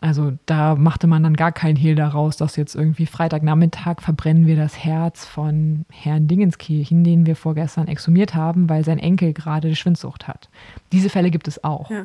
Also 0.00 0.32
da 0.44 0.74
machte 0.74 1.06
man 1.06 1.22
dann 1.22 1.34
gar 1.34 1.52
keinen 1.52 1.76
Hehl 1.76 1.94
daraus, 1.94 2.36
dass 2.36 2.56
jetzt 2.56 2.74
irgendwie 2.74 3.06
Freitagnachmittag 3.06 4.02
verbrennen 4.02 4.46
wir 4.46 4.56
das 4.56 4.78
Herz 4.84 5.24
von 5.24 5.86
Herrn 5.90 6.28
Dingenskirchen, 6.28 7.02
den 7.02 7.24
wir 7.24 7.34
vorgestern 7.34 7.88
exhumiert 7.88 8.34
haben, 8.34 8.68
weil 8.68 8.84
sein 8.84 8.98
Enkel 8.98 9.32
gerade 9.32 9.74
Schwindsucht 9.74 10.28
hat. 10.28 10.50
Diese 10.92 11.08
Fälle 11.08 11.30
gibt 11.30 11.48
es 11.48 11.64
auch. 11.64 11.90
Ja. 11.90 12.04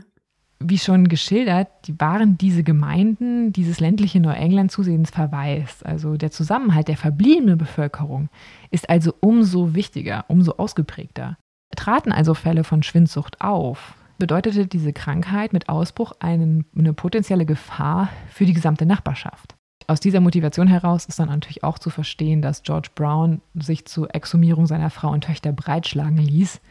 Wie 0.64 0.78
schon 0.78 1.10
geschildert, 1.10 1.68
die 1.86 2.00
waren 2.00 2.38
diese 2.38 2.64
Gemeinden, 2.64 3.52
dieses 3.52 3.80
ländliche 3.80 4.20
Neuengland 4.20 4.72
zusehends 4.72 5.10
verwaist. 5.10 5.86
Also 5.86 6.18
der 6.18 6.32
Zusammenhalt 6.32 6.88
der 6.88 6.98
verbliebenen 6.98 7.58
Bevölkerung 7.58 8.30
ist 8.70 8.90
also 8.90 9.14
umso 9.20 9.74
wichtiger, 9.74 10.24
umso 10.28 10.54
ausgeprägter. 10.54 11.38
Traten 11.76 12.12
also 12.12 12.36
Fälle 12.36 12.64
von 12.64 12.84
Schwindsucht 12.84 13.42
auf, 13.42 13.96
bedeutete 14.22 14.68
diese 14.68 14.94
Krankheit 14.94 15.52
mit 15.52 15.68
Ausbruch 15.68 16.14
einen, 16.20 16.66
eine 16.78 16.94
potenzielle 16.94 17.48
Gefahr 17.48 18.10
für 18.30 18.46
die 18.46 18.54
gesamte 18.54 18.86
Nachbarschaft. 18.86 19.56
Aus 19.88 20.00
dieser 20.00 20.20
Motivation 20.20 20.68
heraus 20.68 21.06
ist 21.06 21.18
dann 21.18 21.30
natürlich 21.30 21.64
auch 21.64 21.80
zu 21.80 21.90
verstehen, 21.90 22.44
dass 22.44 22.62
George 22.62 22.90
Brown 22.94 23.42
sich 23.56 23.86
zur 23.86 24.14
Exhumierung 24.14 24.68
seiner 24.68 24.92
Frau 24.92 25.10
und 25.10 25.24
Töchter 25.24 25.52
breitschlagen 25.52 26.20
ließ, 26.20 26.62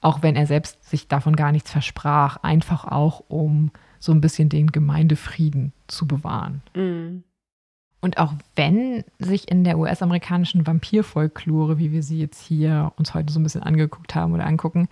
auch 0.00 0.22
wenn 0.22 0.36
er 0.36 0.46
selbst 0.46 0.88
sich 0.88 1.08
davon 1.08 1.34
gar 1.34 1.50
nichts 1.50 1.72
versprach, 1.72 2.36
einfach 2.44 2.84
auch 2.84 3.24
um 3.26 3.72
so 3.98 4.12
ein 4.12 4.20
bisschen 4.20 4.48
den 4.48 4.68
Gemeindefrieden 4.68 5.72
zu 5.88 6.06
bewahren. 6.06 6.62
Mhm. 6.76 7.24
Und 8.00 8.18
auch 8.18 8.34
wenn 8.54 9.02
sich 9.18 9.50
in 9.50 9.64
der 9.64 9.78
US-amerikanischen 9.78 10.64
Vampirfolklore, 10.64 11.78
wie 11.78 11.90
wir 11.90 12.04
sie 12.04 12.20
jetzt 12.20 12.40
hier 12.40 12.92
uns 12.96 13.14
heute 13.14 13.32
so 13.32 13.40
ein 13.40 13.42
bisschen 13.42 13.64
angeguckt 13.64 14.14
haben 14.14 14.32
oder 14.32 14.46
angucken, 14.46 14.88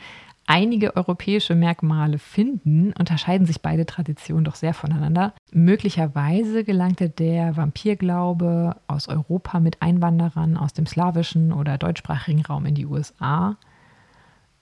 einige 0.47 0.97
europäische 0.97 1.55
Merkmale 1.55 2.19
finden, 2.19 2.93
unterscheiden 2.99 3.47
sich 3.47 3.61
beide 3.61 3.87
Traditionen 3.87 4.45
doch 4.45 4.55
sehr 4.55 4.75
voneinander. 4.75 5.35
Möglicherweise 5.53 6.65
gelangte 6.65 7.09
der 7.09 7.57
Vampirglaube 7.57 8.77
aus 8.87 9.09
Europa 9.09 9.61
mit 9.61 9.83
Einwanderern 9.83 10.57
aus 10.57 10.73
dem 10.73 10.87
slawischen 10.87 11.53
oder 11.53 11.79
deutschsprachigen 11.79 12.45
Raum 12.45 12.67
in 12.67 12.75
die 12.75 12.87
USA 12.87 13.57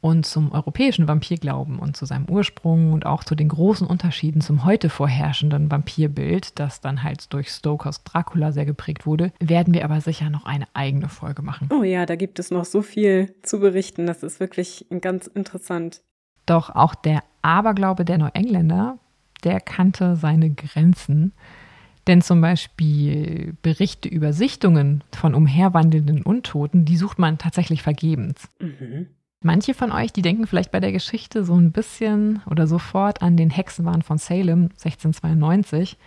und 0.04 0.26
zum 0.26 0.52
europäischen 0.52 1.08
Vampirglauben 1.08 1.78
und 1.78 1.96
zu 1.96 2.04
seinem 2.04 2.28
Ursprung 2.28 2.92
und 2.92 3.06
auch 3.06 3.24
zu 3.24 3.34
den 3.34 3.48
großen 3.48 3.86
Unterschieden 3.86 4.42
zum 4.42 4.66
heute 4.66 4.90
vorherrschenden 4.90 5.70
Vampirbild, 5.70 6.58
das 6.58 6.82
dann 6.82 7.02
halt 7.02 7.32
durch 7.32 7.48
Stokers 7.48 8.04
Dracula 8.04 8.52
sehr 8.52 8.66
geprägt 8.66 9.06
wurde, 9.06 9.32
werden 9.40 9.72
wir 9.72 9.82
aber 9.82 10.02
sicher 10.02 10.28
noch 10.28 10.44
eine 10.44 10.66
eigene 10.74 11.08
Folge 11.08 11.40
machen. 11.40 11.70
Oh 11.72 11.84
ja, 11.84 12.04
da 12.04 12.16
gibt 12.16 12.38
es 12.38 12.50
noch 12.50 12.66
so 12.66 12.82
viel 12.82 13.34
zu 13.40 13.60
berichten. 13.60 14.06
Das 14.06 14.22
ist 14.22 14.40
wirklich 14.40 14.84
ganz 15.00 15.26
interessant. 15.26 16.02
Doch 16.44 16.68
auch 16.68 16.94
der 16.94 17.22
Aberglaube 17.40 18.04
der 18.04 18.18
Neuengländer, 18.18 18.98
der 19.42 19.58
kannte 19.58 20.16
seine 20.16 20.50
Grenzen. 20.50 21.32
Denn 22.06 22.20
zum 22.20 22.42
Beispiel 22.42 23.56
Berichte 23.62 24.10
über 24.10 24.34
Sichtungen 24.34 25.02
von 25.16 25.34
umherwandelnden 25.34 26.20
Untoten, 26.20 26.84
die 26.84 26.98
sucht 26.98 27.18
man 27.18 27.38
tatsächlich 27.38 27.82
vergebens. 27.82 28.50
Mhm. 28.60 29.06
Manche 29.44 29.74
von 29.74 29.92
euch, 29.92 30.10
die 30.10 30.22
denken 30.22 30.46
vielleicht 30.46 30.70
bei 30.70 30.80
der 30.80 30.90
Geschichte 30.90 31.44
so 31.44 31.54
ein 31.54 31.70
bisschen 31.70 32.40
oder 32.50 32.66
sofort 32.66 33.20
an 33.20 33.36
den 33.36 33.50
Hexenwahn 33.50 34.00
von 34.00 34.16
Salem 34.16 34.70
1692, 34.82 35.98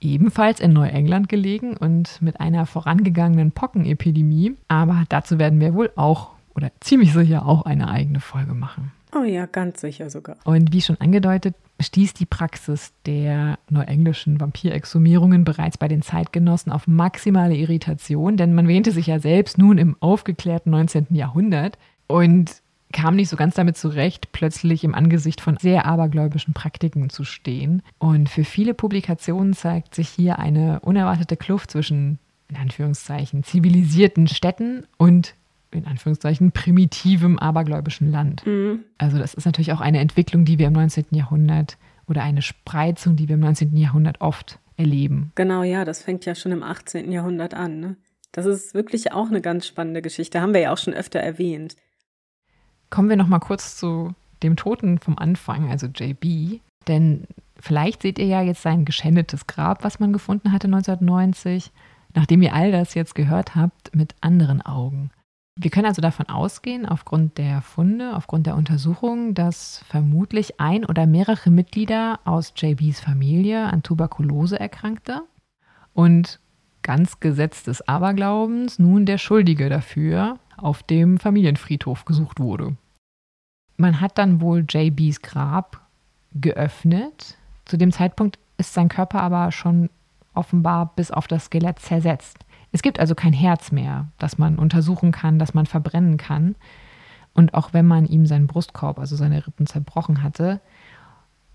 ebenfalls 0.00 0.60
in 0.60 0.72
Neuengland 0.72 1.28
gelegen 1.28 1.76
und 1.76 2.22
mit 2.22 2.40
einer 2.40 2.64
vorangegangenen 2.64 3.52
Pockenepidemie. 3.52 4.56
Aber 4.68 5.04
dazu 5.10 5.38
werden 5.38 5.60
wir 5.60 5.74
wohl 5.74 5.92
auch 5.94 6.30
oder 6.54 6.72
ziemlich 6.80 7.12
sicher 7.12 7.44
auch 7.44 7.66
eine 7.66 7.90
eigene 7.90 8.18
Folge 8.18 8.54
machen. 8.54 8.92
Oh 9.14 9.24
ja, 9.24 9.44
ganz 9.44 9.82
sicher 9.82 10.08
sogar. 10.08 10.36
Und 10.44 10.72
wie 10.72 10.80
schon 10.80 10.98
angedeutet, 11.02 11.56
stieß 11.80 12.14
die 12.14 12.24
Praxis 12.24 12.94
der 13.04 13.58
neuenglischen 13.68 14.40
Vampirexhumierungen 14.40 15.44
bereits 15.44 15.76
bei 15.76 15.88
den 15.88 16.00
Zeitgenossen 16.00 16.72
auf 16.72 16.86
maximale 16.86 17.56
Irritation, 17.56 18.38
denn 18.38 18.54
man 18.54 18.68
wähnte 18.68 18.90
sich 18.90 19.08
ja 19.08 19.18
selbst 19.18 19.58
nun 19.58 19.76
im 19.76 19.96
aufgeklärten 20.00 20.70
19. 20.70 21.08
Jahrhundert. 21.10 21.76
Und 22.06 22.59
kam 22.92 23.16
nicht 23.16 23.28
so 23.28 23.36
ganz 23.36 23.54
damit 23.54 23.76
zurecht, 23.76 24.32
plötzlich 24.32 24.84
im 24.84 24.94
Angesicht 24.94 25.40
von 25.40 25.56
sehr 25.58 25.86
abergläubischen 25.86 26.54
Praktiken 26.54 27.10
zu 27.10 27.24
stehen. 27.24 27.82
Und 27.98 28.28
für 28.28 28.44
viele 28.44 28.74
Publikationen 28.74 29.52
zeigt 29.52 29.94
sich 29.94 30.08
hier 30.08 30.38
eine 30.38 30.80
unerwartete 30.80 31.36
Kluft 31.36 31.70
zwischen, 31.70 32.18
in 32.48 32.56
Anführungszeichen, 32.56 33.44
zivilisierten 33.44 34.26
Städten 34.26 34.86
und 34.96 35.34
in 35.72 35.86
Anführungszeichen 35.86 36.52
primitivem 36.52 37.38
abergläubischen 37.38 38.10
Land. 38.10 38.44
Mhm. 38.44 38.80
Also 38.98 39.18
das 39.18 39.34
ist 39.34 39.44
natürlich 39.44 39.72
auch 39.72 39.80
eine 39.80 40.00
Entwicklung, 40.00 40.44
die 40.44 40.58
wir 40.58 40.66
im 40.66 40.72
19. 40.72 41.06
Jahrhundert 41.12 41.78
oder 42.08 42.22
eine 42.22 42.42
Spreizung, 42.42 43.14
die 43.16 43.28
wir 43.28 43.34
im 43.34 43.40
19. 43.40 43.76
Jahrhundert 43.76 44.20
oft 44.20 44.58
erleben. 44.76 45.30
Genau, 45.36 45.62
ja, 45.62 45.84
das 45.84 46.02
fängt 46.02 46.26
ja 46.26 46.34
schon 46.34 46.52
im 46.52 46.64
18. 46.64 47.12
Jahrhundert 47.12 47.54
an. 47.54 47.78
Ne? 47.78 47.96
Das 48.32 48.46
ist 48.46 48.74
wirklich 48.74 49.12
auch 49.12 49.28
eine 49.28 49.40
ganz 49.40 49.66
spannende 49.66 50.02
Geschichte, 50.02 50.40
haben 50.40 50.54
wir 50.54 50.60
ja 50.60 50.72
auch 50.72 50.78
schon 50.78 50.94
öfter 50.94 51.20
erwähnt. 51.20 51.76
Kommen 52.90 53.08
wir 53.08 53.16
noch 53.16 53.28
mal 53.28 53.38
kurz 53.38 53.76
zu 53.76 54.14
dem 54.42 54.56
Toten 54.56 54.98
vom 54.98 55.18
Anfang, 55.18 55.70
also 55.70 55.86
JB. 55.86 56.60
Denn 56.88 57.24
vielleicht 57.58 58.02
seht 58.02 58.18
ihr 58.18 58.26
ja 58.26 58.42
jetzt 58.42 58.62
sein 58.62 58.84
geschändetes 58.84 59.46
Grab, 59.46 59.84
was 59.84 60.00
man 60.00 60.12
gefunden 60.12 60.52
hatte 60.52 60.66
1990, 60.66 61.70
nachdem 62.14 62.42
ihr 62.42 62.54
all 62.54 62.72
das 62.72 62.94
jetzt 62.94 63.14
gehört 63.14 63.54
habt, 63.54 63.94
mit 63.94 64.14
anderen 64.20 64.62
Augen. 64.62 65.10
Wir 65.62 65.70
können 65.70 65.86
also 65.86 66.00
davon 66.00 66.28
ausgehen, 66.28 66.86
aufgrund 66.86 67.36
der 67.36 67.60
Funde, 67.60 68.16
aufgrund 68.16 68.46
der 68.46 68.56
Untersuchungen, 68.56 69.34
dass 69.34 69.84
vermutlich 69.88 70.58
ein 70.58 70.86
oder 70.86 71.06
mehrere 71.06 71.50
Mitglieder 71.50 72.18
aus 72.24 72.54
JBs 72.56 73.00
Familie 73.00 73.66
an 73.66 73.82
Tuberkulose 73.82 74.58
erkrankte 74.58 75.22
und 75.92 76.40
ganz 76.82 77.20
Gesetz 77.20 77.62
des 77.62 77.86
Aberglaubens 77.86 78.78
nun 78.78 79.04
der 79.04 79.18
Schuldige 79.18 79.68
dafür 79.68 80.38
auf 80.62 80.82
dem 80.82 81.18
Familienfriedhof 81.18 82.04
gesucht 82.04 82.40
wurde. 82.40 82.76
Man 83.76 84.00
hat 84.00 84.18
dann 84.18 84.40
wohl 84.40 84.64
JBs 84.68 85.22
Grab 85.22 85.80
geöffnet. 86.34 87.38
Zu 87.64 87.76
dem 87.76 87.92
Zeitpunkt 87.92 88.38
ist 88.58 88.74
sein 88.74 88.88
Körper 88.88 89.22
aber 89.22 89.52
schon 89.52 89.90
offenbar 90.34 90.92
bis 90.94 91.10
auf 91.10 91.26
das 91.26 91.46
Skelett 91.46 91.78
zersetzt. 91.78 92.38
Es 92.72 92.82
gibt 92.82 93.00
also 93.00 93.14
kein 93.14 93.32
Herz 93.32 93.72
mehr, 93.72 94.08
das 94.18 94.38
man 94.38 94.58
untersuchen 94.58 95.12
kann, 95.12 95.38
das 95.38 95.54
man 95.54 95.66
verbrennen 95.66 96.18
kann. 96.18 96.54
Und 97.32 97.54
auch 97.54 97.72
wenn 97.72 97.86
man 97.86 98.06
ihm 98.06 98.26
seinen 98.26 98.46
Brustkorb, 98.46 98.98
also 98.98 99.16
seine 99.16 99.46
Rippen 99.46 99.66
zerbrochen 99.66 100.22
hatte, 100.22 100.60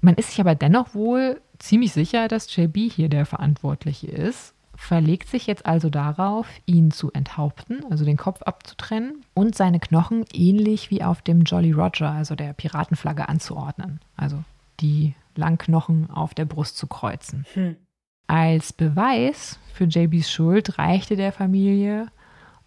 man 0.02 0.16
ist 0.16 0.30
sich 0.30 0.40
aber 0.40 0.56
dennoch 0.56 0.94
wohl 0.94 1.42
ziemlich 1.60 1.94
sicher, 1.94 2.28
dass 2.28 2.54
JB 2.56 2.92
hier 2.92 3.10
der 3.10 3.26
Verantwortliche 3.26 4.08
ist, 4.08 4.55
verlegt 4.76 5.30
sich 5.30 5.48
jetzt 5.48 5.66
also 5.66 5.90
darauf, 5.90 6.48
ihn 6.66 6.92
zu 6.92 7.12
enthaupten, 7.12 7.84
also 7.90 8.06
den 8.06 8.18
Kopf 8.18 8.42
abzutrennen 8.42 9.24
und 9.34 9.56
seine 9.56 9.80
Knochen 9.80 10.26
ähnlich 10.34 10.92
wie 10.92 11.04
auf 11.04 11.22
dem 11.22 11.42
Jolly 11.42 11.72
Roger, 11.72 12.12
also 12.12 12.36
der 12.36 12.54
Piratenflagge, 12.54 13.30
anzuordnen. 13.30 14.00
Also 14.16 14.44
die 14.80 15.16
Langknochen 15.36 16.10
auf 16.10 16.34
der 16.34 16.46
Brust 16.46 16.78
zu 16.78 16.88
kreuzen. 16.88 17.46
Hm. 17.54 17.76
Als 18.28 18.74
Beweis 18.74 19.60
für 19.74 19.86
JBs 19.86 20.32
Schuld 20.32 20.78
reichte 20.78 21.16
der 21.16 21.32
Familie 21.32 22.08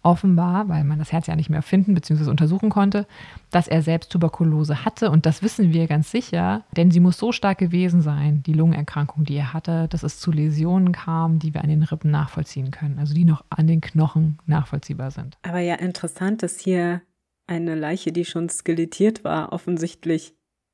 offenbar, 0.09 0.67
weil 0.67 0.83
man 0.83 0.97
das 0.97 1.11
Herz 1.11 1.27
ja 1.27 1.35
nicht 1.35 1.49
mehr 1.49 1.61
finden 1.61 1.93
bzw. 1.93 2.29
untersuchen 2.29 2.69
konnte, 2.69 3.05
dass 3.51 3.67
er 3.67 3.81
selbst 3.83 4.11
Tuberkulose 4.11 4.83
hatte. 4.83 5.11
Und 5.11 5.25
das 5.25 5.43
wissen 5.43 5.71
wir 5.71 5.87
ganz 5.87 6.09
sicher, 6.09 6.63
denn 6.75 6.89
sie 6.89 6.99
muss 6.99 7.17
so 7.17 7.31
stark 7.31 7.59
gewesen 7.59 8.01
sein, 8.01 8.41
die 8.43 8.53
Lungenerkrankung, 8.53 9.23
die 9.23 9.35
er 9.35 9.53
hatte, 9.53 9.87
dass 9.87 10.03
es 10.03 10.19
zu 10.19 10.31
Läsionen 10.31 10.91
kam, 10.91 11.37
die 11.39 11.53
wir 11.53 11.61
an 11.61 11.69
den 11.69 11.83
Rippen 11.83 12.09
nachvollziehen 12.11 12.71
können, 12.71 12.97
also 12.97 13.13
die 13.13 13.25
noch 13.25 13.45
an 13.49 13.67
den 13.67 13.81
Knochen 13.81 14.39
nachvollziehbar 14.47 15.11
sind. 15.11 15.37
Aber 15.43 15.59
ja, 15.59 15.75
interessant, 15.75 16.41
dass 16.41 16.59
hier 16.59 17.01
eine 17.45 17.75
Leiche, 17.75 18.11
die 18.11 18.25
schon 18.25 18.49
skelettiert 18.49 19.23
war, 19.23 19.53
offensichtlich 19.53 20.33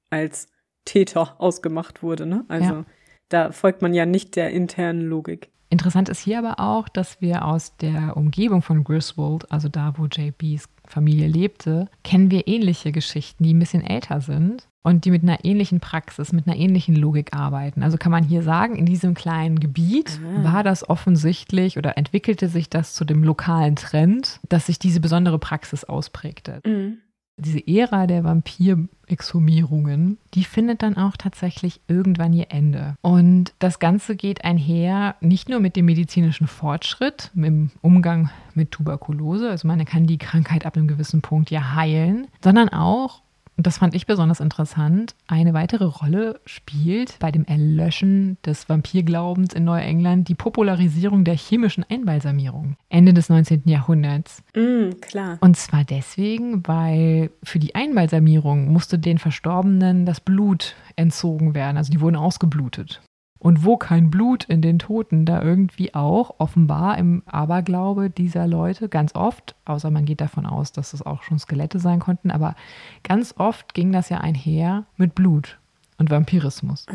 als 0.10 0.48
Täter 0.86 1.36
ausgemacht 1.40 2.04
wurde. 2.04 2.26
Ne? 2.26 2.46
Also 2.48 2.74
Ja. 2.74 2.86
da 3.30 3.52
folgt 3.52 3.82
man 3.82 3.94
ja 3.94 4.06
nicht 4.06 4.36
der 4.36 4.52
internen 4.52 5.02
Logik. 5.02 5.50
Interessant 5.70 6.10
ist 6.10 6.22
hier 6.22 6.40
aber 6.40 6.60
auch, 6.60 6.88
dass 6.88 7.22
wir 7.22 7.46
aus 7.46 7.76
der 7.78 8.16
Umgebung 8.18 8.62
von 8.62 8.84
Griswold, 8.84 9.52
also 9.52 9.68
da, 9.68 9.94
wo 9.98 10.06
JBs 10.06 10.70
Familie 10.88 11.28
lebte, 11.28 11.88
kennen 12.04 12.30
wir 12.30 12.48
ähnliche 12.48 12.92
Geschichten, 12.92 13.44
die 13.44 13.54
ein 13.54 13.60
bisschen 13.60 13.84
älter 13.84 14.22
sind 14.22 14.68
und 14.84 15.04
die 15.06 15.10
mit 15.12 15.24
einer 15.24 15.44
ähnlichen 15.44 15.80
Praxis, 15.80 16.32
mit 16.32 16.48
einer 16.48 16.56
ähnlichen 16.56 16.96
Logik 16.96 17.36
arbeiten. 17.36 17.82
Also 17.82 17.98
kann 17.98 18.12
man 18.12 18.24
hier 18.24 18.44
sagen, 18.44 18.76
in 18.76 18.86
diesem 18.86 19.16
kleinen 19.16 19.60
Gebiet 19.60 20.20
Ah. 20.24 20.54
war 20.54 20.64
das 20.64 20.88
offensichtlich 20.88 21.80
oder 21.80 21.98
entwickelte 21.98 22.48
sich 22.48 22.70
das 22.70 22.94
zu 22.94 23.04
dem 23.04 23.24
lokalen 23.24 23.76
Trend, 23.76 24.40
dass 24.48 24.68
sich 24.68 24.78
diese 24.78 25.00
besondere 25.00 25.40
Praxis 25.40 25.84
ausprägte. 25.84 26.62
Mhm. 26.66 27.00
Diese 27.38 27.60
Ära 27.68 28.08
der 28.08 28.24
Vampirexhumierungen, 28.24 30.18
die 30.34 30.46
findet 30.46 30.82
dann 30.82 30.96
auch 30.96 31.18
tatsächlich 31.18 31.82
irgendwann 31.88 32.32
ihr 32.32 32.48
Ende. 32.50 32.96
Und 33.02 33.54
das 33.60 33.80
Ganze 33.80 34.16
geht 34.16 34.46
einher 34.46 35.16
nicht 35.20 35.50
nur 35.50 35.60
mit 35.60 35.76
dem 35.76 35.86
medizinischen 35.86 36.48
Fortschritt 36.48 37.32
im 37.36 37.72
Umgang 37.82 38.30
mit 38.54 38.72
Tuberkulose, 38.72 39.50
also 39.50 39.68
man 39.68 39.84
kann 39.84 40.08
die 40.08 40.18
Krankheit 40.18 40.66
ab 40.66 40.78
einem 40.78 40.88
gewissen 40.88 41.22
Punkt 41.22 41.52
ja 41.52 41.76
heilen, 41.76 42.28
sondern 42.42 42.70
auch 42.70 43.22
und 43.58 43.66
das 43.66 43.78
fand 43.78 43.96
ich 43.96 44.06
besonders 44.06 44.40
interessant, 44.40 45.16
eine 45.28 45.54
weitere 45.54 45.86
Rolle 45.86 46.40
spielt 46.46 47.18
bei 47.20 47.32
dem 47.32 47.46
Erlöschen 47.46 48.38
des 48.46 48.68
Vampirglaubens 48.68 49.54
in 49.54 49.64
Neuengland 49.64 50.28
die 50.28 50.36
Popularisierung 50.36 51.24
der 51.24 51.36
chemischen 51.36 51.86
Einbalsamierung 51.88 52.76
Ende 52.90 53.14
des 53.14 53.30
19. 53.30 53.64
Jahrhunderts. 53.66 54.44
Mhm, 54.56 55.00
klar. 55.02 55.38
Und 55.42 55.56
zwar 55.56 55.84
deswegen, 55.84 56.68
weil 56.68 57.32
für 57.44 57.60
die 57.60 57.76
Einbalsamierung 57.76 58.72
musste 58.72 59.00
den 59.00 59.18
Verstorbenen 59.18 60.06
das 60.06 60.20
Blut 60.20 60.76
entzogen 60.96 61.56
werden. 61.56 61.78
Also 61.78 61.92
die 61.92 62.02
wurden 62.02 62.16
ausgeblutet. 62.16 63.02
Und 63.40 63.64
wo 63.64 63.78
kein 63.78 64.10
Blut 64.10 64.46
in 64.46 64.62
den 64.62 64.80
Toten, 64.80 65.26
da 65.26 65.42
irgendwie 65.42 65.94
auch 65.94 66.36
offenbar 66.40 66.98
im 66.98 67.22
Aberglaube 67.26 68.10
dieser 68.10 68.48
Leute 68.48 68.90
ganz 68.90 69.14
oft, 69.14 69.56
außer 69.66 69.92
man 69.92 70.06
geht 70.06 70.22
davon 70.22 70.46
aus, 70.46 70.72
dass 70.72 70.94
es 70.94 71.06
auch 71.06 71.22
schon 71.22 71.38
Skelette 71.38 71.80
sein 71.80 72.00
konnten, 72.00 72.32
aber 72.32 72.56
ganz 73.04 73.36
oft 73.38 73.74
ging 73.74 73.92
das 73.92 74.10
ja 74.10 74.20
einher 74.20 74.86
mit 74.98 75.16
Blut 75.16 75.60
und 75.98 76.10
Vampirismus. 76.10 76.86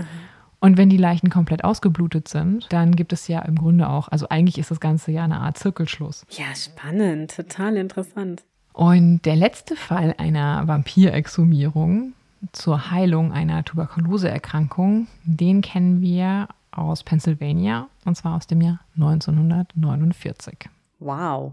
Und 0.61 0.77
wenn 0.77 0.91
die 0.91 0.99
Leichen 0.99 1.31
komplett 1.31 1.65
ausgeblutet 1.65 2.29
sind, 2.29 2.67
dann 2.71 2.95
gibt 2.95 3.13
es 3.13 3.29
ja 3.29 3.41
im 3.41 3.57
Grunde 3.57 3.89
auch, 3.89 4.09
also 4.09 4.29
eigentlich 4.29 4.59
ist 4.59 4.71
das 4.71 4.81
Ganze 4.81 5.11
ja 5.11 5.25
eine 5.25 5.41
Art 5.41 5.57
Zirkelschluss. 5.59 6.27
Ja, 6.31 6.55
spannend, 6.55 7.35
total 7.35 7.77
interessant. 7.77 8.43
Und 8.73 9.25
der 9.25 9.37
letzte 9.37 9.75
Fall 9.75 10.15
einer 10.19 10.67
Vampirexhumierung 10.69 12.13
zur 12.53 12.91
Heilung 12.91 13.33
einer 13.33 13.65
Tuberkuloseerkrankung, 13.65 15.07
den 15.25 15.61
kennen 15.61 16.01
wir 16.01 16.49
aus 16.71 17.03
Pennsylvania 17.03 17.89
und 18.05 18.17
zwar 18.17 18.37
aus 18.37 18.47
dem 18.47 18.61
Jahr 18.61 18.81
1949. 18.97 20.69
Wow. 20.99 21.53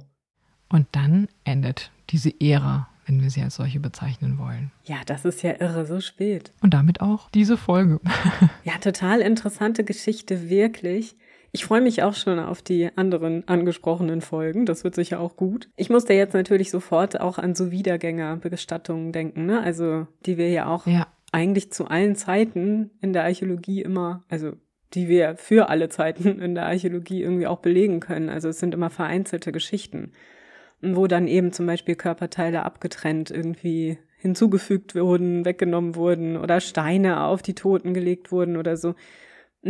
Und 0.69 0.87
dann 0.91 1.27
endet 1.43 1.91
diese 2.09 2.33
Ära, 2.41 2.87
wenn 3.05 3.21
wir 3.21 3.29
sie 3.29 3.41
als 3.41 3.55
solche 3.55 3.79
bezeichnen 3.79 4.37
wollen. 4.37 4.71
Ja, 4.85 4.97
das 5.05 5.25
ist 5.25 5.41
ja 5.43 5.59
irre, 5.59 5.85
so 5.85 6.01
spät. 6.01 6.51
Und 6.61 6.73
damit 6.73 7.01
auch 7.01 7.29
diese 7.31 7.57
Folge. 7.57 7.99
Ja, 8.63 8.77
total 8.79 9.21
interessante 9.21 9.85
Geschichte, 9.85 10.49
wirklich. 10.49 11.15
Ich 11.51 11.65
freue 11.65 11.81
mich 11.81 12.03
auch 12.03 12.13
schon 12.13 12.39
auf 12.39 12.61
die 12.61 12.89
anderen 12.95 13.47
angesprochenen 13.47 14.21
Folgen. 14.21 14.65
Das 14.65 14.83
wird 14.83 14.95
sicher 14.95 15.19
auch 15.19 15.35
gut. 15.35 15.69
Ich 15.75 15.89
musste 15.89 16.13
jetzt 16.13 16.33
natürlich 16.33 16.71
sofort 16.71 17.19
auch 17.19 17.37
an 17.37 17.55
so 17.55 17.71
Wiedergängerbestattungen 17.71 19.11
denken, 19.11 19.45
ne? 19.45 19.61
Also, 19.61 20.07
die 20.25 20.37
wir 20.37 20.49
ja 20.49 20.67
auch 20.67 20.85
ja, 20.85 21.07
eigentlich 21.31 21.71
zu 21.71 21.85
allen 21.85 22.15
Zeiten 22.15 22.91
in 23.01 23.13
der 23.13 23.23
Archäologie 23.23 23.81
immer, 23.81 24.23
also 24.29 24.53
die 24.93 25.07
wir 25.07 25.35
für 25.35 25.69
alle 25.69 25.89
Zeiten 25.89 26.39
in 26.39 26.55
der 26.55 26.65
Archäologie 26.65 27.21
irgendwie 27.21 27.47
auch 27.47 27.59
belegen 27.59 27.99
können. 27.99 28.29
Also 28.29 28.49
es 28.49 28.59
sind 28.59 28.73
immer 28.73 28.89
vereinzelte 28.89 29.51
Geschichten, 29.51 30.11
wo 30.81 31.07
dann 31.07 31.27
eben 31.27 31.51
zum 31.51 31.65
Beispiel 31.65 31.95
Körperteile 31.95 32.63
abgetrennt 32.63 33.31
irgendwie 33.31 33.97
hinzugefügt 34.17 34.95
wurden, 34.95 35.45
weggenommen 35.45 35.95
wurden 35.95 36.37
oder 36.37 36.59
Steine 36.59 37.23
auf 37.23 37.41
die 37.41 37.53
Toten 37.53 37.93
gelegt 37.93 38.31
wurden 38.31 38.57
oder 38.57 38.77
so. 38.77 38.95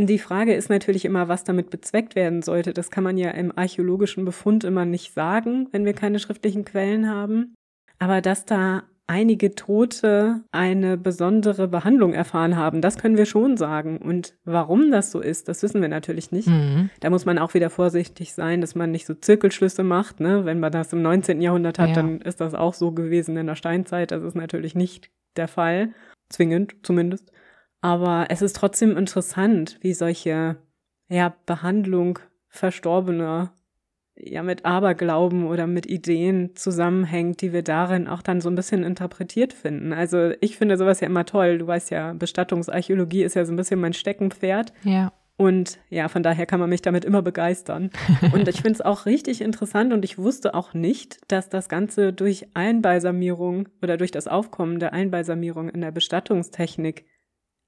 Die 0.05 0.19
Frage 0.19 0.53
ist 0.53 0.69
natürlich 0.69 1.05
immer, 1.05 1.27
was 1.27 1.43
damit 1.43 1.69
bezweckt 1.69 2.15
werden 2.15 2.41
sollte. 2.41 2.73
Das 2.73 2.91
kann 2.91 3.03
man 3.03 3.17
ja 3.17 3.31
im 3.31 3.51
archäologischen 3.57 4.25
Befund 4.25 4.63
immer 4.63 4.85
nicht 4.85 5.13
sagen, 5.13 5.67
wenn 5.71 5.85
wir 5.85 5.93
keine 5.93 6.19
schriftlichen 6.19 6.65
Quellen 6.65 7.09
haben. 7.09 7.55
Aber 7.99 8.21
dass 8.21 8.45
da 8.45 8.83
einige 9.09 9.55
Tote 9.55 10.41
eine 10.51 10.97
besondere 10.97 11.69
Behandlung 11.69 12.13
erfahren 12.13 12.57
haben, 12.57 12.81
das 12.81 12.97
können 12.97 13.15
wir 13.17 13.25
schon 13.25 13.55
sagen. 13.55 13.97
Und 13.99 14.35
warum 14.43 14.91
das 14.91 15.11
so 15.11 15.21
ist, 15.21 15.47
das 15.47 15.63
wissen 15.63 15.81
wir 15.81 15.87
natürlich 15.87 16.31
nicht. 16.33 16.47
mhm. 16.49 16.89
Da 16.99 17.09
muss 17.09 17.25
man 17.25 17.39
auch 17.39 17.53
wieder 17.53 17.69
vorsichtig 17.69 18.33
sein, 18.33 18.59
dass 18.59 18.75
man 18.75 18.91
nicht 18.91 19.05
so 19.05 19.13
Zirkelschlüsse 19.13 19.83
macht. 19.83 20.19
Ne? 20.19 20.43
Wenn 20.45 20.59
man 20.59 20.73
das 20.73 20.91
im 20.91 21.01
19. 21.01 21.41
Jahrhundert 21.41 21.79
hat, 21.79 21.89
Ja. 21.89 21.95
dann 21.95 22.19
ist 22.19 22.41
das 22.41 22.53
auch 22.53 22.73
so 22.73 22.91
gewesen 22.91 23.37
in 23.37 23.47
der 23.47 23.55
Steinzeit. 23.55 24.11
Das 24.11 24.21
ist 24.23 24.35
natürlich 24.35 24.75
nicht 24.75 25.09
der 25.37 25.47
Fall. 25.47 25.93
Zwingend 26.29 26.75
zumindest. 26.83 27.31
Aber 27.81 28.27
es 28.29 28.41
ist 28.41 28.55
trotzdem 28.55 28.97
interessant, 28.97 29.77
wie 29.81 29.93
solche 29.93 30.57
ja, 31.09 31.35
Behandlung 31.45 32.19
Verstorbener 32.49 33.53
ja 34.19 34.41
mit 34.41 34.65
Aberglauben 34.65 35.45
oder 35.45 35.67
mit 35.67 35.85
Ideen 35.85 36.55
zusammenhängt, 36.55 37.41
die 37.41 37.53
wir 37.53 37.61
darin 37.61 38.07
auch 38.07 38.21
dann 38.21 38.41
so 38.41 38.49
ein 38.49 38.55
bisschen 38.55 38.83
interpretiert 38.83 39.53
finden. 39.53 39.93
Also 39.93 40.31
ich 40.41 40.57
finde 40.57 40.77
sowas 40.77 40.99
ja 41.01 41.07
immer 41.07 41.25
toll. 41.25 41.59
Du 41.59 41.67
weißt 41.67 41.91
ja, 41.91 42.13
Bestattungsarchäologie 42.13 43.23
ist 43.23 43.35
ja 43.35 43.45
so 43.45 43.53
ein 43.53 43.57
bisschen 43.57 43.79
mein 43.79 43.93
Steckenpferd. 43.93 44.73
ja, 44.83 45.11
Und 45.37 45.77
ja, 45.89 46.07
von 46.07 46.23
daher 46.23 46.47
kann 46.47 46.59
man 46.59 46.69
mich 46.69 46.81
damit 46.81 47.05
immer 47.05 47.21
begeistern. 47.21 47.91
Und 48.33 48.47
ich 48.47 48.55
finde 48.57 48.71
es 48.71 48.81
auch 48.81 49.05
richtig 49.05 49.41
interessant 49.41 49.93
und 49.93 50.03
ich 50.03 50.17
wusste 50.17 50.55
auch 50.55 50.73
nicht, 50.73 51.19
dass 51.27 51.47
das 51.47 51.69
Ganze 51.69 52.11
durch 52.11 52.47
Einbalsamierung 52.55 53.69
oder 53.83 53.97
durch 53.97 54.09
das 54.09 54.27
Aufkommen 54.27 54.79
der 54.79 54.93
Einbalsamierung 54.93 55.69
in 55.69 55.81
der 55.81 55.91
Bestattungstechnik 55.91 57.05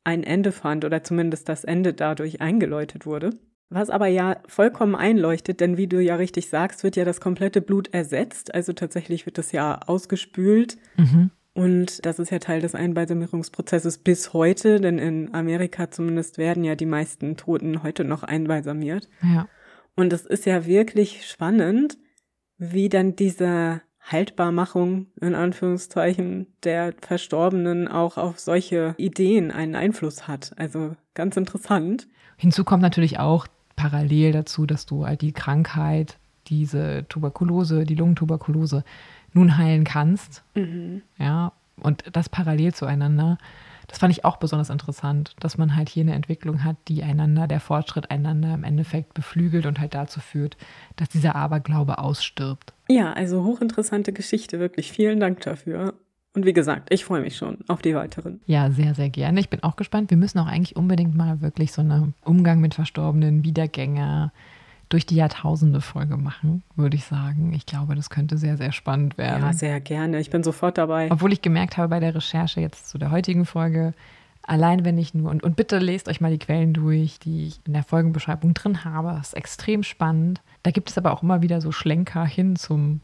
ein 0.10 0.24
Ende 0.24 0.52
fand 0.52 0.86
oder 0.86 1.04
zumindest 1.04 1.48
das 1.48 1.64
Ende 1.64 1.94
dadurch 1.94 2.42
eingeläutet 2.42 3.06
wurde. 3.06 3.32
Was 3.70 3.92
aber 3.92 4.08
ja 4.08 4.38
vollkommen 4.48 4.96
einleuchtet, 4.96 5.60
denn 5.60 5.78
wie 5.78 5.88
du 5.88 6.02
ja 6.02 6.16
richtig 6.16 6.50
sagst, 6.50 6.84
wird 6.84 6.96
ja 6.96 7.06
das 7.06 7.22
komplette 7.22 7.62
Blut 7.62 7.94
ersetzt. 7.94 8.54
Also 8.54 8.74
tatsächlich 8.74 9.28
wird 9.28 9.38
das 9.38 9.52
ja 9.52 9.80
ausgespült. 9.86 10.78
Mhm. 10.98 11.30
Und 11.54 12.06
das 12.06 12.18
ist 12.20 12.32
ja 12.32 12.40
Teil 12.40 12.62
des 12.62 12.74
Einbalsamierungsprozesses 12.74 14.00
bis 14.00 14.34
heute, 14.34 14.80
denn 14.80 14.98
in 14.98 15.34
Amerika 15.34 15.92
zumindest 15.92 16.38
werden 16.38 16.64
ja 16.64 16.76
die 16.76 16.88
meisten 16.88 17.38
Toten 17.38 17.84
heute 17.84 18.04
noch 18.04 18.24
einbalsamiert. 18.24 19.08
Ja. 19.22 19.48
Und 19.96 20.14
es 20.14 20.26
ist 20.26 20.46
ja 20.46 20.66
wirklich 20.66 21.28
spannend, 21.28 21.98
wie 22.58 22.90
dann 22.90 23.16
diese 23.16 23.82
Haltbarmachung 24.12 25.08
in 25.22 25.36
Anführungszeichen 25.36 26.48
der 26.64 26.94
Verstorbenen 27.02 27.88
auch 27.88 28.18
auf 28.18 28.40
solche 28.40 28.96
Ideen 28.98 29.52
einen 29.52 29.76
Einfluss 29.76 30.28
hat. 30.28 30.52
Also 30.58 30.96
ganz 31.14 31.38
interessant. 31.38 32.08
Hinzu 32.38 32.64
kommt 32.64 32.82
natürlich 32.82 33.20
auch 33.20 33.48
parallel 33.76 34.32
dazu, 34.32 34.66
dass 34.66 34.86
du 34.86 35.06
halt 35.06 35.22
die 35.22 35.32
Krankheit, 35.32 36.18
diese 36.48 37.06
Tuberkulose, 37.10 37.86
die 37.86 37.96
Lungentuberkulose, 37.96 38.84
nun 39.34 39.58
heilen 39.58 39.84
kannst. 39.84 40.44
Mhm. 40.56 41.02
Ja, 41.18 41.54
und 41.82 42.04
das 42.12 42.30
parallel 42.30 42.74
zueinander. 42.74 43.38
Das 43.90 43.98
fand 43.98 44.14
ich 44.14 44.24
auch 44.24 44.38
besonders 44.38 44.70
interessant, 44.70 45.36
dass 45.40 45.58
man 45.58 45.76
halt 45.76 45.90
hier 45.90 46.04
eine 46.04 46.14
Entwicklung 46.14 46.64
hat, 46.64 46.78
die 46.88 47.04
einander, 47.04 47.48
der 47.48 47.60
Fortschritt 47.60 48.12
einander 48.12 48.54
im 48.54 48.64
Endeffekt 48.64 49.16
beflügelt 49.16 49.66
und 49.66 49.80
halt 49.80 49.96
dazu 49.96 50.20
führt, 50.20 50.58
dass 50.96 51.10
dieser 51.10 51.36
Aberglaube 51.36 51.98
ausstirbt. 51.98 52.74
Ja, 52.88 53.14
also 53.14 53.44
hochinteressante 53.44 54.14
Geschichte, 54.14 54.60
wirklich. 54.60 54.92
Vielen 54.92 55.20
Dank 55.20 55.42
dafür. 55.42 55.96
Und 56.36 56.46
wie 56.46 56.54
gesagt, 56.54 56.94
ich 56.94 57.04
freue 57.04 57.22
mich 57.22 57.36
schon 57.36 57.58
auf 57.68 57.82
die 57.82 57.96
weiteren. 57.96 58.40
Ja, 58.46 58.70
sehr, 58.70 58.94
sehr 58.94 59.10
gerne. 59.10 59.40
Ich 59.40 59.50
bin 59.50 59.64
auch 59.64 59.76
gespannt. 59.76 60.12
Wir 60.12 60.18
müssen 60.18 60.38
auch 60.38 60.46
eigentlich 60.46 60.76
unbedingt 60.76 61.16
mal 61.16 61.42
wirklich 61.42 61.72
so 61.72 61.82
einen 61.82 62.14
Umgang 62.24 62.62
mit 62.62 62.76
Verstorbenen, 62.76 63.44
Wiedergänger, 63.44 64.32
durch 64.90 65.06
die 65.06 65.16
Jahrtausende 65.16 65.82
Folge 65.82 66.18
machen, 66.18 66.64
würde 66.76 66.98
ich 66.98 67.06
sagen. 67.06 67.54
Ich 67.54 67.68
glaube, 67.68 67.96
das 67.96 68.10
könnte 68.10 68.38
sehr, 68.38 68.58
sehr 68.58 68.72
spannend 68.72 69.18
werden. 69.18 69.44
Ja, 69.44 69.54
sehr 69.54 69.80
gerne. 69.80 70.20
Ich 70.20 70.32
bin 70.32 70.44
sofort 70.44 70.80
dabei. 70.80 71.12
Obwohl 71.12 71.32
ich 71.32 71.44
gemerkt 71.44 71.78
habe 71.78 71.90
bei 71.90 72.00
der 72.00 72.16
Recherche 72.16 72.60
jetzt 72.60 72.90
zu 72.90 72.98
der 72.98 73.12
heutigen 73.12 73.46
Folge, 73.46 73.94
allein 74.42 74.84
wenn 74.84 74.98
ich 74.98 75.14
nur, 75.14 75.30
und, 75.30 75.44
und 75.44 75.56
bitte 75.56 75.78
lest 75.78 76.10
euch 76.10 76.22
mal 76.22 76.32
die 76.32 76.40
Quellen 76.40 76.74
durch, 76.74 77.20
die 77.20 77.48
ich 77.48 77.62
in 77.66 77.74
der 77.74 77.84
Folgenbeschreibung 77.84 78.56
drin 78.56 78.84
habe. 78.84 79.10
Das 79.10 79.28
ist 79.28 79.34
extrem 79.36 79.84
spannend. 79.84 80.42
Da 80.64 80.72
gibt 80.72 80.90
es 80.90 80.98
aber 80.98 81.14
auch 81.14 81.22
immer 81.22 81.44
wieder 81.44 81.62
so 81.62 81.72
Schlenker 81.72 82.26
hin 82.26 82.56
zum 82.56 83.02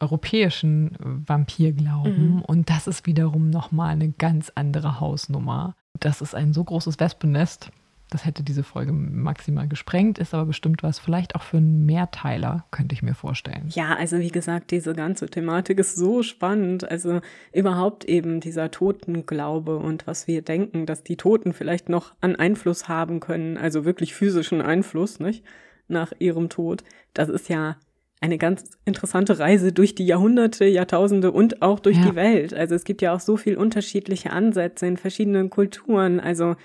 europäischen 0.00 0.96
Vampirglauben. 1.26 2.36
Mhm. 2.36 2.42
Und 2.42 2.70
das 2.70 2.86
ist 2.86 3.06
wiederum 3.06 3.50
nochmal 3.50 3.90
eine 3.90 4.10
ganz 4.10 4.50
andere 4.54 5.00
Hausnummer. 5.00 5.74
Das 6.00 6.22
ist 6.22 6.34
ein 6.34 6.52
so 6.52 6.64
großes 6.64 7.00
Wespennest, 7.00 7.70
das 8.10 8.24
hätte 8.24 8.42
diese 8.42 8.62
Folge 8.62 8.92
maximal 8.92 9.68
gesprengt, 9.68 10.18
ist 10.18 10.32
aber 10.32 10.46
bestimmt 10.46 10.82
was, 10.82 10.98
vielleicht 10.98 11.34
auch 11.34 11.42
für 11.42 11.58
einen 11.58 11.84
Mehrteiler, 11.84 12.64
könnte 12.70 12.94
ich 12.94 13.02
mir 13.02 13.14
vorstellen. 13.14 13.68
Ja, 13.70 13.94
also 13.94 14.18
wie 14.18 14.30
gesagt, 14.30 14.70
diese 14.70 14.94
ganze 14.94 15.26
Thematik 15.26 15.78
ist 15.78 15.96
so 15.96 16.22
spannend. 16.22 16.90
Also 16.90 17.20
überhaupt 17.52 18.04
eben 18.04 18.40
dieser 18.40 18.70
Totenglaube 18.70 19.76
und 19.76 20.06
was 20.06 20.26
wir 20.26 20.42
denken, 20.42 20.86
dass 20.86 21.04
die 21.04 21.16
Toten 21.16 21.52
vielleicht 21.52 21.88
noch 21.88 22.14
an 22.20 22.36
Einfluss 22.36 22.88
haben 22.88 23.20
können, 23.20 23.56
also 23.58 23.84
wirklich 23.84 24.14
physischen 24.14 24.62
Einfluss, 24.62 25.20
nicht? 25.20 25.44
Nach 25.86 26.12
ihrem 26.18 26.48
Tod. 26.48 26.84
Das 27.14 27.28
ist 27.28 27.48
ja 27.48 27.76
eine 28.20 28.38
ganz 28.38 28.64
interessante 28.84 29.38
Reise 29.38 29.72
durch 29.72 29.94
die 29.94 30.06
Jahrhunderte, 30.06 30.64
Jahrtausende 30.64 31.30
und 31.30 31.62
auch 31.62 31.78
durch 31.78 31.98
ja. 31.98 32.10
die 32.10 32.16
Welt. 32.16 32.52
Also 32.52 32.74
es 32.74 32.84
gibt 32.84 33.00
ja 33.00 33.14
auch 33.14 33.20
so 33.20 33.36
viel 33.36 33.56
unterschiedliche 33.56 34.32
Ansätze 34.32 34.86
in 34.86 34.96
verschiedenen 34.96 35.50
Kulturen. 35.50 36.18
Also 36.18 36.56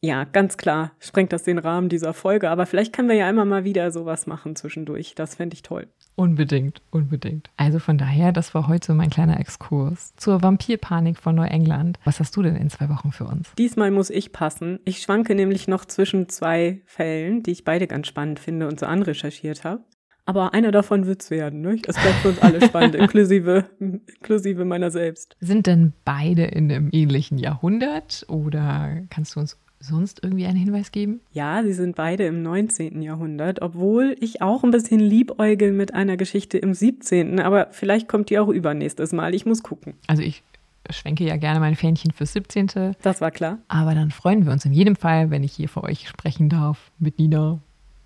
ja, 0.00 0.24
ganz 0.24 0.56
klar 0.56 0.92
sprengt 1.00 1.32
das 1.32 1.42
den 1.42 1.58
Rahmen 1.58 1.88
dieser 1.88 2.12
Folge, 2.12 2.50
aber 2.50 2.66
vielleicht 2.66 2.92
können 2.92 3.08
wir 3.08 3.16
ja 3.16 3.28
immer 3.30 3.44
mal 3.44 3.64
wieder 3.64 3.90
sowas 3.90 4.26
machen 4.26 4.54
zwischendurch. 4.56 5.14
Das 5.14 5.34
fände 5.34 5.54
ich 5.54 5.62
toll. 5.62 5.88
Unbedingt, 6.14 6.82
unbedingt. 6.90 7.50
Also 7.56 7.78
von 7.78 7.98
daher, 7.98 8.32
das 8.32 8.54
war 8.54 8.68
heute 8.68 8.94
mein 8.94 9.10
kleiner 9.10 9.38
Exkurs 9.40 10.14
zur 10.16 10.42
Vampirpanik 10.42 11.18
von 11.18 11.34
Neuengland. 11.34 11.98
Was 12.04 12.20
hast 12.20 12.36
du 12.36 12.42
denn 12.42 12.56
in 12.56 12.70
zwei 12.70 12.88
Wochen 12.88 13.12
für 13.12 13.24
uns? 13.24 13.52
Diesmal 13.58 13.90
muss 13.90 14.10
ich 14.10 14.32
passen. 14.32 14.80
Ich 14.84 15.00
schwanke 15.00 15.34
nämlich 15.34 15.68
noch 15.68 15.84
zwischen 15.84 16.28
zwei 16.28 16.80
Fällen, 16.86 17.42
die 17.42 17.52
ich 17.52 17.64
beide 17.64 17.86
ganz 17.86 18.06
spannend 18.06 18.38
finde 18.38 18.68
und 18.68 18.80
so 18.80 18.86
anrecherchiert 18.86 19.64
habe. 19.64 19.82
Aber 20.28 20.54
einer 20.54 20.72
davon 20.72 21.06
wird's 21.06 21.30
werden, 21.30 21.60
ne? 21.60 21.78
Es 21.86 21.94
bleibt 21.96 22.16
für 22.16 22.30
uns 22.30 22.40
alle 22.40 22.60
spannend, 22.60 22.94
inklusive, 22.96 23.64
inklusive 23.78 24.64
meiner 24.64 24.90
selbst. 24.90 25.36
Sind 25.38 25.68
denn 25.68 25.92
beide 26.04 26.44
in 26.46 26.70
einem 26.70 26.88
ähnlichen 26.92 27.38
Jahrhundert 27.38 28.24
oder 28.28 29.02
kannst 29.08 29.36
du 29.36 29.40
uns 29.40 29.56
sonst 29.80 30.20
irgendwie 30.22 30.46
einen 30.46 30.56
Hinweis 30.56 30.92
geben? 30.92 31.20
Ja, 31.32 31.62
sie 31.62 31.72
sind 31.72 31.96
beide 31.96 32.26
im 32.26 32.42
19. 32.42 33.02
Jahrhundert, 33.02 33.62
obwohl 33.62 34.16
ich 34.20 34.42
auch 34.42 34.64
ein 34.64 34.70
bisschen 34.70 35.00
liebäugel 35.00 35.72
mit 35.72 35.94
einer 35.94 36.16
Geschichte 36.16 36.58
im 36.58 36.74
17. 36.74 37.40
Aber 37.40 37.68
vielleicht 37.70 38.08
kommt 38.08 38.30
die 38.30 38.38
auch 38.38 38.48
übernächstes 38.48 39.12
Mal. 39.12 39.34
Ich 39.34 39.46
muss 39.46 39.62
gucken. 39.62 39.94
Also 40.06 40.22
ich 40.22 40.42
schwenke 40.90 41.24
ja 41.24 41.36
gerne 41.36 41.60
mein 41.60 41.76
Fähnchen 41.76 42.12
fürs 42.12 42.32
17. 42.32 42.94
Das 43.02 43.20
war 43.20 43.30
klar. 43.30 43.58
Aber 43.68 43.94
dann 43.94 44.10
freuen 44.10 44.44
wir 44.44 44.52
uns 44.52 44.64
in 44.64 44.72
jedem 44.72 44.96
Fall, 44.96 45.30
wenn 45.30 45.42
ich 45.42 45.52
hier 45.52 45.68
für 45.68 45.82
euch 45.82 46.08
sprechen 46.08 46.48
darf 46.48 46.90
mit 46.98 47.18
Nina. 47.18 47.58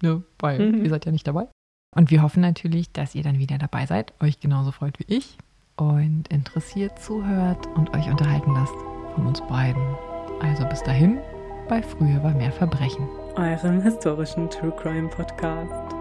Ne, 0.03 0.23
weil 0.39 0.73
mhm. 0.73 0.85
ihr 0.85 0.91
seid 0.91 1.05
ja 1.05 1.13
nicht 1.13 1.27
dabei. 1.27 1.47
Und 1.95 2.11
wir 2.11 2.23
hoffen 2.23 2.41
natürlich, 2.41 2.91
dass 2.93 3.15
ihr 3.15 3.23
dann 3.23 3.39
wieder 3.39 3.59
dabei 3.59 3.85
seid, 3.87 4.15
euch 4.21 4.41
genauso 4.41 4.71
freut 4.71 4.99
wie 4.99 5.15
ich 5.15 5.37
und 5.77 6.29
interessiert 6.29 6.99
zuhört 6.99 7.67
und 7.75 7.95
euch 7.95 8.09
unterhalten 8.09 8.53
lasst 8.53 8.75
von 9.15 9.27
uns 9.27 9.41
beiden. 9.43 9.83
Also 10.41 10.65
bis 10.67 10.83
dahin, 10.83 11.19
bei 11.71 11.81
Früher 11.83 12.21
war 12.25 12.35
mehr 12.35 12.51
Verbrechen. 12.51 13.09
Eurem 13.37 13.81
historischen 13.81 14.51
True 14.51 14.73
Crime 14.73 15.09
Podcast. 15.09 16.00